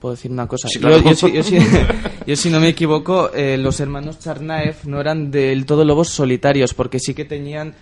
Puedo 0.00 0.14
decir 0.16 0.30
una 0.32 0.46
cosa. 0.48 0.66
Sí, 0.68 0.80
yo, 0.80 0.88
claro. 0.88 1.02
yo 1.04 1.14
si, 1.14 1.32
yo 1.32 1.42
si- 1.44 1.58
yo 2.26 2.36
si 2.36 2.50
no 2.50 2.58
me 2.60 2.68
equivoco, 2.68 3.32
eh, 3.32 3.56
los 3.56 3.78
hermanos 3.80 4.18
Charnaev 4.18 4.76
no 4.86 5.00
eran 5.00 5.30
del 5.30 5.64
todo 5.64 5.84
lobos 5.84 6.08
solitarios, 6.08 6.74
porque 6.74 6.98
sí 6.98 7.14
que 7.14 7.24
tenían, 7.24 7.74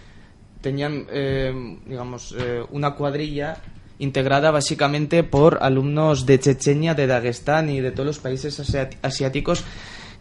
tenían 0.60 1.06
eh, 1.10 1.52
digamos, 1.86 2.34
eh, 2.38 2.62
una 2.70 2.94
cuadrilla 2.94 3.56
integrada 4.01 4.51
básicamente 4.51 5.22
por 5.22 5.59
alumnos 5.62 6.26
de 6.26 6.40
Chechenia, 6.40 6.94
de 6.94 7.07
Dagestán 7.07 7.70
y 7.70 7.80
de 7.80 7.92
todos 7.92 8.07
los 8.07 8.18
países 8.18 8.59
asiáticos 9.03 9.64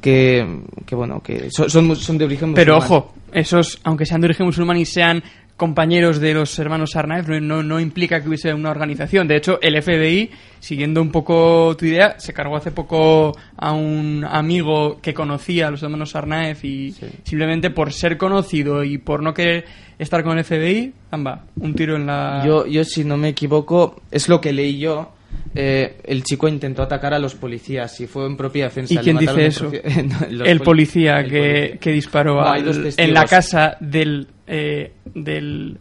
que, 0.01 0.61
que 0.86 0.95
bueno, 0.95 1.21
que 1.21 1.49
son, 1.51 1.69
son, 1.69 1.95
son 1.95 2.17
de 2.17 2.25
origen 2.25 2.53
Pero 2.53 2.75
musulmán. 2.75 2.99
ojo, 2.99 3.13
esos, 3.34 3.80
aunque 3.84 4.05
sean 4.05 4.21
de 4.21 4.27
origen 4.27 4.45
musulmán 4.45 4.77
y 4.77 4.86
sean 4.86 5.23
compañeros 5.60 6.20
de 6.20 6.34
los 6.34 6.57
hermanos 6.57 6.91
Sarnaev, 6.91 7.28
no, 7.28 7.39
no, 7.41 7.62
no 7.62 7.80
implica 7.80 8.22
que 8.22 8.30
hubiese 8.30 8.51
una 8.53 8.72
organización. 8.72 9.28
De 9.28 9.36
hecho, 9.36 9.60
el 9.62 9.80
FBI, 9.80 10.32
siguiendo 10.60 11.01
un 11.01 11.12
poco 11.12 11.76
tu 11.78 11.86
idea, 11.86 12.18
se 12.18 12.34
cargó 12.34 12.55
hace 12.55 12.72
poco 12.72 13.38
a 13.57 13.74
un 13.74 14.26
amigo 14.28 14.99
que 15.01 15.14
conocía 15.14 15.68
a 15.68 15.72
los 15.72 15.84
hermanos 15.84 16.12
Sarnaev 16.12 16.57
y 16.64 16.95
simplemente 17.24 17.70
por 17.70 17.91
ser 17.91 18.18
conocido 18.18 18.86
y 18.86 18.97
por 18.97 19.22
no 19.22 19.34
querer 19.34 19.66
estar 19.99 20.24
con 20.24 20.38
el 20.38 20.45
FBI, 20.45 20.93
amba, 21.12 21.43
un 21.57 21.76
tiro 21.76 21.97
en 21.97 22.07
la... 22.07 22.41
Yo, 22.45 22.66
yo, 22.66 22.86
si 22.86 23.03
no 23.03 23.18
me 23.18 23.28
equivoco, 23.28 24.01
es 24.10 24.30
lo 24.30 24.39
que 24.39 24.53
leí 24.53 24.80
yo. 24.80 25.12
Eh, 25.55 25.97
el 26.03 26.23
chico 26.23 26.47
intentó 26.47 26.83
atacar 26.83 27.13
a 27.13 27.19
los 27.19 27.35
policías 27.35 27.99
y 28.01 28.07
fue 28.07 28.25
en 28.25 28.37
propia 28.37 28.65
defensa. 28.65 28.93
¿Y 28.93 28.97
quién 28.97 29.17
dice 29.17 29.45
eso? 29.47 29.71
el 29.83 30.59
poli- 30.59 30.59
policía 30.59 31.19
el 31.19 31.29
que, 31.29 31.39
policía. 31.39 31.77
que 31.79 31.91
disparó 31.91 32.35
No, 32.35 32.41
al- 32.47 32.93
en 32.97 33.13
la 33.13 33.25
casa 33.25 33.77
del, 33.79 34.27
eh, 34.47 34.93
del 35.13 35.77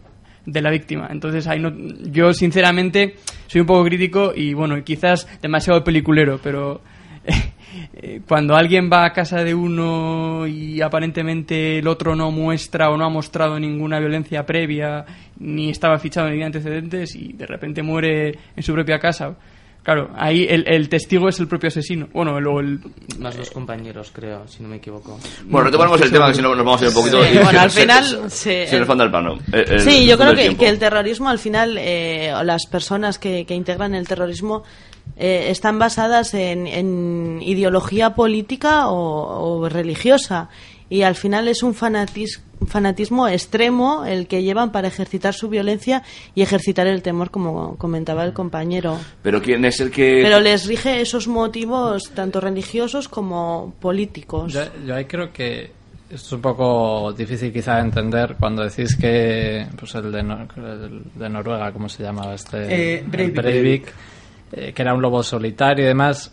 de 0.46 0.62
la 0.62 0.70
víctima. 0.70 1.08
Entonces 1.10 1.46
ahí 1.46 1.60
no, 1.60 1.70
yo 2.10 2.32
sinceramente 2.32 3.16
soy 3.48 3.60
un 3.60 3.66
poco 3.66 3.84
crítico 3.84 4.32
y 4.34 4.54
bueno, 4.54 4.82
quizás 4.82 5.28
demasiado 5.42 5.84
peliculero, 5.84 6.40
pero 6.42 6.80
eh, 7.94 8.22
cuando 8.26 8.56
alguien 8.56 8.88
va 8.90 9.04
a 9.04 9.12
casa 9.12 9.44
de 9.44 9.54
uno 9.54 10.46
y 10.46 10.80
aparentemente 10.80 11.78
el 11.80 11.86
otro 11.86 12.16
no 12.16 12.30
muestra 12.30 12.88
o 12.90 12.96
no 12.96 13.04
ha 13.04 13.10
mostrado 13.10 13.60
ninguna 13.60 13.98
violencia 14.00 14.46
previa, 14.46 15.04
ni 15.38 15.68
estaba 15.68 15.98
fichado 15.98 16.30
ni 16.30 16.42
antecedentes 16.42 17.14
y 17.14 17.34
de 17.34 17.46
repente 17.46 17.82
muere 17.82 18.32
en 18.56 18.62
su 18.62 18.72
propia 18.72 18.98
casa. 18.98 19.36
Claro, 19.88 20.10
ahí 20.18 20.46
el, 20.46 20.68
el 20.68 20.90
testigo 20.90 21.30
es 21.30 21.40
el 21.40 21.48
propio 21.48 21.68
asesino. 21.68 22.08
Bueno, 22.12 22.38
luego 22.38 22.60
el, 22.60 22.78
Más 23.18 23.34
los 23.38 23.50
compañeros, 23.50 24.10
creo, 24.12 24.46
si 24.46 24.62
no 24.62 24.68
me 24.68 24.76
equivoco. 24.76 25.18
Bueno, 25.46 25.64
retomamos 25.64 25.98
el 26.02 26.12
tema, 26.12 26.28
que 26.28 26.34
si 26.34 26.42
no 26.42 26.54
nos 26.54 26.62
vamos 26.62 26.82
a 26.82 26.84
ir 26.84 26.88
un 26.90 26.94
poquito... 26.94 27.24
Sí, 27.24 27.38
bueno, 27.42 27.58
al 27.60 27.70
se- 27.70 27.80
final 27.80 28.04
se- 28.04 28.28
se- 28.30 28.66
se 28.66 28.78
nos 28.80 28.86
falta 28.86 29.04
el 29.04 29.10
plano. 29.10 29.38
eh, 29.50 29.64
el- 29.66 29.80
Sí, 29.80 29.96
el 30.02 30.06
yo 30.08 30.18
creo 30.18 30.34
que, 30.34 30.68
el 30.68 30.78
terrorismo 30.78 31.30
al 31.30 31.38
final, 31.38 31.78
eh, 31.78 32.34
o 32.38 32.42
las 32.44 32.66
personas 32.66 33.18
que, 33.18 33.46
que 33.46 33.54
integran 33.54 33.94
el 33.94 34.06
terrorismo 34.06 34.62
eh, 35.16 35.46
están 35.48 35.78
basadas 35.78 36.34
en, 36.34 36.66
en 36.66 37.40
ideología 37.40 38.14
política 38.14 38.88
o, 38.88 39.56
o 39.62 39.68
religiosa 39.70 40.50
y 40.90 41.02
al 41.02 41.14
final 41.14 41.48
es 41.48 41.62
un 41.62 41.74
fanatis- 41.74 42.40
fanatismo 42.66 43.28
extremo 43.28 44.04
el 44.04 44.26
que 44.26 44.42
llevan 44.42 44.72
para 44.72 44.88
ejercitar 44.88 45.34
su 45.34 45.48
violencia 45.48 46.02
y 46.34 46.42
ejercitar 46.42 46.86
el 46.86 47.02
temor, 47.02 47.30
como 47.30 47.76
comentaba 47.76 48.24
el 48.24 48.32
compañero. 48.32 48.98
Pero 49.22 49.40
¿quién 49.42 49.64
es 49.64 49.80
el 49.80 49.90
que...? 49.90 50.20
Pero 50.22 50.40
les 50.40 50.66
rige 50.66 51.00
esos 51.00 51.28
motivos 51.28 52.10
tanto 52.14 52.40
religiosos 52.40 53.08
como 53.08 53.74
políticos. 53.80 54.52
Yo, 54.52 54.62
yo 54.86 54.94
ahí 54.94 55.04
creo 55.04 55.32
que 55.32 55.70
esto 56.10 56.26
es 56.26 56.32
un 56.32 56.40
poco 56.40 57.12
difícil 57.12 57.52
quizá 57.52 57.74
de 57.76 57.82
entender 57.82 58.36
cuando 58.40 58.64
decís 58.64 58.96
que 58.96 59.66
pues 59.78 59.94
el 59.94 60.10
de, 60.10 60.22
Nor- 60.22 60.48
el 60.56 61.02
de 61.14 61.28
Noruega, 61.28 61.70
¿cómo 61.72 61.88
se 61.88 62.02
llamaba 62.02 62.34
este? 62.34 62.96
Eh, 62.96 63.04
Breivik. 63.06 63.36
Breivik, 63.36 63.92
eh, 64.52 64.72
que 64.74 64.82
era 64.82 64.94
un 64.94 65.02
lobo 65.02 65.22
solitario 65.22 65.84
y 65.84 65.88
demás. 65.88 66.32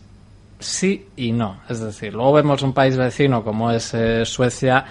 Sí 0.59 1.07
y 1.15 1.31
no. 1.31 1.57
Es 1.69 1.79
decir, 1.79 2.13
luego 2.13 2.33
vemos 2.33 2.61
un 2.61 2.73
país 2.73 2.97
vecino 2.97 3.43
como 3.43 3.71
es 3.71 3.93
eh, 3.93 4.25
Suecia, 4.25 4.85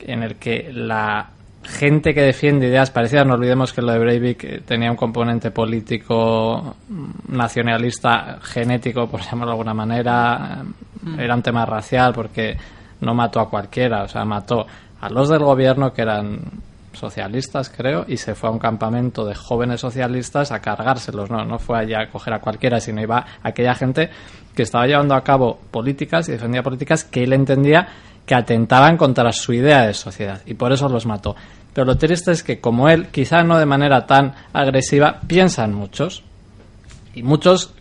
en 0.00 0.22
el 0.22 0.36
que 0.36 0.70
la 0.72 1.30
gente 1.64 2.14
que 2.14 2.22
defiende 2.22 2.68
ideas 2.68 2.90
parecidas, 2.90 3.26
no 3.26 3.34
olvidemos 3.34 3.72
que 3.72 3.82
lo 3.82 3.92
de 3.92 3.98
Breivik 3.98 4.44
eh, 4.44 4.62
tenía 4.64 4.90
un 4.90 4.96
componente 4.96 5.50
político 5.50 6.76
mm, 6.88 7.36
nacionalista 7.36 8.38
genético, 8.42 9.08
por 9.08 9.20
llamarlo 9.22 9.46
de 9.46 9.52
alguna 9.52 9.74
manera, 9.74 10.62
eh, 11.06 11.24
era 11.24 11.34
un 11.34 11.42
tema 11.42 11.66
racial 11.66 12.12
porque 12.14 12.56
no 13.00 13.14
mató 13.14 13.40
a 13.40 13.50
cualquiera, 13.50 14.04
o 14.04 14.08
sea, 14.08 14.24
mató 14.24 14.66
a 15.00 15.10
los 15.10 15.28
del 15.28 15.44
gobierno 15.44 15.92
que 15.92 16.02
eran 16.02 16.40
socialistas, 16.98 17.70
creo, 17.70 18.04
y 18.06 18.16
se 18.16 18.34
fue 18.34 18.48
a 18.48 18.52
un 18.52 18.58
campamento 18.58 19.24
de 19.24 19.34
jóvenes 19.34 19.80
socialistas 19.80 20.52
a 20.52 20.60
cargárselos, 20.60 21.30
no, 21.30 21.44
no 21.44 21.58
fue 21.58 21.78
allá 21.78 22.02
a 22.02 22.10
coger 22.10 22.34
a 22.34 22.40
cualquiera, 22.40 22.80
sino 22.80 23.00
iba 23.00 23.18
a 23.18 23.48
aquella 23.48 23.74
gente 23.74 24.10
que 24.54 24.62
estaba 24.62 24.86
llevando 24.86 25.14
a 25.14 25.22
cabo 25.22 25.58
políticas 25.70 26.28
y 26.28 26.32
defendía 26.32 26.62
políticas 26.62 27.04
que 27.04 27.24
él 27.24 27.32
entendía 27.32 27.88
que 28.26 28.34
atentaban 28.34 28.96
contra 28.96 29.32
su 29.32 29.54
idea 29.54 29.86
de 29.86 29.94
sociedad 29.94 30.42
y 30.44 30.54
por 30.54 30.72
eso 30.72 30.88
los 30.88 31.06
mató. 31.06 31.34
Pero 31.72 31.86
lo 31.86 31.96
triste 31.96 32.32
es 32.32 32.42
que 32.42 32.60
como 32.60 32.88
él, 32.88 33.08
quizá 33.08 33.42
no 33.42 33.58
de 33.58 33.66
manera 33.66 34.06
tan 34.06 34.34
agresiva, 34.52 35.20
piensan 35.26 35.72
muchos 35.72 36.24
y 37.14 37.22
muchos 37.22 37.74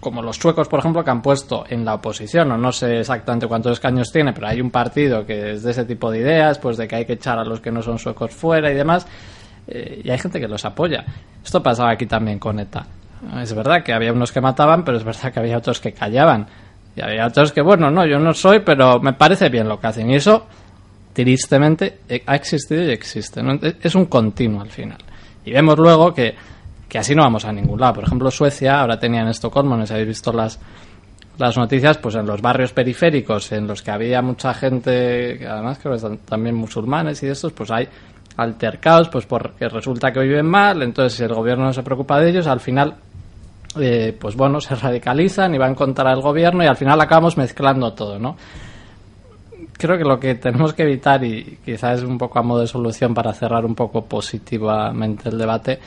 como 0.00 0.22
los 0.22 0.36
suecos, 0.36 0.68
por 0.68 0.80
ejemplo, 0.80 1.04
que 1.04 1.10
han 1.10 1.22
puesto 1.22 1.64
en 1.68 1.84
la 1.84 1.94
oposición, 1.94 2.52
o 2.52 2.58
no 2.58 2.72
sé 2.72 3.00
exactamente 3.00 3.46
cuántos 3.46 3.72
escaños 3.72 4.10
tiene, 4.12 4.32
pero 4.32 4.48
hay 4.48 4.60
un 4.60 4.70
partido 4.70 5.24
que 5.26 5.52
es 5.52 5.62
de 5.62 5.70
ese 5.70 5.84
tipo 5.84 6.10
de 6.10 6.18
ideas, 6.18 6.58
pues 6.58 6.76
de 6.76 6.88
que 6.88 6.96
hay 6.96 7.04
que 7.04 7.14
echar 7.14 7.38
a 7.38 7.44
los 7.44 7.60
que 7.60 7.70
no 7.70 7.82
son 7.82 7.98
suecos 7.98 8.32
fuera 8.32 8.70
y 8.70 8.74
demás, 8.74 9.06
eh, 9.66 10.02
y 10.04 10.10
hay 10.10 10.18
gente 10.18 10.40
que 10.40 10.48
los 10.48 10.64
apoya. 10.64 11.04
Esto 11.44 11.62
pasaba 11.62 11.90
aquí 11.92 12.06
también 12.06 12.38
con 12.38 12.58
ETA. 12.58 12.86
Es 13.40 13.54
verdad 13.54 13.82
que 13.82 13.92
había 13.92 14.12
unos 14.12 14.32
que 14.32 14.40
mataban, 14.40 14.84
pero 14.84 14.96
es 14.96 15.04
verdad 15.04 15.32
que 15.32 15.40
había 15.40 15.58
otros 15.58 15.80
que 15.80 15.92
callaban. 15.92 16.46
Y 16.96 17.00
había 17.00 17.26
otros 17.26 17.52
que, 17.52 17.62
bueno, 17.62 17.90
no, 17.90 18.04
yo 18.04 18.18
no 18.18 18.34
soy, 18.34 18.60
pero 18.60 19.00
me 19.00 19.12
parece 19.12 19.48
bien 19.48 19.68
lo 19.68 19.78
que 19.78 19.86
hacen. 19.86 20.10
Y 20.10 20.16
eso, 20.16 20.46
tristemente, 21.12 22.00
eh, 22.08 22.22
ha 22.26 22.34
existido 22.34 22.82
y 22.82 22.90
existe. 22.90 23.42
¿no? 23.42 23.58
Es 23.62 23.94
un 23.94 24.06
continuo 24.06 24.60
al 24.60 24.70
final. 24.70 24.98
Y 25.44 25.52
vemos 25.52 25.78
luego 25.78 26.12
que 26.12 26.34
que 26.92 26.98
así 26.98 27.14
no 27.14 27.22
vamos 27.22 27.46
a 27.46 27.52
ningún 27.52 27.80
lado. 27.80 27.94
Por 27.94 28.04
ejemplo, 28.04 28.30
Suecia 28.30 28.78
ahora 28.78 28.98
tenía 28.98 29.22
en 29.22 29.28
Estocolmo, 29.28 29.78
no 29.78 29.84
sé 29.84 29.86
si 29.86 29.92
habéis 29.94 30.08
visto 30.08 30.30
las, 30.30 30.60
las 31.38 31.56
noticias, 31.56 31.96
pues 31.96 32.16
en 32.16 32.26
los 32.26 32.42
barrios 32.42 32.74
periféricos 32.74 33.50
en 33.52 33.66
los 33.66 33.80
que 33.80 33.90
había 33.90 34.20
mucha 34.20 34.52
gente, 34.52 35.38
que 35.38 35.46
además 35.48 35.78
creo 35.82 35.96
que 35.96 36.18
también 36.26 36.54
musulmanes 36.54 37.22
y 37.22 37.26
de 37.28 37.32
estos, 37.32 37.54
pues 37.54 37.70
hay 37.70 37.88
altercados, 38.36 39.08
pues 39.08 39.24
porque 39.24 39.70
resulta 39.70 40.12
que 40.12 40.20
viven 40.20 40.44
mal, 40.44 40.82
entonces 40.82 41.14
si 41.16 41.24
el 41.24 41.32
gobierno 41.32 41.64
no 41.64 41.72
se 41.72 41.82
preocupa 41.82 42.20
de 42.20 42.28
ellos, 42.28 42.46
al 42.46 42.60
final, 42.60 42.94
eh, 43.80 44.14
pues 44.20 44.36
bueno, 44.36 44.60
se 44.60 44.74
radicalizan 44.74 45.54
y 45.54 45.56
van 45.56 45.74
contra 45.74 46.12
el 46.12 46.20
gobierno 46.20 46.62
y 46.62 46.66
al 46.66 46.76
final 46.76 47.00
acabamos 47.00 47.38
mezclando 47.38 47.94
todo, 47.94 48.18
¿no? 48.18 48.36
Creo 49.78 49.96
que 49.96 50.04
lo 50.04 50.20
que 50.20 50.34
tenemos 50.34 50.74
que 50.74 50.82
evitar, 50.82 51.24
y 51.24 51.58
quizás 51.64 52.00
es 52.00 52.04
un 52.04 52.18
poco 52.18 52.38
a 52.38 52.42
modo 52.42 52.60
de 52.60 52.66
solución 52.66 53.14
para 53.14 53.32
cerrar 53.32 53.64
un 53.64 53.74
poco 53.74 54.04
positivamente 54.04 55.30
el 55.30 55.38
debate, 55.38 55.80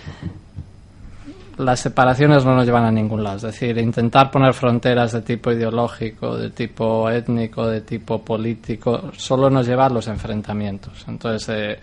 las 1.58 1.80
separaciones 1.80 2.46
no 2.46 2.56
nos 2.56 2.66
llevan 2.66 2.86
a 2.86 2.92
ningún 2.92 3.24
lado. 3.24 3.38
Es 3.38 3.44
decir, 3.44 3.78
intentar 3.78 4.30
poner 4.32 4.54
fronteras 4.54 5.14
de 5.14 5.22
tipo 5.22 5.52
ideológico, 5.52 6.38
de 6.38 6.50
tipo 6.50 7.10
étnico, 7.10 7.68
de 7.68 7.82
tipo 7.82 8.22
político, 8.22 9.12
solo 9.18 9.50
nos 9.50 9.68
lleva 9.68 9.86
a 9.86 9.90
los 9.90 10.08
enfrentamientos. 10.08 11.06
Entonces, 11.08 11.50
eh, 11.50 11.80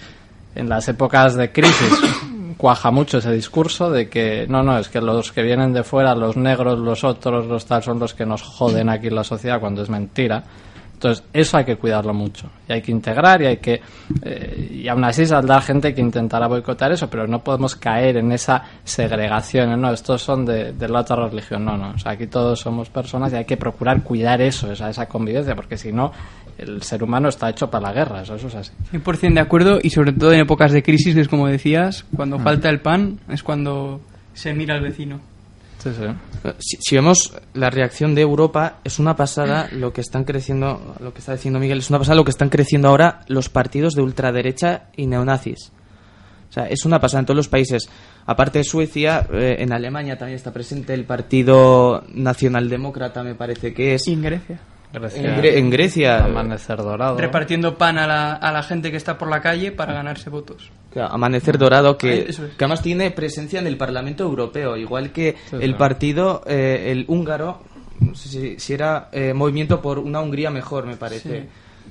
en 0.55 0.69
las 0.69 0.89
épocas 0.89 1.35
de 1.35 1.51
crisis, 1.51 1.93
cuaja 2.57 2.91
mucho 2.91 3.19
ese 3.19 3.33
discurso 3.33 3.91
de 3.91 4.09
que 4.09 4.47
no, 4.49 4.63
no, 4.63 4.79
es 4.79 4.89
que 4.89 5.01
los 5.01 5.33
que 5.33 5.43
vienen 5.43 5.73
de 5.73 5.83
fuera, 5.83 6.15
los 6.15 6.37
negros, 6.37 6.79
los 6.79 7.03
otros, 7.05 7.47
los 7.47 7.67
tal, 7.67 7.83
son 7.83 7.99
los 7.99 8.15
que 8.15 8.27
nos 8.27 8.43
joden 8.43 8.89
aquí 8.89 9.09
en 9.09 9.15
la 9.15 9.25
sociedad 9.25 9.61
cuando 9.61 9.83
es 9.83 9.89
mentira. 9.89 10.45
Entonces, 11.03 11.25
eso 11.33 11.57
hay 11.57 11.65
que 11.65 11.75
cuidarlo 11.75 12.15
mucho. 12.15 12.49
Y 12.69 12.73
hay 12.75 12.81
que 12.81 12.93
integrar 12.93 13.43
y 13.43 13.47
hay 13.47 13.57
que. 13.57 13.81
eh, 14.23 14.69
y 14.85 14.87
aún 14.89 15.03
así 15.03 15.27
saldrá 15.27 15.61
gente 15.61 15.93
que 15.93 16.01
intentará 16.01 16.47
boicotar 16.47 16.93
eso, 16.93 17.11
pero 17.11 17.27
no 17.27 17.41
podemos 17.43 17.75
caer 17.75 18.19
en 18.19 18.31
esa 18.31 18.63
segregación. 18.85 19.81
No, 19.81 19.93
estos 19.93 20.23
son 20.23 20.45
de, 20.47 20.73
de 20.73 20.89
la 20.89 21.01
otra 21.01 21.17
religión. 21.29 21.65
No, 21.65 21.77
no. 21.77 21.91
O 21.91 21.99
sea, 21.99 22.13
aquí 22.13 22.29
todos 22.29 22.61
somos 22.61 22.89
personas 22.89 23.33
y 23.33 23.37
hay 23.37 23.45
que 23.45 23.57
procurar 23.57 24.03
cuidar 24.05 24.41
eso, 24.41 24.71
esa, 24.71 24.91
esa 24.91 25.07
convivencia, 25.07 25.57
porque 25.57 25.77
si 25.77 25.93
no, 25.93 26.13
el 26.57 26.83
ser 26.83 27.03
humano 27.03 27.29
está 27.31 27.51
hecho 27.51 27.69
para 27.69 27.89
la 27.89 27.93
guerra. 27.93 28.23
Eso, 28.23 28.37
eso 28.37 28.47
es 28.47 28.55
así. 28.55 28.71
100% 28.93 29.35
de 29.35 29.41
acuerdo 29.41 29.79
y 29.83 29.91
sobre 29.91 30.13
todo 30.13 30.33
en 30.33 30.39
épocas 30.41 30.71
de 30.71 30.85
crisis, 30.85 31.15
que 31.17 31.21
es 31.23 31.29
como 31.29 31.49
decías, 31.49 32.05
cuando 32.15 32.39
Mm. 32.39 32.43
falta 32.45 32.71
el 32.71 32.81
pan 32.81 33.19
es 33.29 33.43
cuando 33.43 34.01
se 34.35 34.55
mira 34.55 34.77
al 34.77 34.83
vecino. 34.83 35.21
Sí, 35.83 35.91
sí. 35.91 36.53
Si, 36.59 36.77
si 36.81 36.95
vemos 36.95 37.35
la 37.55 37.69
reacción 37.69 38.15
de 38.15 38.23
Europa, 38.23 38.79
es 38.85 39.01
una 39.01 39.17
pasada 39.17 39.69
lo 39.73 39.93
que 39.93 40.01
están 40.01 40.23
creciendo, 40.23 40.95
lo 41.01 41.13
que 41.13 41.19
está 41.19 41.33
diciendo 41.33 41.59
Miguel, 41.59 41.79
es 41.79 41.91
una 41.91 41.99
pasada 41.99 42.15
lo 42.15 42.25
que 42.25 42.31
están 42.31 42.51
creciendo 42.51 42.89
ahora 42.89 43.23
los 43.27 43.49
partidos 43.49 43.95
de 43.95 44.03
ultraderecha 44.03 44.85
y 44.97 45.07
neonazis. 45.07 45.73
O 46.51 46.53
sea, 46.53 46.67
es 46.67 46.85
una 46.85 47.01
pasada 47.01 47.21
en 47.21 47.27
todos 47.27 47.37
los 47.37 47.49
países. 47.49 47.89
Aparte 48.27 48.59
de 48.59 48.65
Suecia, 48.65 49.27
eh, 49.33 49.57
en 49.59 49.73
Alemania 49.73 50.19
también 50.19 50.37
está 50.37 50.53
presente 50.53 50.95
el 50.95 51.05
Partido 51.05 52.05
Nacionaldemócrata, 52.15 53.25
me 53.25 53.35
parece 53.35 53.75
que 53.75 53.95
es. 53.95 54.07
Y 54.07 54.13
en 54.13 54.23
Grecia. 54.23 54.61
Grecia, 54.93 55.35
En, 55.35 55.41
Gre- 55.43 55.57
en 55.57 55.71
Grecia, 55.71 56.25
Amanecer 56.25 56.77
dorado. 56.79 57.17
Repartiendo 57.19 57.77
pan 57.79 57.99
a 57.99 58.07
la, 58.07 58.33
a 58.35 58.53
la 58.53 58.63
gente 58.63 58.91
que 58.91 58.97
está 58.97 59.17
por 59.19 59.29
la 59.29 59.41
calle 59.41 59.73
para 59.73 59.93
ganarse 59.95 60.29
votos. 60.31 60.71
Claro, 60.93 61.15
Amanecer 61.15 61.57
Dorado, 61.57 61.97
que, 61.97 62.27
es. 62.29 62.37
que 62.37 62.65
además 62.65 62.83
tiene 62.83 63.11
presencia 63.11 63.59
en 63.61 63.67
el 63.67 63.79
Parlamento 63.79 64.25
Europeo, 64.25 64.77
igual 64.77 65.11
que 65.13 65.37
Sí, 65.49 65.57
el 65.61 65.71
sí. 65.73 65.77
partido, 65.79 66.43
eh, 66.47 66.89
el 66.93 67.07
húngaro, 67.09 67.63
no 68.01 68.15
sé 68.15 68.29
si, 68.29 68.59
si 68.59 68.75
era 68.75 69.09
eh, 69.13 69.33
Movimiento 69.33 69.81
por 69.81 69.99
una 69.99 70.21
Hungría 70.21 70.51
Mejor, 70.51 70.85
me 70.87 70.97
parece. 70.97 71.41
Sí. 71.43 71.49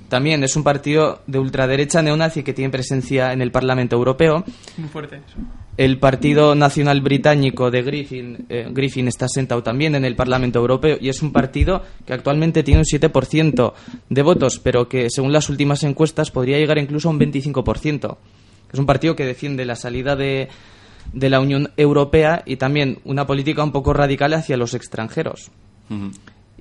También 0.08 0.44
es 0.44 0.56
un 0.56 0.64
partido 0.64 1.22
de 1.26 1.40
ultraderecha 1.40 2.02
neonazi 2.02 2.44
que 2.44 2.54
tiene 2.54 2.70
presencia 2.70 3.34
en 3.34 3.42
el 3.42 3.52
Parlamento 3.52 3.96
Europeo. 3.96 4.44
Muy 4.78 4.90
fuerte 4.90 5.16
eso. 5.26 5.38
El 5.78 6.00
Partido 6.00 6.54
Nacional 6.54 7.00
Británico 7.02 7.72
de 7.72 7.82
Griffin, 7.82 8.46
eh, 8.50 8.68
Griffin 8.72 9.08
está 9.08 9.28
sentado 9.30 9.64
también 9.64 9.96
en 9.96 10.04
el 10.04 10.16
Parlamento 10.16 10.60
Europeo 10.60 10.98
y 11.00 11.08
es 11.08 11.22
un 11.22 11.32
partido 11.32 11.82
que 12.06 12.14
actualmente 12.14 12.62
tiene 12.62 12.82
un 12.82 12.86
7% 12.86 13.74
de 14.10 14.22
votos, 14.22 14.60
pero 14.60 14.90
que 14.90 15.10
según 15.10 15.32
las 15.32 15.50
últimas 15.50 15.84
encuestas 15.84 16.30
podría 16.30 16.58
llegar 16.58 16.78
incluso 16.78 17.08
a 17.08 17.12
un 17.12 17.20
25%. 17.20 18.18
Es 18.72 18.80
un 18.80 18.86
partido 18.86 19.16
que 19.16 19.26
defiende 19.26 19.66
la 19.66 19.76
salida 19.76 20.16
de, 20.18 20.50
de 21.14 21.30
la 21.30 21.40
Unión 21.40 21.72
Europea 21.78 22.44
y 22.46 22.58
también 22.58 23.00
una 23.06 23.26
política 23.26 23.64
un 23.64 23.72
poco 23.72 23.94
radical 23.94 24.34
hacia 24.34 24.58
los 24.58 24.74
extranjeros. 24.74 25.52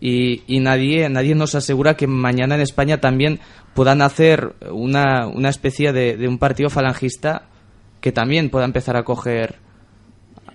Y 0.00 0.60
nadie, 0.60 1.08
nadie 1.08 1.34
nos 1.34 1.54
asegura 1.54 1.96
que 1.96 2.06
mañana 2.06 2.54
en 2.54 2.62
España 2.62 3.00
también 3.00 3.38
puedan 3.74 4.02
hacer 4.02 4.54
una, 4.72 5.26
una 5.26 5.50
especie 5.50 5.92
de, 5.92 6.16
de 6.16 6.26
un 6.26 6.38
partido 6.38 6.70
falangista 6.70 7.49
que 8.00 8.12
también 8.12 8.50
pueda 8.50 8.64
empezar 8.64 8.96
a 8.96 9.02
coger, 9.02 9.56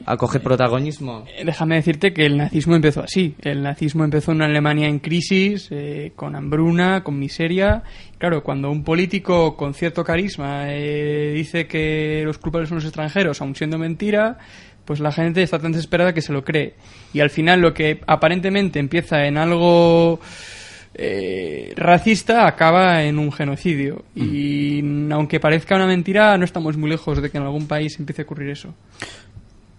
a 0.06 0.18
coger 0.18 0.42
protagonismo. 0.42 1.26
Eh, 1.28 1.46
Déjame 1.46 1.76
decirte 1.76 2.14
que 2.14 2.26
el 2.26 2.38
nazismo 2.38 2.76
empezó 2.76 3.04
así. 3.04 3.36
El 3.42 3.64
nazismo 3.64 4.04
empezó 4.04 4.32
en 4.32 4.38
una 4.38 4.46
Alemania 4.46 4.88
en 4.88 5.00
crisis, 5.00 5.68
eh, 5.72 6.12
con 6.16 6.36
hambruna, 6.36 7.04
con 7.04 7.20
miseria. 7.20 7.84
Claro, 8.18 8.44
cuando 8.44 8.72
un 8.72 8.84
político 8.84 9.56
con 9.56 9.74
cierto 9.74 10.04
carisma 10.04 10.74
eh, 10.74 11.34
dice 11.36 11.68
que 11.68 12.24
los 12.26 12.38
culpables 12.38 12.70
son 12.70 12.78
los 12.78 12.86
extranjeros, 12.86 13.42
aun 13.42 13.56
siendo 13.56 13.78
mentira, 13.78 14.38
pues 14.86 15.00
la 15.00 15.12
gente 15.12 15.42
está 15.42 15.60
tan 15.60 15.72
desesperada 15.72 16.14
que 16.14 16.22
se 16.22 16.34
lo 16.34 16.44
cree. 16.44 16.76
Y 17.14 17.20
al 17.20 17.30
final 17.30 17.62
lo 17.62 17.74
que 17.74 18.02
aparentemente 18.08 18.80
empieza 18.80 19.26
en 19.26 19.38
algo 19.38 20.20
eh, 20.98 21.74
racista 21.76 22.48
acaba 22.48 23.04
en 23.04 23.20
un 23.20 23.32
genocidio. 23.32 24.06
Y 24.16 24.80
aunque 25.12 25.40
parezca 25.40 25.76
una 25.76 25.88
mentira, 25.88 26.38
no 26.38 26.46
estamos 26.46 26.78
muy 26.78 26.90
lejos 26.90 27.22
de 27.22 27.30
que 27.30 27.38
en 27.38 27.44
algún 27.44 27.68
país 27.68 28.00
empiece 28.00 28.22
a 28.22 28.26
ocurrir 28.26 28.50
eso. 28.50 28.74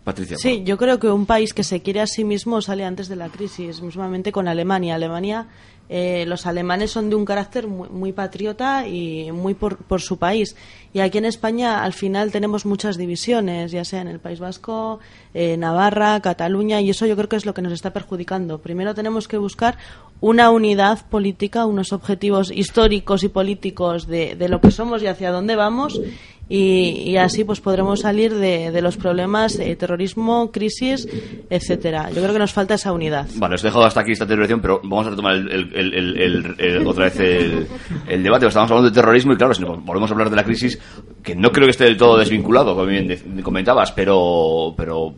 Patricia. 0.05 0.37
Sí, 0.39 0.63
yo 0.65 0.77
creo 0.77 1.01
que 1.01 1.09
un 1.09 1.27
país 1.27 1.53
que 1.53 1.65
se 1.65 1.83
quiere 1.83 2.01
a 2.01 2.07
sí 2.07 2.23
mismo 2.23 2.61
sale 2.61 2.85
antes 2.85 3.09
de 3.09 3.17
la 3.17 3.29
crisis, 3.29 3.83
mismamente 3.83 4.31
con 4.31 4.47
Alemania. 4.47 4.95
Alemania, 4.95 5.49
eh, 5.89 6.25
los 6.27 6.47
alemanes 6.47 6.91
son 6.91 7.11
de 7.11 7.17
un 7.17 7.25
carácter 7.25 7.67
muy, 7.67 7.89
muy 7.89 8.13
patriota 8.13 8.87
y 8.87 9.31
muy 9.33 9.55
por, 9.55 9.79
por 9.79 10.01
su 10.01 10.19
país. 10.19 10.57
Y 10.93 11.01
aquí 11.01 11.19
en 11.19 11.25
España, 11.25 11.83
al 11.85 11.93
final, 11.93 12.33
tenemos 12.33 12.67
muchas 12.67 12.97
divisiones, 12.97 13.71
ya 13.71 13.85
sea 13.85 14.01
en 14.01 14.09
el 14.09 14.19
País 14.19 14.41
Vasco, 14.41 14.99
eh, 15.35 15.57
Navarra, 15.57 16.21
Cataluña, 16.21 16.81
y 16.81 16.91
eso 16.91 17.07
yo 17.07 17.17
creo 17.17 17.29
que 17.29 17.37
es 17.37 17.47
lo 17.47 17.55
que 17.55 17.63
nos 17.63 17.73
está 17.73 17.93
perjudicando. 17.93 18.59
Primero 18.59 18.95
tenemos 18.95 19.29
que 19.29 19.39
buscar 19.39 19.77
una 20.21 20.51
unidad 20.51 21.07
política, 21.09 21.67
unos 21.67 21.93
objetivos 21.93 22.51
históricos 22.51 23.23
y 23.23 23.29
políticos 23.29 24.07
de, 24.07 24.35
de 24.35 24.49
lo 24.49 24.61
que 24.61 24.71
somos 24.71 25.03
y 25.03 25.07
hacia 25.07 25.31
dónde 25.31 25.57
vamos, 25.57 26.01
y, 26.49 27.03
y 27.05 27.17
así 27.17 27.43
pues 27.43 27.61
podremos 27.61 28.01
salir 28.01 28.33
de, 28.35 28.71
de 28.71 28.83
los 28.83 28.97
problemas 28.97 29.59
eh, 29.59 29.75
terrorismo, 29.75 30.53
crisis, 30.53 31.09
etcétera. 31.51 32.09
Yo 32.11 32.23
creo 32.23 32.33
que 32.33 32.39
nos 32.39 32.53
falta 32.53 32.75
esa 32.75 32.93
unidad. 32.93 33.27
Vale, 33.35 33.57
os 33.57 33.63
dejo 33.63 33.83
hasta 33.83 34.01
aquí 34.01 34.13
esta 34.13 34.27
teoría, 34.27 34.57
pero 34.59 34.81
vamos 34.85 35.09
a 35.09 35.11
retomar 35.11 35.35
el, 35.35 36.87
otra 36.87 37.07
vez 37.07 37.19
el, 37.19 38.23
debate. 38.23 38.47
Estamos 38.47 38.71
hablando 38.71 38.91
de 38.91 38.95
terrorismo 38.95 39.33
y 39.33 39.37
claro, 39.37 39.55
si 39.55 39.65
volvemos 39.65 40.09
a 40.09 40.15
hablar 40.15 40.31
de 40.31 40.37
la 40.37 40.45
crisis, 40.45 40.79
que 41.23 41.35
no 41.35 41.51
creo 41.51 41.67
que 41.67 41.73
esté 41.73 41.85
del 41.85 41.97
todo 41.97 42.17
desvinculado, 42.17 42.75
como 42.75 42.87
bien 42.87 43.43
comentabas, 43.43 43.91
pero, 43.91 44.73
pero 44.77 45.15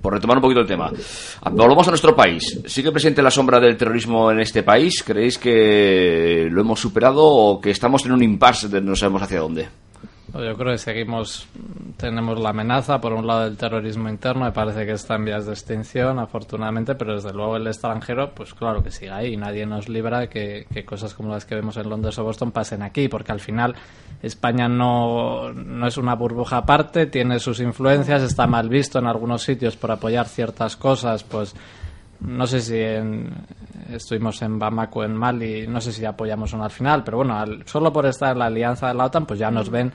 por 0.00 0.12
retomar 0.12 0.38
un 0.38 0.42
poquito 0.42 0.60
el 0.60 0.66
tema. 0.66 0.90
Volvamos 1.50 1.86
a 1.86 1.90
nuestro 1.90 2.14
país. 2.14 2.60
¿Sigue 2.66 2.92
presente 2.92 3.22
la 3.22 3.30
sombra 3.30 3.60
del 3.60 3.76
terrorismo 3.76 4.30
en 4.30 4.40
este 4.40 4.62
país? 4.62 5.02
¿Creéis 5.02 5.38
que 5.38 6.48
lo 6.50 6.60
hemos 6.60 6.80
superado 6.80 7.24
o 7.24 7.60
que 7.60 7.70
estamos 7.70 8.04
en 8.06 8.12
un 8.12 8.22
impasse 8.22 8.68
de 8.68 8.80
no 8.80 8.96
sabemos 8.96 9.22
hacia 9.22 9.40
dónde? 9.40 9.68
Yo 10.32 10.56
creo 10.56 10.72
que 10.72 10.78
seguimos, 10.78 11.46
tenemos 11.96 12.40
la 12.40 12.50
amenaza, 12.50 13.00
por 13.00 13.12
un 13.12 13.24
lado, 13.24 13.44
del 13.44 13.56
terrorismo 13.56 14.08
interno, 14.08 14.44
me 14.44 14.50
parece 14.50 14.84
que 14.84 14.92
está 14.92 15.14
en 15.14 15.26
vías 15.26 15.46
de 15.46 15.52
extinción, 15.52 16.18
afortunadamente, 16.18 16.96
pero 16.96 17.14
desde 17.14 17.32
luego 17.32 17.56
el 17.56 17.68
extranjero, 17.68 18.34
pues 18.34 18.52
claro 18.52 18.82
que 18.82 18.90
sigue 18.90 19.12
ahí 19.12 19.36
nadie 19.36 19.64
nos 19.64 19.88
libra 19.88 20.26
que, 20.28 20.66
que 20.74 20.84
cosas 20.84 21.14
como 21.14 21.28
las 21.28 21.44
que 21.44 21.54
vemos 21.54 21.76
en 21.76 21.88
Londres 21.88 22.18
o 22.18 22.24
Boston 22.24 22.50
pasen 22.50 22.82
aquí, 22.82 23.06
porque 23.06 23.30
al 23.30 23.38
final 23.38 23.76
España 24.24 24.68
no, 24.68 25.52
no 25.52 25.86
es 25.86 25.96
una 25.96 26.14
burbuja 26.14 26.58
aparte, 26.58 27.06
tiene 27.06 27.38
sus 27.38 27.60
influencias, 27.60 28.22
está 28.22 28.46
mal 28.46 28.68
visto 28.68 28.98
en 28.98 29.06
algunos 29.06 29.42
sitios 29.42 29.76
por 29.76 29.90
apoyar 29.90 30.26
ciertas 30.26 30.76
cosas, 30.76 31.22
pues 31.24 31.54
no 32.20 32.46
sé 32.46 32.60
si 32.60 32.78
en- 32.78 33.30
estuvimos 33.92 34.40
en 34.42 34.58
Bamako, 34.58 35.04
en 35.04 35.14
Mali, 35.14 35.66
no 35.66 35.80
sé 35.80 35.92
si 35.92 36.04
apoyamos 36.04 36.54
o 36.54 36.56
no 36.56 36.64
al 36.64 36.70
final, 36.70 37.04
pero 37.04 37.18
bueno, 37.18 37.36
al- 37.38 37.66
solo 37.66 37.92
por 37.92 38.06
estar 38.06 38.32
en 38.32 38.38
la 38.38 38.46
alianza 38.46 38.88
de 38.88 38.94
la 38.94 39.04
OTAN, 39.06 39.26
pues 39.26 39.38
ya 39.38 39.50
nos 39.50 39.68
ven 39.68 39.92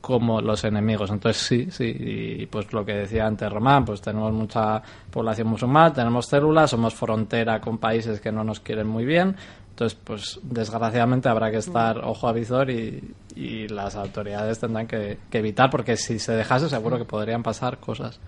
como 0.00 0.40
los 0.40 0.64
enemigos. 0.64 1.10
Entonces 1.10 1.42
sí, 1.42 1.68
sí, 1.70 1.94
y 1.98 2.46
pues 2.46 2.72
lo 2.72 2.84
que 2.84 2.92
decía 2.94 3.26
antes 3.26 3.50
Román, 3.52 3.84
pues 3.84 4.00
tenemos 4.00 4.32
mucha 4.32 4.80
población 5.10 5.48
musulmana, 5.48 5.92
tenemos 5.92 6.26
células, 6.26 6.70
somos 6.70 6.94
frontera 6.94 7.60
con 7.60 7.78
países 7.78 8.20
que 8.20 8.32
no 8.32 8.44
nos 8.44 8.60
quieren 8.60 8.86
muy 8.86 9.04
bien. 9.04 9.34
Entonces, 9.78 9.96
pues 10.02 10.40
desgraciadamente 10.42 11.28
habrá 11.28 11.52
que 11.52 11.58
estar 11.58 11.98
ojo 11.98 12.26
a 12.26 12.32
visor 12.32 12.68
y, 12.68 13.14
y 13.36 13.68
las 13.68 13.94
autoridades 13.94 14.58
tendrán 14.58 14.88
que, 14.88 15.18
que 15.30 15.38
evitar, 15.38 15.70
porque 15.70 15.96
si 15.96 16.18
se 16.18 16.32
dejase 16.32 16.68
seguro 16.68 16.98
que 16.98 17.04
podrían 17.04 17.44
pasar 17.44 17.78
cosas. 17.78 18.18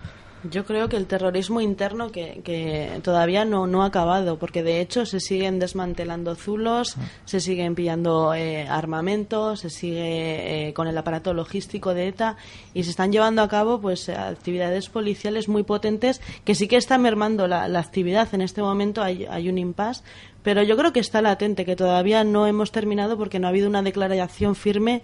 Yo 0.49 0.65
creo 0.65 0.89
que 0.89 0.97
el 0.97 1.05
terrorismo 1.05 1.61
interno 1.61 2.11
que, 2.11 2.41
que 2.43 2.99
todavía 3.03 3.45
no, 3.45 3.67
no 3.67 3.83
ha 3.83 3.87
acabado, 3.87 4.39
porque 4.39 4.63
de 4.63 4.81
hecho 4.81 5.05
se 5.05 5.19
siguen 5.19 5.59
desmantelando 5.59 6.33
zulos, 6.33 6.95
se 7.25 7.39
siguen 7.39 7.75
pillando 7.75 8.33
eh, 8.33 8.67
armamento, 8.67 9.55
se 9.55 9.69
sigue 9.69 10.69
eh, 10.69 10.73
con 10.73 10.87
el 10.87 10.97
aparato 10.97 11.35
logístico 11.35 11.93
de 11.93 12.07
ETA 12.07 12.37
y 12.73 12.85
se 12.85 12.89
están 12.89 13.11
llevando 13.11 13.43
a 13.43 13.47
cabo 13.49 13.81
pues 13.81 14.09
actividades 14.09 14.89
policiales 14.89 15.47
muy 15.47 15.61
potentes 15.61 16.21
que 16.43 16.55
sí 16.55 16.67
que 16.67 16.77
está 16.77 16.97
mermando 16.97 17.45
la, 17.47 17.67
la 17.67 17.79
actividad. 17.79 18.27
En 18.33 18.41
este 18.41 18.63
momento 18.63 19.03
hay, 19.03 19.27
hay 19.29 19.47
un 19.47 19.59
impasse, 19.59 20.01
pero 20.43 20.63
yo 20.63 20.75
creo 20.77 20.91
que 20.93 20.99
está 20.99 21.21
latente, 21.21 21.65
que 21.65 21.75
todavía 21.75 22.23
no 22.23 22.47
hemos 22.47 22.71
terminado 22.71 23.17
porque 23.17 23.39
no 23.39 23.47
ha 23.47 23.49
habido 23.49 23.67
una 23.69 23.81
declaración 23.81 24.55
firme 24.55 25.01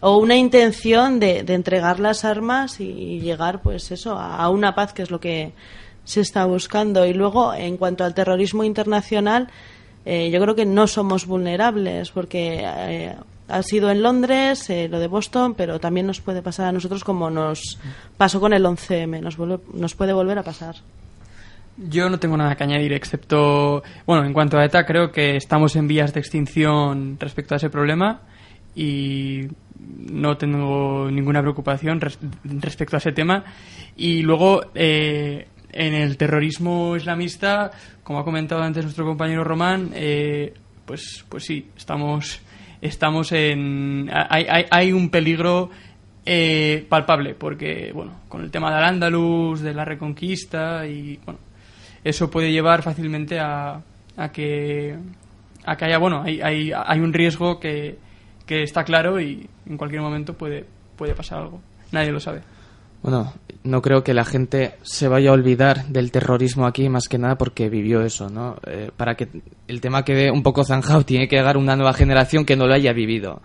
o 0.00 0.16
una 0.18 0.36
intención 0.36 1.18
de, 1.20 1.42
de 1.42 1.54
entregar 1.54 1.98
las 2.00 2.24
armas 2.24 2.80
y, 2.80 3.20
llegar 3.20 3.60
pues 3.62 3.90
eso 3.90 4.16
a, 4.18 4.36
a 4.36 4.48
una 4.50 4.74
paz 4.74 4.92
que 4.92 5.02
es 5.02 5.10
lo 5.10 5.20
que 5.20 5.52
se 6.04 6.20
está 6.20 6.44
buscando. 6.46 7.04
Y 7.04 7.12
luego 7.14 7.52
en 7.52 7.76
cuanto 7.76 8.04
al 8.04 8.14
terrorismo 8.14 8.64
internacional 8.64 9.48
eh, 10.06 10.30
yo 10.30 10.40
creo 10.40 10.54
que 10.54 10.64
no 10.64 10.86
somos 10.86 11.26
vulnerables 11.26 12.10
porque 12.12 12.62
eh, 12.64 13.14
ha 13.48 13.62
sido 13.62 13.90
en 13.90 14.02
Londres 14.02 14.70
eh, 14.70 14.88
lo 14.88 15.00
de 15.00 15.06
Boston 15.08 15.54
pero 15.54 15.80
también 15.80 16.06
nos 16.06 16.20
puede 16.20 16.40
pasar 16.40 16.66
a 16.66 16.72
nosotros 16.72 17.02
como 17.04 17.28
nos 17.28 17.78
pasó 18.16 18.40
con 18.40 18.52
el 18.54 18.64
11M 18.64 19.20
nos, 19.20 19.36
vuelve- 19.36 19.60
nos 19.74 19.94
puede 19.94 20.12
volver 20.14 20.38
a 20.38 20.42
pasar 20.44 20.76
Yo 21.80 22.10
no 22.10 22.18
tengo 22.18 22.36
nada 22.36 22.56
que 22.56 22.64
añadir, 22.64 22.92
excepto, 22.92 23.82
bueno, 24.04 24.24
en 24.24 24.32
cuanto 24.32 24.58
a 24.58 24.64
ETA, 24.64 24.84
creo 24.84 25.12
que 25.12 25.36
estamos 25.36 25.76
en 25.76 25.86
vías 25.86 26.12
de 26.12 26.18
extinción 26.20 27.16
respecto 27.20 27.54
a 27.54 27.58
ese 27.58 27.70
problema 27.70 28.22
y 28.74 29.42
no 29.78 30.36
tengo 30.36 31.08
ninguna 31.10 31.40
preocupación 31.40 32.00
res- 32.00 32.18
respecto 32.44 32.96
a 32.96 32.98
ese 32.98 33.12
tema. 33.12 33.44
Y 33.96 34.22
luego, 34.22 34.62
eh, 34.74 35.46
en 35.70 35.94
el 35.94 36.16
terrorismo 36.16 36.96
islamista, 36.96 37.70
como 38.02 38.18
ha 38.18 38.24
comentado 38.24 38.62
antes 38.62 38.82
nuestro 38.82 39.04
compañero 39.04 39.44
Román, 39.44 39.90
eh, 39.94 40.54
pues, 40.84 41.24
pues 41.28 41.44
sí, 41.44 41.68
estamos, 41.76 42.40
estamos 42.80 43.30
en. 43.30 44.10
Hay, 44.12 44.46
hay, 44.50 44.64
hay 44.70 44.92
un 44.92 45.10
peligro 45.10 45.70
eh, 46.26 46.84
palpable, 46.88 47.34
porque, 47.36 47.92
bueno, 47.94 48.14
con 48.28 48.42
el 48.42 48.50
tema 48.50 48.74
del 48.74 48.82
Andalus, 48.84 49.60
de 49.60 49.74
la 49.74 49.84
reconquista, 49.84 50.84
y 50.86 51.18
bueno, 51.24 51.38
eso 52.04 52.30
puede 52.30 52.52
llevar 52.52 52.82
fácilmente 52.82 53.38
a, 53.38 53.80
a 54.16 54.32
que 54.32 54.96
a 55.64 55.76
que 55.76 55.84
haya 55.84 55.98
bueno 55.98 56.22
hay, 56.22 56.40
hay, 56.40 56.72
hay 56.72 57.00
un 57.00 57.12
riesgo 57.12 57.58
que, 57.60 57.98
que 58.46 58.62
está 58.62 58.84
claro 58.84 59.20
y 59.20 59.48
en 59.66 59.76
cualquier 59.76 60.02
momento 60.02 60.34
puede 60.34 60.64
puede 60.96 61.14
pasar 61.14 61.40
algo 61.40 61.60
nadie 61.92 62.12
lo 62.12 62.20
sabe 62.20 62.42
Bueno, 63.02 63.32
no 63.62 63.80
creo 63.82 64.02
que 64.02 64.14
la 64.14 64.24
gente 64.24 64.74
se 64.82 65.08
vaya 65.08 65.30
a 65.30 65.34
olvidar 65.34 65.86
del 65.86 66.10
terrorismo 66.10 66.66
aquí 66.66 66.88
más 66.88 67.08
que 67.08 67.18
nada 67.18 67.36
porque 67.36 67.68
vivió 67.68 68.02
eso, 68.02 68.28
¿no? 68.28 68.56
Eh, 68.66 68.90
para 68.96 69.14
que 69.14 69.28
el 69.68 69.80
tema 69.80 70.04
quede 70.04 70.30
un 70.30 70.42
poco 70.42 70.64
zanjado 70.64 71.04
tiene 71.04 71.28
que 71.28 71.36
llegar 71.36 71.56
una 71.56 71.76
nueva 71.76 71.92
generación 71.92 72.44
que 72.44 72.56
no 72.56 72.66
lo 72.66 72.74
haya 72.74 72.92
vivido. 72.92 73.40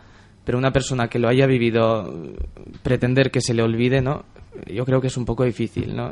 Pero 0.45 0.57
una 0.57 0.71
persona 0.71 1.07
que 1.07 1.19
lo 1.19 1.29
haya 1.29 1.45
vivido, 1.45 2.33
pretender 2.81 3.31
que 3.31 3.41
se 3.41 3.53
le 3.53 3.63
olvide, 3.63 4.01
¿no? 4.01 4.25
Yo 4.67 4.85
creo 4.85 4.99
que 5.01 5.07
es 5.07 5.17
un 5.17 5.25
poco 5.25 5.43
difícil, 5.43 5.95
¿no? 5.95 6.11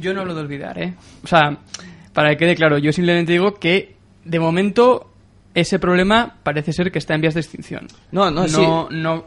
Yo 0.00 0.14
no 0.14 0.20
hablo 0.20 0.34
de 0.34 0.40
olvidar 0.40 0.78
eh 0.80 0.94
o 1.22 1.26
sea 1.26 1.58
para 2.12 2.30
que 2.30 2.36
quede 2.36 2.54
claro 2.56 2.78
yo 2.78 2.92
simplemente 2.92 3.32
digo 3.32 3.54
que 3.54 3.96
de 4.24 4.40
momento 4.40 5.10
ese 5.54 5.78
problema 5.78 6.36
parece 6.42 6.72
ser 6.72 6.90
que 6.90 6.98
está 6.98 7.14
en 7.14 7.20
vías 7.20 7.34
de 7.34 7.40
extinción 7.40 7.86
No, 8.12 8.30
no, 8.30 8.48
sí. 8.48 8.60
no 8.60 8.88
no 8.90 9.24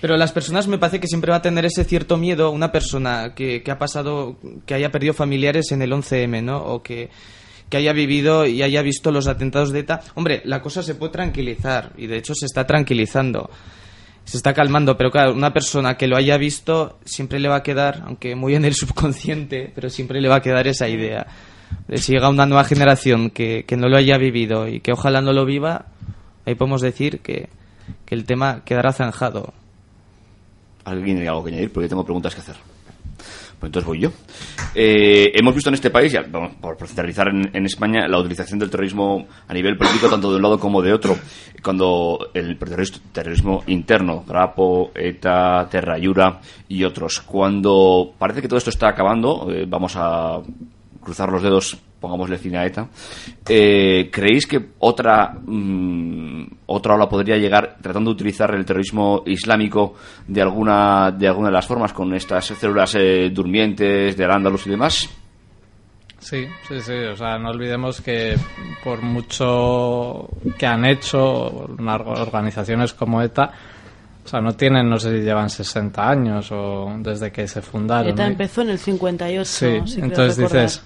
Pero 0.00 0.16
las 0.16 0.32
personas 0.32 0.66
me 0.66 0.78
parece 0.78 0.98
que 0.98 1.06
siempre 1.06 1.30
va 1.30 1.38
a 1.38 1.42
tener 1.42 1.64
ese 1.64 1.84
cierto 1.84 2.16
miedo 2.16 2.50
una 2.50 2.72
persona 2.72 3.34
que, 3.34 3.62
que 3.62 3.70
ha 3.70 3.78
pasado, 3.78 4.36
que 4.64 4.74
haya 4.74 4.90
perdido 4.90 5.12
familiares 5.12 5.72
en 5.72 5.82
el 5.82 5.92
11M, 5.92 6.42
¿no? 6.42 6.56
O 6.56 6.82
que, 6.82 7.10
que 7.68 7.76
haya 7.76 7.92
vivido 7.92 8.46
y 8.46 8.62
haya 8.62 8.80
visto 8.80 9.12
los 9.12 9.28
atentados 9.28 9.72
de 9.72 9.80
ETA. 9.80 10.00
Hombre, 10.14 10.40
la 10.44 10.62
cosa 10.62 10.82
se 10.82 10.94
puede 10.94 11.12
tranquilizar 11.12 11.92
y 11.98 12.06
de 12.06 12.16
hecho 12.16 12.34
se 12.34 12.46
está 12.46 12.66
tranquilizando. 12.66 13.50
Se 14.30 14.36
está 14.36 14.54
calmando, 14.54 14.96
pero 14.96 15.10
claro, 15.10 15.34
una 15.34 15.52
persona 15.52 15.96
que 15.96 16.06
lo 16.06 16.16
haya 16.16 16.36
visto 16.36 17.00
siempre 17.04 17.40
le 17.40 17.48
va 17.48 17.56
a 17.56 17.62
quedar, 17.64 18.04
aunque 18.06 18.36
muy 18.36 18.54
en 18.54 18.64
el 18.64 18.74
subconsciente, 18.74 19.72
pero 19.74 19.90
siempre 19.90 20.20
le 20.20 20.28
va 20.28 20.36
a 20.36 20.40
quedar 20.40 20.68
esa 20.68 20.88
idea. 20.88 21.26
De 21.88 21.98
si 21.98 22.12
llega 22.12 22.28
una 22.28 22.46
nueva 22.46 22.62
generación 22.62 23.30
que, 23.30 23.64
que 23.64 23.76
no 23.76 23.88
lo 23.88 23.96
haya 23.96 24.18
vivido 24.18 24.68
y 24.68 24.78
que 24.78 24.92
ojalá 24.92 25.20
no 25.20 25.32
lo 25.32 25.44
viva, 25.44 25.86
ahí 26.46 26.54
podemos 26.54 26.80
decir 26.80 27.18
que, 27.22 27.48
que 28.06 28.14
el 28.14 28.24
tema 28.24 28.62
quedará 28.64 28.92
zanjado. 28.92 29.52
¿Alguien 30.84 31.16
tiene 31.16 31.28
algo 31.28 31.42
que 31.42 31.50
añadir? 31.50 31.72
Porque 31.72 31.88
tengo 31.88 32.04
preguntas 32.04 32.32
que 32.32 32.40
hacer. 32.40 32.69
Pues 33.60 33.68
entonces 33.68 33.86
voy 33.86 34.00
yo. 34.00 34.10
Eh, 34.74 35.32
hemos 35.34 35.54
visto 35.54 35.68
en 35.68 35.74
este 35.74 35.90
país, 35.90 36.10
ya, 36.10 36.24
vamos, 36.26 36.54
por 36.54 36.78
centralizar 36.86 37.28
en, 37.28 37.50
en 37.54 37.66
España, 37.66 38.08
la 38.08 38.18
utilización 38.18 38.58
del 38.58 38.70
terrorismo 38.70 39.26
a 39.46 39.52
nivel 39.52 39.76
político 39.76 40.08
tanto 40.08 40.30
de 40.30 40.36
un 40.36 40.42
lado 40.42 40.58
como 40.58 40.80
de 40.80 40.94
otro. 40.94 41.14
Cuando 41.62 42.30
el 42.32 42.58
terrorismo, 42.58 42.98
terrorismo 43.12 43.62
interno, 43.66 44.24
Grapo, 44.26 44.92
ETA, 44.94 45.68
Terrayura 45.70 46.40
y 46.68 46.84
otros. 46.84 47.20
Cuando 47.20 48.14
parece 48.18 48.40
que 48.40 48.48
todo 48.48 48.56
esto 48.56 48.70
está 48.70 48.88
acabando, 48.88 49.48
eh, 49.50 49.66
vamos 49.68 49.92
a 49.94 50.40
cruzar 51.02 51.30
los 51.30 51.42
dedos, 51.42 51.76
pongámosle 52.00 52.38
fin 52.38 52.56
a 52.56 52.64
ETA. 52.64 52.88
Eh, 53.48 54.08
¿Creéis 54.10 54.46
que 54.46 54.70
otra 54.78 55.32
mm, 55.32 56.44
otra 56.66 56.94
ola 56.94 57.08
podría 57.08 57.36
llegar 57.36 57.76
tratando 57.80 58.10
de 58.10 58.14
utilizar 58.14 58.54
el 58.54 58.64
terrorismo 58.64 59.22
islámico 59.26 59.94
de 60.26 60.40
alguna 60.40 61.10
de 61.12 61.28
alguna 61.28 61.48
de 61.48 61.54
las 61.54 61.66
formas 61.66 61.92
con 61.92 62.14
estas 62.14 62.46
células 62.46 62.94
eh, 62.94 63.30
durmientes 63.30 64.16
de 64.16 64.24
Al-Ándalus 64.24 64.66
y 64.66 64.70
demás? 64.70 65.08
Sí, 66.20 66.46
sí, 66.68 66.80
sí. 66.80 66.92
O 66.92 67.16
sea, 67.16 67.38
no 67.38 67.50
olvidemos 67.50 68.00
que 68.00 68.36
por 68.84 69.02
mucho 69.02 70.28
que 70.58 70.66
han 70.66 70.84
hecho 70.84 71.66
organizaciones 71.78 72.92
como 72.92 73.22
ETA, 73.22 73.50
o 74.24 74.28
sea, 74.28 74.40
no 74.40 74.52
tienen, 74.52 74.88
no 74.88 74.98
sé 74.98 75.16
si 75.16 75.24
llevan 75.24 75.48
60 75.48 76.08
años 76.08 76.52
o 76.52 76.92
desde 76.98 77.32
que 77.32 77.48
se 77.48 77.62
fundaron. 77.62 78.12
ETA 78.12 78.26
empezó 78.26 78.60
en 78.62 78.70
el 78.70 78.78
58. 78.78 79.44
Sí, 79.44 79.66
entonces 79.98 80.36
recordar. 80.36 80.62
dices, 80.62 80.84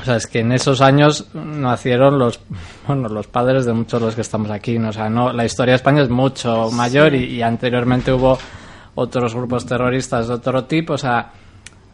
o 0.00 0.04
sea, 0.04 0.16
es 0.16 0.26
que 0.26 0.40
en 0.40 0.52
esos 0.52 0.80
años 0.80 1.26
nacieron 1.34 2.18
los, 2.18 2.40
bueno, 2.86 3.08
los 3.08 3.26
padres 3.26 3.64
de 3.66 3.72
muchos 3.72 4.00
de 4.00 4.06
los 4.06 4.14
que 4.14 4.22
estamos 4.22 4.50
aquí, 4.50 4.78
¿no? 4.78 4.90
o 4.90 4.92
sea, 4.92 5.08
no, 5.08 5.32
la 5.32 5.44
historia 5.44 5.72
de 5.72 5.76
España 5.76 6.02
es 6.02 6.10
mucho 6.10 6.70
mayor 6.70 7.14
y, 7.14 7.24
y 7.24 7.42
anteriormente 7.42 8.12
hubo 8.12 8.38
otros 8.94 9.34
grupos 9.34 9.66
terroristas 9.66 10.28
de 10.28 10.34
otro 10.34 10.64
tipo, 10.64 10.94
o 10.94 10.98
sea, 10.98 11.32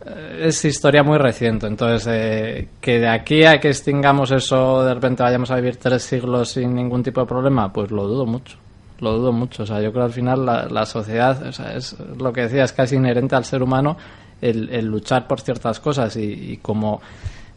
eh, 0.06 0.44
es 0.46 0.64
historia 0.64 1.02
muy 1.02 1.18
reciente, 1.18 1.66
entonces 1.66 2.06
eh, 2.10 2.68
que 2.80 3.00
de 3.00 3.08
aquí 3.08 3.44
a 3.44 3.58
que 3.58 3.68
extingamos 3.68 4.30
eso, 4.30 4.84
de 4.84 4.94
repente 4.94 5.22
vayamos 5.22 5.50
a 5.50 5.56
vivir 5.56 5.76
tres 5.76 6.02
siglos 6.02 6.50
sin 6.50 6.74
ningún 6.74 7.02
tipo 7.02 7.20
de 7.20 7.26
problema, 7.26 7.72
pues 7.72 7.90
lo 7.90 8.06
dudo 8.06 8.26
mucho. 8.26 8.56
Lo 9.00 9.12
dudo 9.12 9.30
mucho, 9.30 9.64
o 9.64 9.66
sea, 9.66 9.82
yo 9.82 9.92
creo 9.92 10.04
que 10.04 10.06
al 10.06 10.12
final 10.12 10.46
la, 10.46 10.64
la 10.70 10.86
sociedad, 10.86 11.42
o 11.46 11.52
sea, 11.52 11.74
es 11.74 11.96
lo 12.18 12.32
que 12.32 12.42
decía, 12.42 12.64
es 12.64 12.72
casi 12.72 12.96
inherente 12.96 13.36
al 13.36 13.44
ser 13.44 13.62
humano 13.62 13.98
el, 14.40 14.70
el 14.70 14.86
luchar 14.86 15.26
por 15.26 15.40
ciertas 15.40 15.80
cosas 15.80 16.16
y, 16.16 16.52
y 16.52 16.56
como 16.58 17.02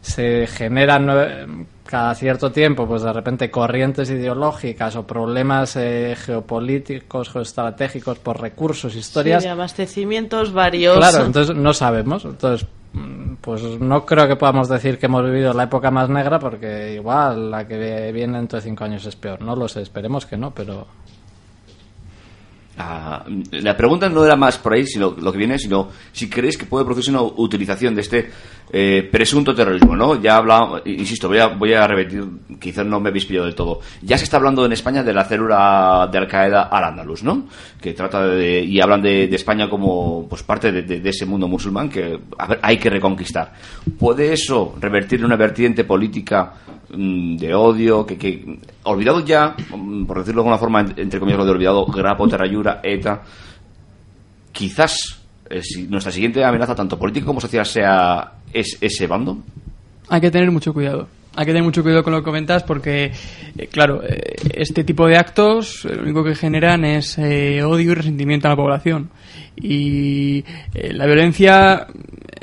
se 0.00 0.46
generan 0.46 1.66
cada 1.84 2.14
cierto 2.14 2.52
tiempo, 2.52 2.86
pues 2.86 3.02
de 3.02 3.12
repente 3.12 3.50
corrientes 3.50 4.08
ideológicas 4.10 4.94
o 4.94 5.06
problemas 5.06 5.74
eh, 5.76 6.16
geopolíticos, 6.16 7.30
geoestratégicos 7.30 8.18
por 8.20 8.40
recursos, 8.40 8.94
historias, 8.94 9.42
Sí, 9.42 9.48
de 9.48 9.52
abastecimientos 9.52 10.52
varios. 10.52 10.96
Claro, 10.96 11.26
entonces 11.26 11.56
no 11.56 11.74
sabemos. 11.74 12.24
Entonces, 12.24 12.66
mm, 12.92 13.34
pues 13.40 13.62
no 13.80 14.06
creo 14.06 14.28
que 14.28 14.36
podamos 14.36 14.68
decir 14.68 14.98
que 14.98 15.06
hemos 15.06 15.24
vivido 15.24 15.52
la 15.52 15.64
época 15.64 15.90
más 15.90 16.08
negra 16.08 16.38
porque 16.38 16.94
igual 16.94 17.50
la 17.50 17.66
que 17.66 18.12
viene 18.12 18.38
dentro 18.38 18.58
de 18.58 18.62
cinco 18.62 18.84
años 18.84 19.04
es 19.04 19.16
peor. 19.16 19.42
No 19.42 19.56
lo 19.56 19.66
sé, 19.66 19.82
esperemos 19.82 20.26
que 20.26 20.36
no, 20.36 20.52
pero 20.52 20.86
Ah, 22.82 23.22
la 23.50 23.76
pregunta 23.76 24.08
no 24.08 24.24
era 24.24 24.36
más 24.36 24.56
por 24.56 24.72
ahí, 24.72 24.86
sino 24.86 25.10
lo 25.10 25.30
que 25.30 25.36
viene, 25.36 25.58
sino 25.58 25.90
si 26.12 26.30
creéis 26.30 26.56
que 26.56 26.64
puede 26.64 26.86
producirse 26.86 27.10
una 27.10 27.20
utilización 27.20 27.94
de 27.94 28.00
este 28.00 28.30
eh, 28.72 29.06
presunto 29.12 29.54
terrorismo, 29.54 29.94
¿no? 29.94 30.18
Ya 30.18 30.36
hablado, 30.36 30.80
insisto, 30.86 31.28
voy 31.28 31.40
a, 31.40 31.48
voy 31.48 31.74
a 31.74 31.86
repetir, 31.86 32.24
quizás 32.58 32.86
no 32.86 32.98
me 32.98 33.10
habéis 33.10 33.26
pillado 33.26 33.44
del 33.44 33.54
todo. 33.54 33.80
Ya 34.00 34.16
se 34.16 34.24
está 34.24 34.38
hablando 34.38 34.64
en 34.64 34.72
España 34.72 35.02
de 35.02 35.12
la 35.12 35.24
célula 35.26 36.08
de 36.10 36.16
Al 36.16 36.26
Qaeda 36.26 36.62
al 36.62 36.84
Andalus, 36.84 37.22
¿no? 37.22 37.48
Que 37.78 37.92
trata 37.92 38.26
de, 38.26 38.64
y 38.64 38.80
hablan 38.80 39.02
de, 39.02 39.24
España 39.24 39.68
como 39.68 40.26
pues 40.26 40.42
parte 40.42 40.72
de, 40.72 41.08
ese 41.08 41.26
mundo 41.26 41.48
musulmán 41.48 41.90
que 41.90 42.18
hay 42.62 42.78
que 42.78 42.88
reconquistar. 42.88 43.52
¿Puede 43.98 44.32
eso 44.32 44.74
revertir 44.80 45.18
en 45.18 45.26
una 45.26 45.36
vertiente 45.36 45.84
política 45.84 46.54
de 46.92 47.54
odio, 47.54 48.04
que, 48.04 48.16
que 48.18 48.58
olvidado 48.84 49.24
ya, 49.24 49.54
mm, 49.76 50.04
por 50.06 50.18
decirlo 50.18 50.42
de 50.42 50.48
alguna 50.48 50.58
forma, 50.58 50.80
en- 50.80 50.94
entre 50.98 51.20
comillas 51.20 51.38
lo 51.38 51.44
de 51.44 51.50
olvidado, 51.52 51.86
Grapo, 51.86 52.28
Terrayura, 52.28 52.80
ETA, 52.82 53.22
quizás 54.52 55.20
eh, 55.48 55.60
nuestra 55.88 56.12
siguiente 56.12 56.44
amenaza, 56.44 56.74
tanto 56.74 56.98
política 56.98 57.26
como 57.26 57.40
social, 57.40 57.66
sea 57.66 58.32
es, 58.52 58.78
ese 58.80 59.06
bando? 59.06 59.38
Hay 60.08 60.20
que 60.20 60.30
tener 60.30 60.50
mucho 60.50 60.72
cuidado. 60.72 61.08
Hay 61.36 61.46
que 61.46 61.52
tener 61.52 61.62
mucho 61.62 61.82
cuidado 61.82 62.02
con 62.02 62.12
lo 62.12 62.18
que 62.20 62.24
comentas 62.24 62.64
porque, 62.64 63.12
eh, 63.56 63.66
claro, 63.68 64.02
eh, 64.02 64.34
este 64.54 64.82
tipo 64.82 65.06
de 65.06 65.16
actos 65.16 65.84
lo 65.84 66.02
único 66.02 66.24
que 66.24 66.34
generan 66.34 66.84
es 66.84 67.16
odio 67.18 67.92
y 67.92 67.94
resentimiento 67.94 68.48
a 68.48 68.50
la 68.50 68.56
población. 68.56 69.10
Y 69.56 70.44
la 70.74 71.06
violencia, 71.06 71.86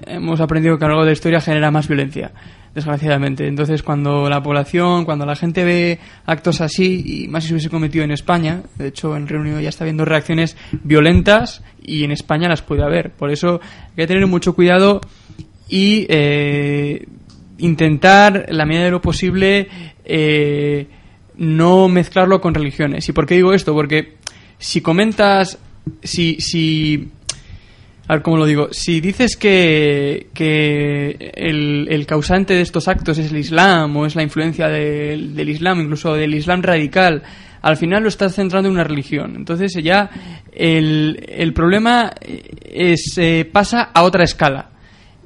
hemos 0.05 0.39
aprendido 0.39 0.77
que 0.77 0.85
a 0.85 0.87
lo 0.87 0.93
largo 0.93 1.03
de 1.03 1.09
la 1.11 1.13
historia 1.13 1.41
genera 1.41 1.69
más 1.71 1.87
violencia, 1.87 2.31
desgraciadamente. 2.77 3.47
Entonces, 3.47 3.81
cuando 3.81 4.29
la 4.29 4.43
población, 4.43 5.03
cuando 5.03 5.25
la 5.25 5.35
gente 5.35 5.63
ve 5.63 5.97
actos 6.27 6.61
así, 6.61 7.23
y 7.23 7.27
más 7.27 7.41
si 7.41 7.47
se 7.47 7.55
hubiese 7.55 7.71
cometido 7.71 8.05
en 8.05 8.11
España, 8.11 8.61
de 8.75 8.89
hecho 8.89 9.17
en 9.17 9.27
Reino 9.27 9.41
Unido 9.41 9.59
ya 9.59 9.69
está 9.69 9.83
habiendo 9.83 10.05
reacciones 10.05 10.55
violentas 10.83 11.63
y 11.81 12.03
en 12.03 12.11
España 12.11 12.47
las 12.47 12.61
puede 12.61 12.83
haber. 12.83 13.13
Por 13.13 13.31
eso 13.31 13.59
hay 13.89 13.95
que 13.95 14.05
tener 14.05 14.27
mucho 14.27 14.53
cuidado 14.53 15.01
y 15.67 16.05
eh, 16.07 17.07
intentar, 17.57 18.45
en 18.47 18.55
la 18.55 18.67
medida 18.67 18.83
de 18.83 18.91
lo 18.91 19.01
posible, 19.01 19.69
eh, 20.05 20.85
no 21.35 21.87
mezclarlo 21.87 22.39
con 22.39 22.53
religiones. 22.53 23.09
¿Y 23.09 23.11
por 23.11 23.25
qué 23.25 23.37
digo 23.37 23.53
esto? 23.53 23.73
Porque 23.73 24.17
si 24.59 24.81
comentas, 24.81 25.57
si, 26.03 26.35
si, 26.39 27.09
a 28.07 28.13
ver 28.13 28.21
cómo 28.21 28.37
lo 28.37 28.45
digo, 28.45 28.69
si 28.71 29.01
dices 29.01 29.35
que, 29.35 30.27
que 30.33 31.31
el, 31.35 32.05
causante 32.07 32.53
de 32.53 32.61
estos 32.61 32.87
actos 32.87 33.17
es 33.17 33.31
el 33.31 33.37
Islam 33.37 33.97
o 33.97 34.05
es 34.05 34.15
la 34.15 34.23
influencia 34.23 34.69
del 34.69 35.49
Islam, 35.49 35.81
incluso 35.81 36.13
del 36.13 36.33
Islam 36.33 36.61
radical, 36.61 37.23
al 37.61 37.75
final 37.75 38.03
lo 38.03 38.09
estás 38.09 38.35
centrando 38.35 38.69
en 38.69 38.75
una 38.75 38.85
religión. 38.85 39.33
Entonces 39.35 39.73
ya 39.83 40.09
el, 40.53 41.21
el 41.27 41.53
problema 41.53 42.13
es, 42.63 43.17
eh, 43.17 43.49
pasa 43.51 43.89
a 43.93 44.03
otra 44.03 44.23
escala. 44.23 44.69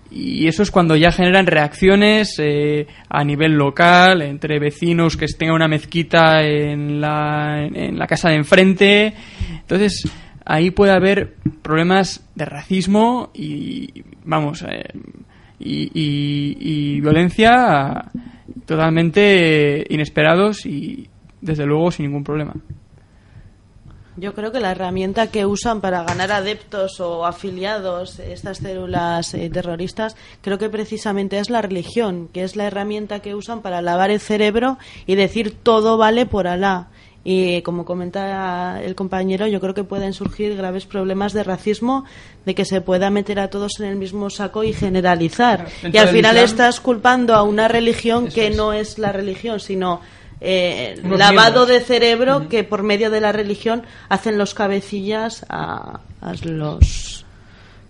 Y 0.09 0.47
eso 0.47 0.63
es 0.63 0.71
cuando 0.71 0.95
ya 0.97 1.11
generan 1.11 1.45
reacciones 1.45 2.35
eh, 2.39 2.85
a 3.07 3.23
nivel 3.23 3.53
local, 3.53 4.21
entre 4.23 4.59
vecinos 4.59 5.15
que 5.15 5.25
tengan 5.27 5.55
una 5.55 5.69
mezquita 5.69 6.41
en 6.41 6.99
la, 6.99 7.65
en 7.65 7.97
la 7.97 8.07
casa 8.07 8.29
de 8.29 8.35
enfrente. 8.35 9.13
Entonces, 9.61 10.03
ahí 10.45 10.71
puede 10.71 10.91
haber 10.91 11.35
problemas 11.61 12.23
de 12.35 12.45
racismo 12.45 13.29
y, 13.33 14.03
vamos, 14.23 14.63
eh, 14.67 14.83
y, 15.59 16.99
violencia 17.01 18.05
totalmente 18.65 19.85
inesperados 19.89 20.65
y, 20.65 21.07
desde 21.41 21.65
luego, 21.65 21.91
sin 21.91 22.05
ningún 22.05 22.23
problema. 22.23 22.53
Yo 24.17 24.33
creo 24.35 24.51
que 24.51 24.59
la 24.59 24.71
herramienta 24.71 25.27
que 25.27 25.45
usan 25.45 25.79
para 25.79 26.03
ganar 26.03 26.31
adeptos 26.33 26.99
o 26.99 27.25
afiliados 27.25 28.19
estas 28.19 28.57
células 28.57 29.33
eh, 29.33 29.49
terroristas, 29.49 30.17
creo 30.41 30.57
que 30.57 30.69
precisamente 30.69 31.39
es 31.39 31.49
la 31.49 31.61
religión, 31.61 32.27
que 32.27 32.43
es 32.43 32.57
la 32.57 32.67
herramienta 32.67 33.21
que 33.21 33.35
usan 33.35 33.61
para 33.61 33.81
lavar 33.81 34.11
el 34.11 34.19
cerebro 34.19 34.77
y 35.05 35.15
decir 35.15 35.55
todo 35.63 35.97
vale 35.97 36.25
por 36.25 36.47
Alá. 36.47 36.89
Y 37.23 37.61
como 37.61 37.85
comenta 37.85 38.81
el 38.81 38.95
compañero, 38.95 39.45
yo 39.45 39.59
creo 39.61 39.75
que 39.75 39.83
pueden 39.83 40.11
surgir 40.13 40.55
graves 40.57 40.85
problemas 40.87 41.33
de 41.33 41.43
racismo, 41.43 42.03
de 42.47 42.55
que 42.55 42.65
se 42.65 42.81
pueda 42.81 43.11
meter 43.11 43.39
a 43.39 43.49
todos 43.51 43.79
en 43.79 43.85
el 43.85 43.95
mismo 43.95 44.31
saco 44.31 44.63
y 44.63 44.73
generalizar. 44.73 45.67
Claro, 45.81 45.93
Y 45.93 45.97
al 45.99 46.07
final 46.09 46.35
Islam- 46.37 46.45
estás 46.45 46.79
culpando 46.79 47.35
a 47.35 47.43
una 47.43 47.67
religión 47.67 48.27
que 48.27 48.47
es. 48.47 48.57
no 48.57 48.73
es 48.73 48.97
la 48.97 49.11
religión, 49.11 49.59
sino 49.59 50.01
eh, 50.43 50.99
lavado 51.03 51.31
miembros. 51.31 51.67
de 51.67 51.79
cerebro 51.81 52.49
que 52.49 52.63
por 52.63 52.81
medio 52.81 53.11
de 53.11 53.21
la 53.21 53.31
religión 53.31 53.83
hacen 54.09 54.39
los 54.39 54.55
cabecillas 54.55 55.45
a, 55.47 55.99
a 56.21 56.33
los 56.45 57.23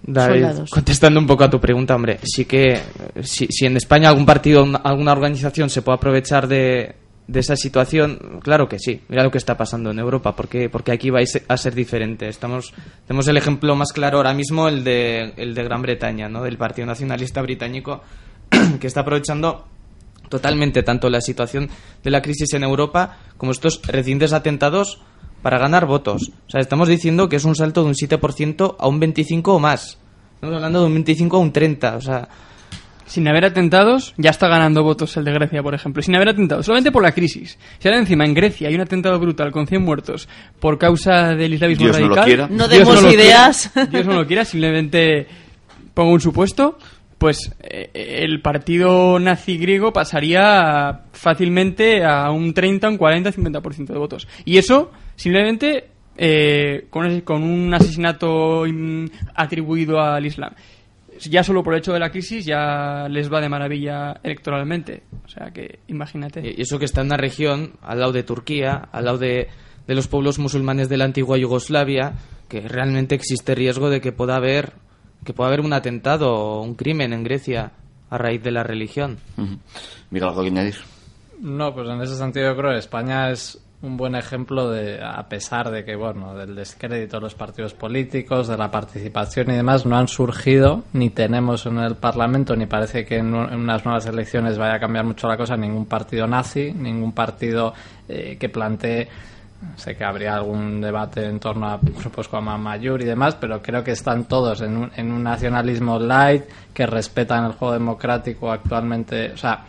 David, 0.04 0.42
soldados. 0.42 0.70
contestando 0.72 1.20
un 1.22 1.28
poco 1.28 1.46
a 1.46 1.50
tu 1.50 1.62
pregunta, 1.62 1.96
hombre, 1.96 2.20
sí 2.24 2.44
que 2.44 2.74
eh, 2.74 2.82
si, 3.24 3.48
si 3.48 3.66
en 3.66 3.78
España 3.78 4.10
algún 4.10 4.26
partido, 4.26 4.64
una- 4.64 4.80
alguna 4.80 5.14
organización 5.14 5.70
se 5.70 5.82
puede 5.84 5.96
aprovechar 5.96 6.48
de, 6.50 6.96
de 7.32 7.40
esa 7.40 7.56
situación, 7.56 8.40
claro 8.44 8.68
que 8.68 8.78
sí. 8.80 9.02
Mira 9.08 9.24
lo 9.24 9.32
que 9.32 9.38
está 9.38 9.56
pasando 9.58 9.92
en 9.92 10.00
Europa, 10.00 10.36
porque 10.36 10.70
porque 10.70 10.92
aquí 10.92 11.10
va 11.10 11.20
a 11.20 11.26
se- 11.26 11.44
a 11.48 11.56
ser 11.58 11.74
diferente. 11.74 12.28
Estamos 12.28 12.74
tenemos 13.08 13.28
el 13.28 13.38
ejemplo 13.38 13.76
más 13.76 13.94
claro 13.94 14.18
ahora 14.18 14.34
mismo 14.34 14.68
el 14.68 14.84
de 14.84 15.34
el 15.38 15.54
de 15.54 15.64
Gran 15.64 15.82
Bretaña, 15.82 16.28
¿no? 16.30 16.44
Del 16.44 16.58
Partido 16.58 16.86
Nacionalista 16.88 17.42
británico 17.42 18.02
que 18.80 18.88
está 18.88 19.02
aprovechando 19.02 19.66
totalmente 20.30 20.84
tanto 20.84 21.10
la 21.10 21.22
situación 21.22 21.70
de 22.04 22.10
la 22.12 22.22
crisis 22.22 22.54
en 22.54 22.64
Europa 22.64 23.18
como 23.38 23.52
estos 23.52 23.82
recientes 23.88 24.34
atentados 24.34 25.02
para 25.42 25.58
ganar 25.58 25.86
votos. 25.86 26.32
O 26.48 26.50
sea, 26.50 26.62
estamos 26.62 26.88
diciendo 26.88 27.28
que 27.30 27.36
es 27.38 27.46
un 27.46 27.56
salto 27.56 27.82
de 27.84 27.88
un 27.90 27.96
7% 27.96 28.76
a 28.80 28.88
un 28.88 29.00
25% 29.02 29.44
o 29.48 29.60
más. 29.60 29.98
Estamos 30.36 30.56
hablando 30.56 30.82
de 30.82 30.86
un 30.88 30.94
25 30.94 31.38
a 31.38 31.40
un 31.40 31.52
30, 31.52 31.96
o 31.98 32.02
sea, 32.02 32.28
Sin 33.12 33.28
haber 33.28 33.44
atentados, 33.44 34.14
ya 34.16 34.30
está 34.30 34.48
ganando 34.48 34.84
votos 34.84 35.18
el 35.18 35.26
de 35.26 35.34
Grecia, 35.34 35.62
por 35.62 35.76
ejemplo. 35.76 36.02
Sin 36.02 36.16
haber 36.16 36.30
atentados, 36.30 36.66
solamente 36.66 36.94
por 36.94 37.04
la 37.04 37.12
crisis. 37.12 37.60
Si 37.78 37.86
ahora 37.86 38.00
encima 38.00 38.24
en 38.24 38.34
Grecia 38.34 38.70
hay 38.70 38.76
un 38.76 38.80
atentado 38.80 39.20
brutal 39.20 39.52
con 39.52 39.68
100 39.68 39.82
muertos 39.82 40.30
por 40.62 40.78
causa 40.78 41.36
del 41.36 41.56
islamismo 41.56 41.88
Dios 41.88 42.00
no 42.00 42.08
lo 42.08 42.16
radical. 42.16 42.26
quiera. 42.26 42.48
No 42.50 42.70
demos 42.70 43.04
ideas. 43.14 43.70
quiera, 43.74 43.90
Dios 43.92 44.06
no 44.06 44.14
lo 44.14 44.26
quiera, 44.26 44.46
simplemente 44.46 45.28
pongo 45.94 46.14
un 46.14 46.22
supuesto. 46.22 46.78
Pues 47.18 47.54
eh, 47.60 47.90
el 47.94 48.42
partido 48.42 49.20
nazi 49.20 49.58
griego 49.58 49.92
pasaría 49.92 51.02
fácilmente 51.12 52.06
a 52.06 52.32
un 52.32 52.54
30, 52.54 52.88
un 52.88 52.98
40, 52.98 53.34
50% 53.34 53.88
de 53.88 54.00
votos. 54.00 54.26
Y 54.46 54.58
eso 54.58 54.90
simplemente 55.18 55.90
eh, 56.16 56.86
con, 56.90 57.20
con 57.22 57.44
un 57.44 57.74
asesinato 57.74 58.64
atribuido 59.36 60.00
al 60.00 60.26
Islam 60.26 60.54
ya 61.30 61.44
solo 61.44 61.64
por 61.64 61.74
el 61.74 61.80
hecho 61.80 61.94
de 61.94 62.00
la 62.00 62.12
crisis 62.12 62.46
ya 62.46 63.08
les 63.10 63.32
va 63.32 63.42
de 63.42 63.50
maravilla 63.50 64.20
electoralmente. 64.24 65.04
O 65.26 65.28
sea 65.30 65.52
que 65.52 65.80
imagínate. 65.88 66.42
y 66.58 66.62
eso 66.62 66.80
que 66.80 66.86
está 66.86 67.02
en 67.02 67.08
una 67.08 67.18
región 67.18 67.74
al 67.82 68.00
lado 68.00 68.12
de 68.12 68.24
Turquía, 68.24 68.90
al 68.92 69.06
lado 69.06 69.18
de, 69.18 69.48
de 69.88 69.96
los 69.96 70.08
pueblos 70.08 70.40
musulmanes 70.40 70.90
de 70.90 70.98
la 70.98 71.06
antigua 71.06 71.38
Yugoslavia, 71.38 72.14
que 72.50 72.62
realmente 72.62 73.16
existe 73.16 73.56
riesgo 73.56 73.90
de 73.90 74.02
que 74.02 74.12
pueda 74.12 74.36
haber 74.36 74.74
que 75.24 75.34
pueda 75.34 75.50
haber 75.50 75.62
un 75.62 75.74
atentado 75.74 76.34
o 76.34 76.64
un 76.64 76.74
crimen 76.76 77.14
en 77.14 77.24
Grecia 77.24 77.74
a 78.10 78.18
raíz 78.18 78.42
de 78.42 78.52
la 78.52 78.64
religión. 78.64 79.18
Ujú. 79.38 79.58
Miguel, 80.10 80.30
¿algo 80.30 80.42
que 80.42 80.48
añadir? 80.50 80.76
No, 81.40 81.74
pues 81.74 81.88
en 81.88 82.02
ese 82.02 82.16
sentido 82.18 82.52
yo 82.52 82.58
creo 82.58 82.72
que 82.72 82.80
España 82.80 83.30
es 83.32 83.60
un 83.82 83.98
buen 83.98 84.16
ejemplo 84.16 84.70
de, 84.70 85.02
a 85.04 85.28
pesar 85.28 85.72
de 85.72 85.84
que, 85.84 85.96
bueno, 85.96 86.36
del 86.36 86.56
descrédito 86.56 87.18
de 87.18 87.22
los 87.22 87.34
partidos 87.34 87.74
políticos, 87.74 88.48
de 88.48 88.58
la 88.58 88.70
participación 88.70 89.50
y 89.52 89.56
demás, 89.56 89.86
no 89.86 89.98
han 89.98 90.08
surgido, 90.08 90.84
ni 90.94 91.10
tenemos 91.10 91.66
en 91.66 91.80
el 91.80 91.96
Parlamento, 91.96 92.56
ni 92.56 92.68
parece 92.68 93.06
que 93.06 93.18
en, 93.18 93.34
unas 93.34 93.84
nuevas 93.84 94.06
elecciones 94.06 94.58
vaya 94.58 94.76
a 94.76 94.80
cambiar 94.80 95.06
mucho 95.06 95.28
la 95.28 95.36
cosa, 95.36 95.58
ningún 95.58 95.86
partido 95.86 96.28
nazi, 96.28 96.72
ningún 96.72 97.12
partido 97.14 97.74
eh, 98.08 98.38
que 98.40 98.50
plantee 98.50 99.08
sé 99.76 99.96
que 99.96 100.04
habría 100.04 100.36
algún 100.36 100.82
debate 100.82 101.26
en 101.26 101.40
torno 101.40 101.70
a 101.70 101.78
grupos 101.78 102.28
como 102.28 102.58
Mayor 102.58 103.02
y 103.02 103.06
demás, 103.06 103.36
pero 103.36 103.62
creo 103.62 103.84
que 103.84 103.92
están 103.92 104.26
todos 104.26 104.62
en 104.62 104.76
un, 104.76 104.92
en 104.96 105.12
un 105.12 105.24
nacionalismo 105.24 106.00
light, 106.00 106.44
que 106.74 106.86
respetan 106.86 107.46
el 107.46 107.52
juego 107.54 107.74
democrático 107.74 108.52
actualmente. 108.52 109.32
O 109.32 109.38
sea, 109.38 109.66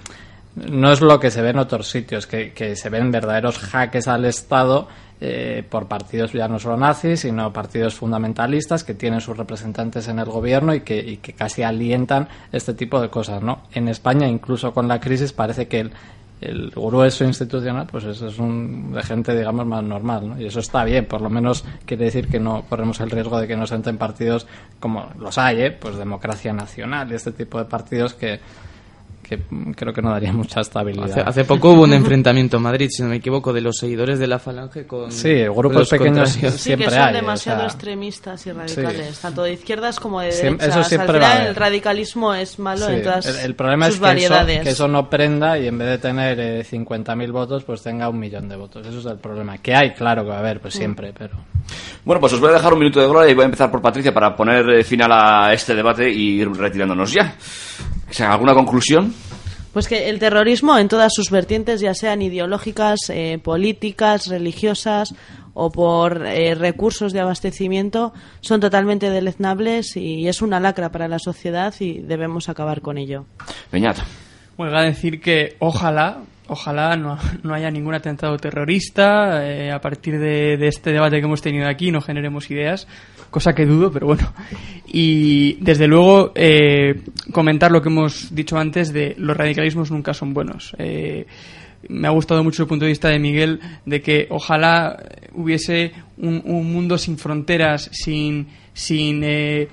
no 0.57 0.93
es 0.93 1.01
lo 1.01 1.19
que 1.19 1.31
se 1.31 1.43
ve 1.43 1.51
en 1.51 1.59
otros 1.59 1.89
sitios, 1.89 2.27
que, 2.27 2.53
que 2.53 2.77
se 2.77 2.89
ven 2.91 3.11
verdaderos 3.11 3.59
jaques 3.59 4.09
al 4.09 4.25
Estado 4.25 4.89
eh, 5.25 5.65
por 5.69 5.87
partidos 5.87 6.33
ya 6.33 6.49
no 6.49 6.59
solo 6.59 6.77
nazis, 6.77 7.21
sino 7.21 7.53
partidos 7.53 7.95
fundamentalistas 7.95 8.83
que 8.83 8.95
tienen 8.95 9.21
sus 9.21 9.37
representantes 9.37 10.09
en 10.09 10.19
el 10.19 10.25
gobierno 10.25 10.75
y 10.75 10.81
que, 10.81 10.99
y 10.99 11.19
que 11.19 11.33
casi 11.33 11.63
alientan 11.63 12.29
este 12.51 12.75
tipo 12.75 13.01
de 13.01 13.09
cosas, 13.09 13.41
¿no? 13.41 13.63
En 13.73 13.87
España, 13.87 14.27
incluso 14.27 14.75
con 14.75 14.89
la 14.89 15.01
crisis, 15.01 15.33
parece 15.33 15.69
que 15.69 15.79
el, 15.79 15.93
el 16.41 16.71
grueso 16.71 17.25
institucional 17.25 17.87
pues 17.87 18.03
es, 18.03 18.21
es 18.21 18.39
un 18.39 18.93
de 18.93 19.03
gente 19.05 19.37
digamos 19.37 19.65
más 19.65 19.85
normal 19.85 20.29
¿no? 20.29 20.41
y 20.41 20.47
eso 20.47 20.59
está 20.59 20.83
bien 20.85 21.07
por 21.07 21.21
lo 21.21 21.31
menos 21.31 21.65
quiere 21.87 22.07
decir 22.07 22.27
que 22.27 22.41
no 22.41 22.65
corremos 22.69 22.99
el 23.01 23.11
riesgo 23.11 23.41
de 23.41 23.47
que 23.47 23.57
nos 23.57 23.71
entren 23.71 23.97
partidos 23.97 24.49
como 24.81 25.09
los 25.19 25.39
hay 25.39 25.63
¿eh? 25.63 25.71
pues 25.71 25.97
democracia 25.97 26.53
nacional 26.53 27.11
y 27.13 27.15
este 27.15 27.31
tipo 27.31 27.59
de 27.59 27.67
partidos 27.67 28.15
que 28.15 28.41
que 29.23 29.39
mm, 29.49 29.73
creo 29.73 29.93
que 29.93 30.03
no 30.03 30.11
daría 30.11 30.33
mucha 30.33 30.61
estabilidad 30.61 31.11
Hace, 31.11 31.21
hace 31.21 31.45
poco 31.45 31.71
hubo 31.73 31.83
un 31.83 31.93
enfrentamiento 31.93 32.57
en 32.57 32.63
Madrid, 32.65 32.89
si 32.91 33.03
no 33.03 33.09
me 33.09 33.17
equivoco, 33.17 33.53
de 33.53 33.61
los 33.61 33.77
seguidores 33.77 34.19
de 34.19 34.27
la 34.27 34.39
Falange 34.39 34.87
con 34.87 35.11
Sí, 35.13 35.45
grupos 35.45 35.89
pequeños 35.89 36.31
contrarios. 36.33 36.55
Sí, 36.55 36.59
siempre 36.59 36.87
que 36.89 36.95
son 36.95 37.03
hay, 37.03 37.13
o 37.13 37.17
demasiado 37.17 37.59
sea, 37.61 37.67
extremistas 37.69 38.47
y 38.47 38.53
radicales, 38.53 39.19
tanto 39.21 39.43
de 39.45 39.53
izquierdas 39.53 40.01
como 40.01 40.21
de 40.21 40.33
derechas. 40.33 40.69
eso 40.69 40.85
siempre 40.85 41.09
Al 41.11 41.15
va 41.23 41.27
final, 41.27 41.37
haber. 41.39 41.49
el 41.49 41.55
radicalismo 41.57 42.35
es 42.35 42.59
malo 42.59 42.87
Sí, 42.87 42.93
en 42.95 43.03
todas 43.03 43.27
el, 43.27 43.37
el 43.47 43.55
problema 43.55 43.87
sus 43.87 43.95
es 43.97 44.01
que 44.01 44.07
eso, 44.07 44.31
variedades. 44.35 44.63
que 44.63 44.71
eso 44.71 44.89
no 44.89 45.09
prenda 45.09 45.59
y 45.59 45.69
en 45.69 45.79
vez 45.79 45.89
de 45.89 45.99
tener 45.99 46.41
eh, 46.41 46.65
50.000 46.65 47.31
votos, 47.33 47.65
pues 47.65 47.83
tenga 47.83 48.09
un 48.09 48.19
millón 48.19 48.49
de 48.49 48.57
votos. 48.57 48.87
Eso 48.87 48.99
es 48.99 49.07
el 49.07 49.19
problema. 49.19 49.59
Que 49.59 49.75
hay, 49.75 49.93
claro 49.93 50.23
que 50.25 50.31
va 50.31 50.37
a 50.37 50.41
haber, 50.41 50.61
pues 50.61 50.75
siempre, 50.75 51.13
pero... 51.17 51.37
Bueno, 52.05 52.21
pues 52.21 52.33
os 52.33 52.41
voy 52.41 52.51
a 52.51 52.55
dejar 52.55 52.73
un 52.73 52.81
minuto 52.81 53.01
de 53.01 53.07
gloria 53.09 53.31
y 53.31 53.35
voy 53.35 53.43
a 53.43 53.47
empezar 53.47 53.71
por 53.71 53.81
Patricia 53.81 54.13
para 54.13 54.35
poner 54.35 54.69
eh, 54.71 54.83
final 54.85 55.11
a 55.13 55.53
este 55.53 55.75
debate 55.75 56.11
y 56.11 56.41
ir 56.41 56.51
retirándonos 56.51 57.13
ya. 57.13 57.37
O 58.13 58.15
sea, 58.15 58.31
¿Alguna 58.31 58.53
conclusión? 58.53 59.15
Pues 59.73 59.89
que 59.89 60.11
el 60.11 60.19
terrorismo 60.19 60.77
en 60.77 60.89
todas 60.89 61.15
sus 61.15 61.31
vertientes, 61.31 61.81
ya 61.81 61.95
sean 61.95 62.21
ideológicas, 62.21 62.99
eh, 63.09 63.41
políticas, 63.43 64.27
religiosas 64.27 65.15
o 65.55 65.73
por 65.73 66.27
eh, 66.27 66.55
recursos 66.55 67.15
de 67.15 67.21
abastecimiento, 67.21 68.13
son 68.43 68.61
totalmente 68.61 69.09
deleznables 69.09 69.97
y 69.97 70.29
es 70.29 70.43
una 70.43 70.61
lacra 70.61 70.93
para 70.93 71.09
la 71.09 71.19
sociedad 71.19 71.73
y 71.81 72.01
debemos 72.01 72.51
acabar 72.51 72.83
con 72.83 72.99
ello. 72.99 73.25
Beñat. 73.73 73.97
Huelga 74.59 74.81
a 74.81 74.85
decir 74.85 75.19
que 75.23 75.57
ojalá, 75.59 76.19
ojalá 76.49 76.95
no, 76.99 77.17
no 77.43 77.55
haya 77.55 77.71
ningún 77.71 77.95
atentado 77.95 78.37
terrorista 78.37 79.43
eh, 79.43 79.73
a 79.73 79.81
partir 79.81 80.19
de, 80.19 80.59
de 80.59 80.69
este 80.69 80.93
debate 80.93 81.19
que 81.19 81.25
hemos 81.25 81.41
tenido 81.41 81.67
aquí, 81.67 81.91
no 81.91 82.03
generemos 82.03 82.51
ideas, 82.51 82.87
cosa 83.33 83.55
que 83.55 83.67
dudo, 83.67 83.91
pero 83.91 84.07
bueno. 84.07 84.33
Y 84.87 85.55
desde 85.55 85.89
luego 85.89 86.31
eh, 86.37 87.01
comentar 87.33 87.73
lo 87.73 87.83
que 87.83 87.89
hemos 87.89 88.33
dicho 88.33 88.59
antes 88.59 88.93
de 88.93 89.17
los 89.19 89.37
radicalismos 89.37 89.91
nunca 89.91 90.15
son 90.15 90.35
buenos. 90.35 90.77
Eh, 90.79 91.27
me 91.89 92.07
ha 92.07 92.11
gustado 92.13 92.45
mucho 92.45 92.63
el 92.63 92.69
punto 92.69 92.85
de 92.85 92.91
vista 92.91 93.09
de 93.09 93.19
Miguel 93.19 93.59
de 93.87 94.03
que 94.03 94.29
ojalá 94.31 95.03
hubiese 95.33 95.93
un, 96.19 96.43
un 96.45 96.73
mundo 96.73 96.99
sin 96.99 97.19
fronteras, 97.19 97.89
sin, 97.93 98.49
sin 98.75 99.23
eh, 99.25 99.69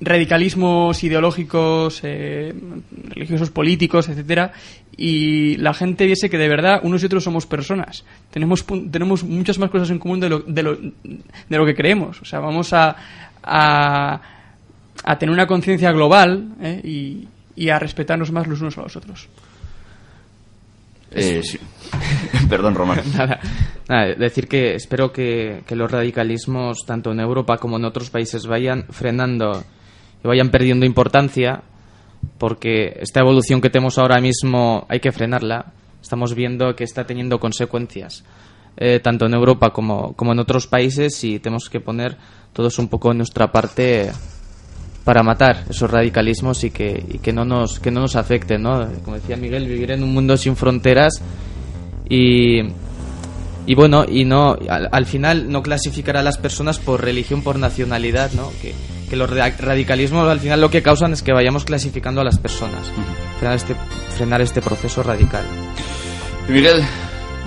radicalismos 0.00 1.02
ideológicos, 1.02 2.00
eh, 2.02 2.54
religiosos, 3.08 3.50
políticos, 3.50 4.08
etcétera, 4.08 4.52
y 4.96 5.56
la 5.58 5.74
gente 5.74 6.06
viese 6.06 6.30
que 6.30 6.38
de 6.38 6.48
verdad 6.48 6.80
unos 6.82 7.02
y 7.02 7.06
otros 7.06 7.24
somos 7.24 7.46
personas. 7.46 8.04
Tenemos 8.30 8.66
pun- 8.66 8.90
tenemos 8.90 9.24
muchas 9.24 9.58
más 9.58 9.70
cosas 9.70 9.90
en 9.90 9.98
común 9.98 10.20
de 10.20 10.28
lo, 10.30 10.38
de 10.40 10.62
lo, 10.62 10.74
de 10.76 11.58
lo 11.58 11.66
que 11.66 11.74
creemos. 11.74 12.20
O 12.22 12.24
sea, 12.24 12.40
vamos 12.40 12.72
a, 12.72 12.96
a, 13.42 14.20
a 15.04 15.18
tener 15.18 15.32
una 15.32 15.46
conciencia 15.46 15.92
global 15.92 16.48
¿eh? 16.62 16.80
y, 16.82 17.28
y 17.54 17.68
a 17.68 17.78
respetarnos 17.78 18.32
más 18.32 18.46
los 18.46 18.60
unos 18.62 18.78
a 18.78 18.82
los 18.82 18.96
otros. 18.96 19.28
Eh, 21.12 21.42
sí. 21.42 21.58
Perdón, 22.48 22.74
Román. 22.74 23.00
Nada, 23.16 23.38
nada, 23.88 24.14
decir 24.14 24.48
que 24.48 24.74
espero 24.74 25.12
que, 25.12 25.62
que 25.66 25.76
los 25.76 25.90
radicalismos, 25.90 26.84
tanto 26.84 27.12
en 27.12 27.20
Europa 27.20 27.58
como 27.58 27.76
en 27.76 27.84
otros 27.84 28.10
países, 28.10 28.46
vayan 28.46 28.84
frenando 28.90 29.62
y 30.24 30.26
vayan 30.26 30.50
perdiendo 30.50 30.84
importancia, 30.84 31.62
porque 32.38 32.98
esta 33.00 33.20
evolución 33.20 33.60
que 33.60 33.70
tenemos 33.70 33.98
ahora 33.98 34.20
mismo 34.20 34.86
hay 34.88 35.00
que 35.00 35.12
frenarla. 35.12 35.72
Estamos 36.02 36.34
viendo 36.34 36.74
que 36.76 36.84
está 36.84 37.04
teniendo 37.04 37.38
consecuencias. 37.38 38.24
eh, 38.76 39.00
tanto 39.00 39.26
en 39.26 39.34
Europa 39.34 39.70
como, 39.70 40.12
como 40.14 40.32
en 40.32 40.38
otros 40.38 40.66
países 40.66 41.24
y 41.24 41.38
tenemos 41.38 41.70
que 41.70 41.80
poner 41.80 42.16
todos 42.52 42.78
un 42.78 42.88
poco 42.88 43.10
en 43.10 43.18
nuestra 43.18 43.50
parte 43.50 44.10
para 45.04 45.22
matar 45.22 45.64
esos 45.70 45.90
radicalismos 45.90 46.64
y 46.64 46.70
que, 46.70 47.02
y 47.08 47.18
que 47.18 47.32
no 47.32 47.44
nos 47.44 47.78
que 47.78 47.90
no 47.90 48.00
nos 48.00 48.16
afecten, 48.16 48.62
¿no? 48.62 48.86
Como 49.04 49.16
decía 49.16 49.36
Miguel, 49.36 49.66
vivir 49.66 49.92
en 49.92 50.02
un 50.02 50.12
mundo 50.12 50.36
sin 50.36 50.56
fronteras 50.56 51.22
y 52.08 52.60
y 53.68 53.74
bueno, 53.74 54.04
y 54.08 54.24
no 54.24 54.56
al, 54.68 54.88
al 54.92 55.06
final 55.06 55.50
no 55.50 55.62
clasificar 55.62 56.16
a 56.16 56.22
las 56.22 56.38
personas 56.38 56.78
por 56.78 57.02
religión, 57.02 57.42
por 57.42 57.58
nacionalidad, 57.58 58.32
¿no? 58.32 58.50
Que, 58.60 58.74
que 59.06 59.16
los 59.16 59.30
ra- 59.30 59.54
radicalismos 59.58 60.28
al 60.28 60.40
final 60.40 60.60
lo 60.60 60.70
que 60.70 60.82
causan 60.82 61.12
es 61.12 61.22
que 61.22 61.32
vayamos 61.32 61.64
clasificando 61.64 62.20
a 62.20 62.24
las 62.24 62.38
personas. 62.38 62.90
Frenar 63.38 63.56
este 63.56 63.74
frenar 64.16 64.40
este 64.40 64.60
proceso 64.62 65.02
radical. 65.02 65.44
Y 66.48 66.52
Miguel, 66.52 66.82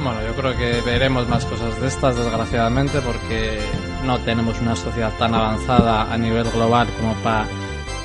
Bueno, 0.03 0.21
yo 0.25 0.33
creo 0.33 0.55
que 0.57 0.81
veremos 0.89 1.27
más 1.27 1.43
cosas 1.45 1.79
de 1.81 1.87
estas, 1.87 2.15
desgraciadamente, 2.15 2.99
porque 3.01 3.59
no 4.05 4.17
tenemos 4.19 4.59
una 4.61 4.75
sociedad 4.75 5.11
tan 5.19 5.33
avanzada 5.35 6.11
a 6.13 6.17
nivel 6.17 6.45
global 6.51 6.87
como 6.99 7.13
para 7.15 7.45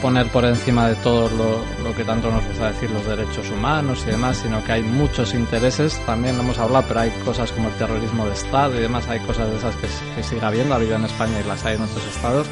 poner 0.03 0.27
por 0.29 0.45
encima 0.45 0.89
de 0.89 0.97
todo 0.97 1.31
lo, 1.31 1.65
lo 1.89 1.97
que 1.97 2.03
tanto 2.05 2.31
nos 2.33 2.45
gusta 2.47 2.73
decir 2.73 2.91
los 2.91 3.07
derechos 3.07 3.49
humanos 3.49 4.03
y 4.07 4.11
demás, 4.11 4.39
sino 4.39 4.63
que 4.65 4.73
hay 4.73 4.83
muchos 4.83 5.33
intereses, 5.35 5.99
también 6.05 6.37
lo 6.37 6.43
hemos 6.43 6.59
hablado, 6.59 6.85
pero 6.89 7.01
hay 7.01 7.11
cosas 7.25 7.51
como 7.53 7.69
el 7.69 7.75
terrorismo 7.77 8.27
de 8.27 8.33
Estado 8.35 8.77
y 8.77 8.81
demás, 8.83 9.07
hay 9.09 9.21
cosas 9.21 9.49
de 9.51 9.57
esas 9.57 9.75
que, 9.77 9.87
que 10.17 10.23
sigue 10.23 10.45
habiendo, 10.45 10.75
ha 10.75 10.79
habido 10.79 10.97
en 10.97 11.05
España 11.05 11.41
y 11.43 11.49
las 11.49 11.65
hay 11.65 11.77
en 11.77 11.83
otros 11.83 12.05
estados. 12.07 12.47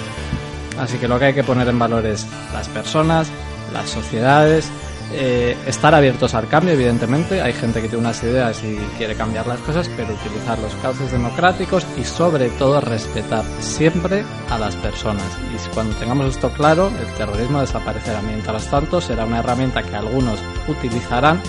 Así 0.79 0.99
que 0.99 1.09
lo 1.09 1.19
que 1.19 1.27
hay 1.27 1.35
que 1.35 1.45
poner 1.45 1.69
en 1.69 1.79
valor 1.79 2.07
es 2.07 2.27
las 2.53 2.69
personas, 2.69 3.31
las 3.73 3.89
sociedades, 3.89 4.71
eh, 5.15 5.57
estar 5.67 5.95
abiertos 5.95 6.35
al 6.35 6.49
cambio, 6.49 6.73
evidentemente. 6.73 7.43
Hay 7.43 7.53
gente 7.53 7.83
que 7.83 7.89
tiene 7.89 8.05
unas 8.05 8.23
ideas 8.23 8.63
y 8.65 8.77
quiere 8.97 9.15
cambiar 9.15 9.47
las 9.47 9.61
cosas, 9.61 9.91
pero 9.97 10.15
utilizar 10.15 10.59
los 10.59 10.75
cauces 10.77 11.13
democráticos 11.13 11.87
y 11.99 12.05
sobre 12.05 12.49
todo 12.51 12.81
respetar 12.81 13.45
siempre 13.61 14.25
a 14.49 14.59
las 14.59 14.75
personas. 14.77 15.27
Y 15.55 15.75
cuando 15.75 15.95
tengamos 15.97 16.35
esto 16.35 16.51
claro, 16.51 16.89
el 16.89 17.15
terrorismo 17.15 17.61
desaparecerá. 17.61 18.23
Mientras 18.23 18.71
tanto, 18.71 19.01
será 19.01 19.27
una 19.27 19.41
herramienta 19.41 19.83
que 19.83 19.95
algunos 19.95 20.39
utilizarán 20.67 21.41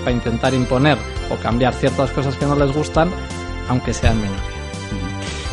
para 0.00 0.12
intentar 0.12 0.52
imponer 0.52 0.98
o 1.30 1.36
cambiar 1.36 1.74
ciertas 1.74 2.10
cosas 2.10 2.36
que 2.36 2.46
no 2.46 2.56
les 2.56 2.72
gustan, 2.72 3.08
aunque 3.68 3.94
sean 3.94 4.16
minoría. 4.16 4.61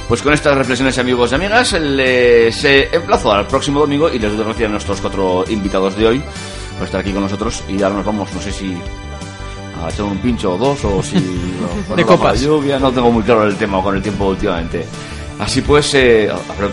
Pues 0.09 0.23
con 0.23 0.33
estas 0.33 0.57
reflexiones, 0.57 0.97
amigos 0.97 1.31
y 1.31 1.35
amigas, 1.35 1.71
les 1.73 2.65
eh, 2.65 2.89
emplazo 2.91 3.31
al 3.31 3.45
próximo 3.45 3.81
domingo 3.81 4.09
y 4.09 4.17
les 4.17 4.31
doy 4.31 4.39
las 4.39 4.47
gracias 4.47 4.67
a 4.67 4.71
nuestros 4.71 5.01
cuatro 5.01 5.45
invitados 5.47 5.95
de 5.95 6.07
hoy 6.07 6.23
por 6.77 6.85
estar 6.87 7.01
aquí 7.01 7.13
con 7.13 7.21
nosotros. 7.21 7.63
Y 7.69 7.81
ahora 7.83 7.97
nos 7.97 8.05
vamos, 8.05 8.33
no 8.33 8.41
sé 8.41 8.51
si 8.51 8.75
a 9.79 9.87
echar 9.87 10.05
un 10.05 10.17
pincho 10.17 10.53
o 10.53 10.57
dos 10.57 10.83
o 10.83 11.03
si. 11.03 11.13
bueno, 11.87 11.95
De 11.95 12.03
copas. 12.03 12.41
La 12.41 12.47
lluvia, 12.47 12.79
no 12.79 12.91
tengo 12.91 13.11
muy 13.11 13.21
claro 13.21 13.45
el 13.45 13.55
tema 13.55 13.83
con 13.83 13.95
el 13.95 14.01
tiempo 14.01 14.25
últimamente. 14.29 14.83
Así 15.37 15.61
pues, 15.61 15.93
eh, 15.93 16.27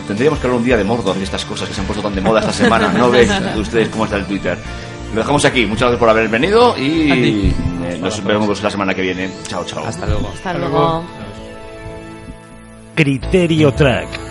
tendríamos 0.07 0.39
que 0.39 0.47
hablar 0.47 0.59
un 0.59 0.65
día 0.65 0.79
de 0.79 0.85
Mordor 0.85 1.19
y 1.19 1.23
estas 1.23 1.45
cosas 1.45 1.69
que 1.69 1.75
se 1.75 1.83
han 1.83 1.87
puesto 1.87 2.03
tan 2.03 2.15
de 2.15 2.23
moda 2.23 2.41
esta 2.41 2.53
semana. 2.65 2.89
No 2.91 3.11
veis 3.11 3.31
ustedes 3.59 3.91
cómo 3.91 4.07
está 4.07 4.17
el 4.17 4.25
Twitter. 4.25 4.57
Lo 5.13 5.21
dejamos 5.21 5.45
aquí. 5.45 5.67
Muchas 5.67 5.83
gracias 5.83 6.01
por 6.01 6.09
haber 6.09 6.29
venido 6.29 6.75
y 6.79 7.53
eh, 7.85 7.99
nos 8.01 8.25
vemos 8.25 8.63
la 8.63 8.71
semana 8.71 8.95
que 8.95 9.03
viene. 9.03 9.31
Chao, 9.47 9.63
chao. 9.67 9.85
Hasta 9.85 10.07
luego. 10.07 10.29
Hasta 10.35 10.53
Hasta 10.53 10.59
luego. 10.59 11.26
Criterio 12.97 13.75
Track. 13.75 14.26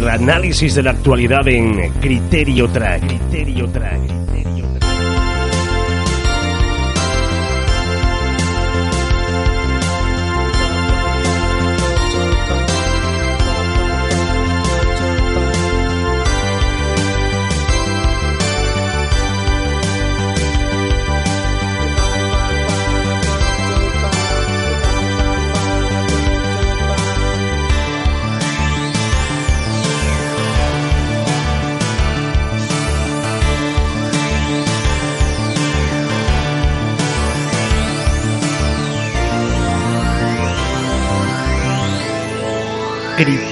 Análisis 0.00 0.74
de 0.74 0.82
la 0.82 0.92
actualidad 0.92 1.46
en 1.48 1.90
Criterio 2.00 2.66
Track. 2.68 3.06
Criterio 3.06 3.68
Track. 3.68 4.11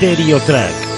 Criterio 0.01 0.41
Track. 0.41 0.90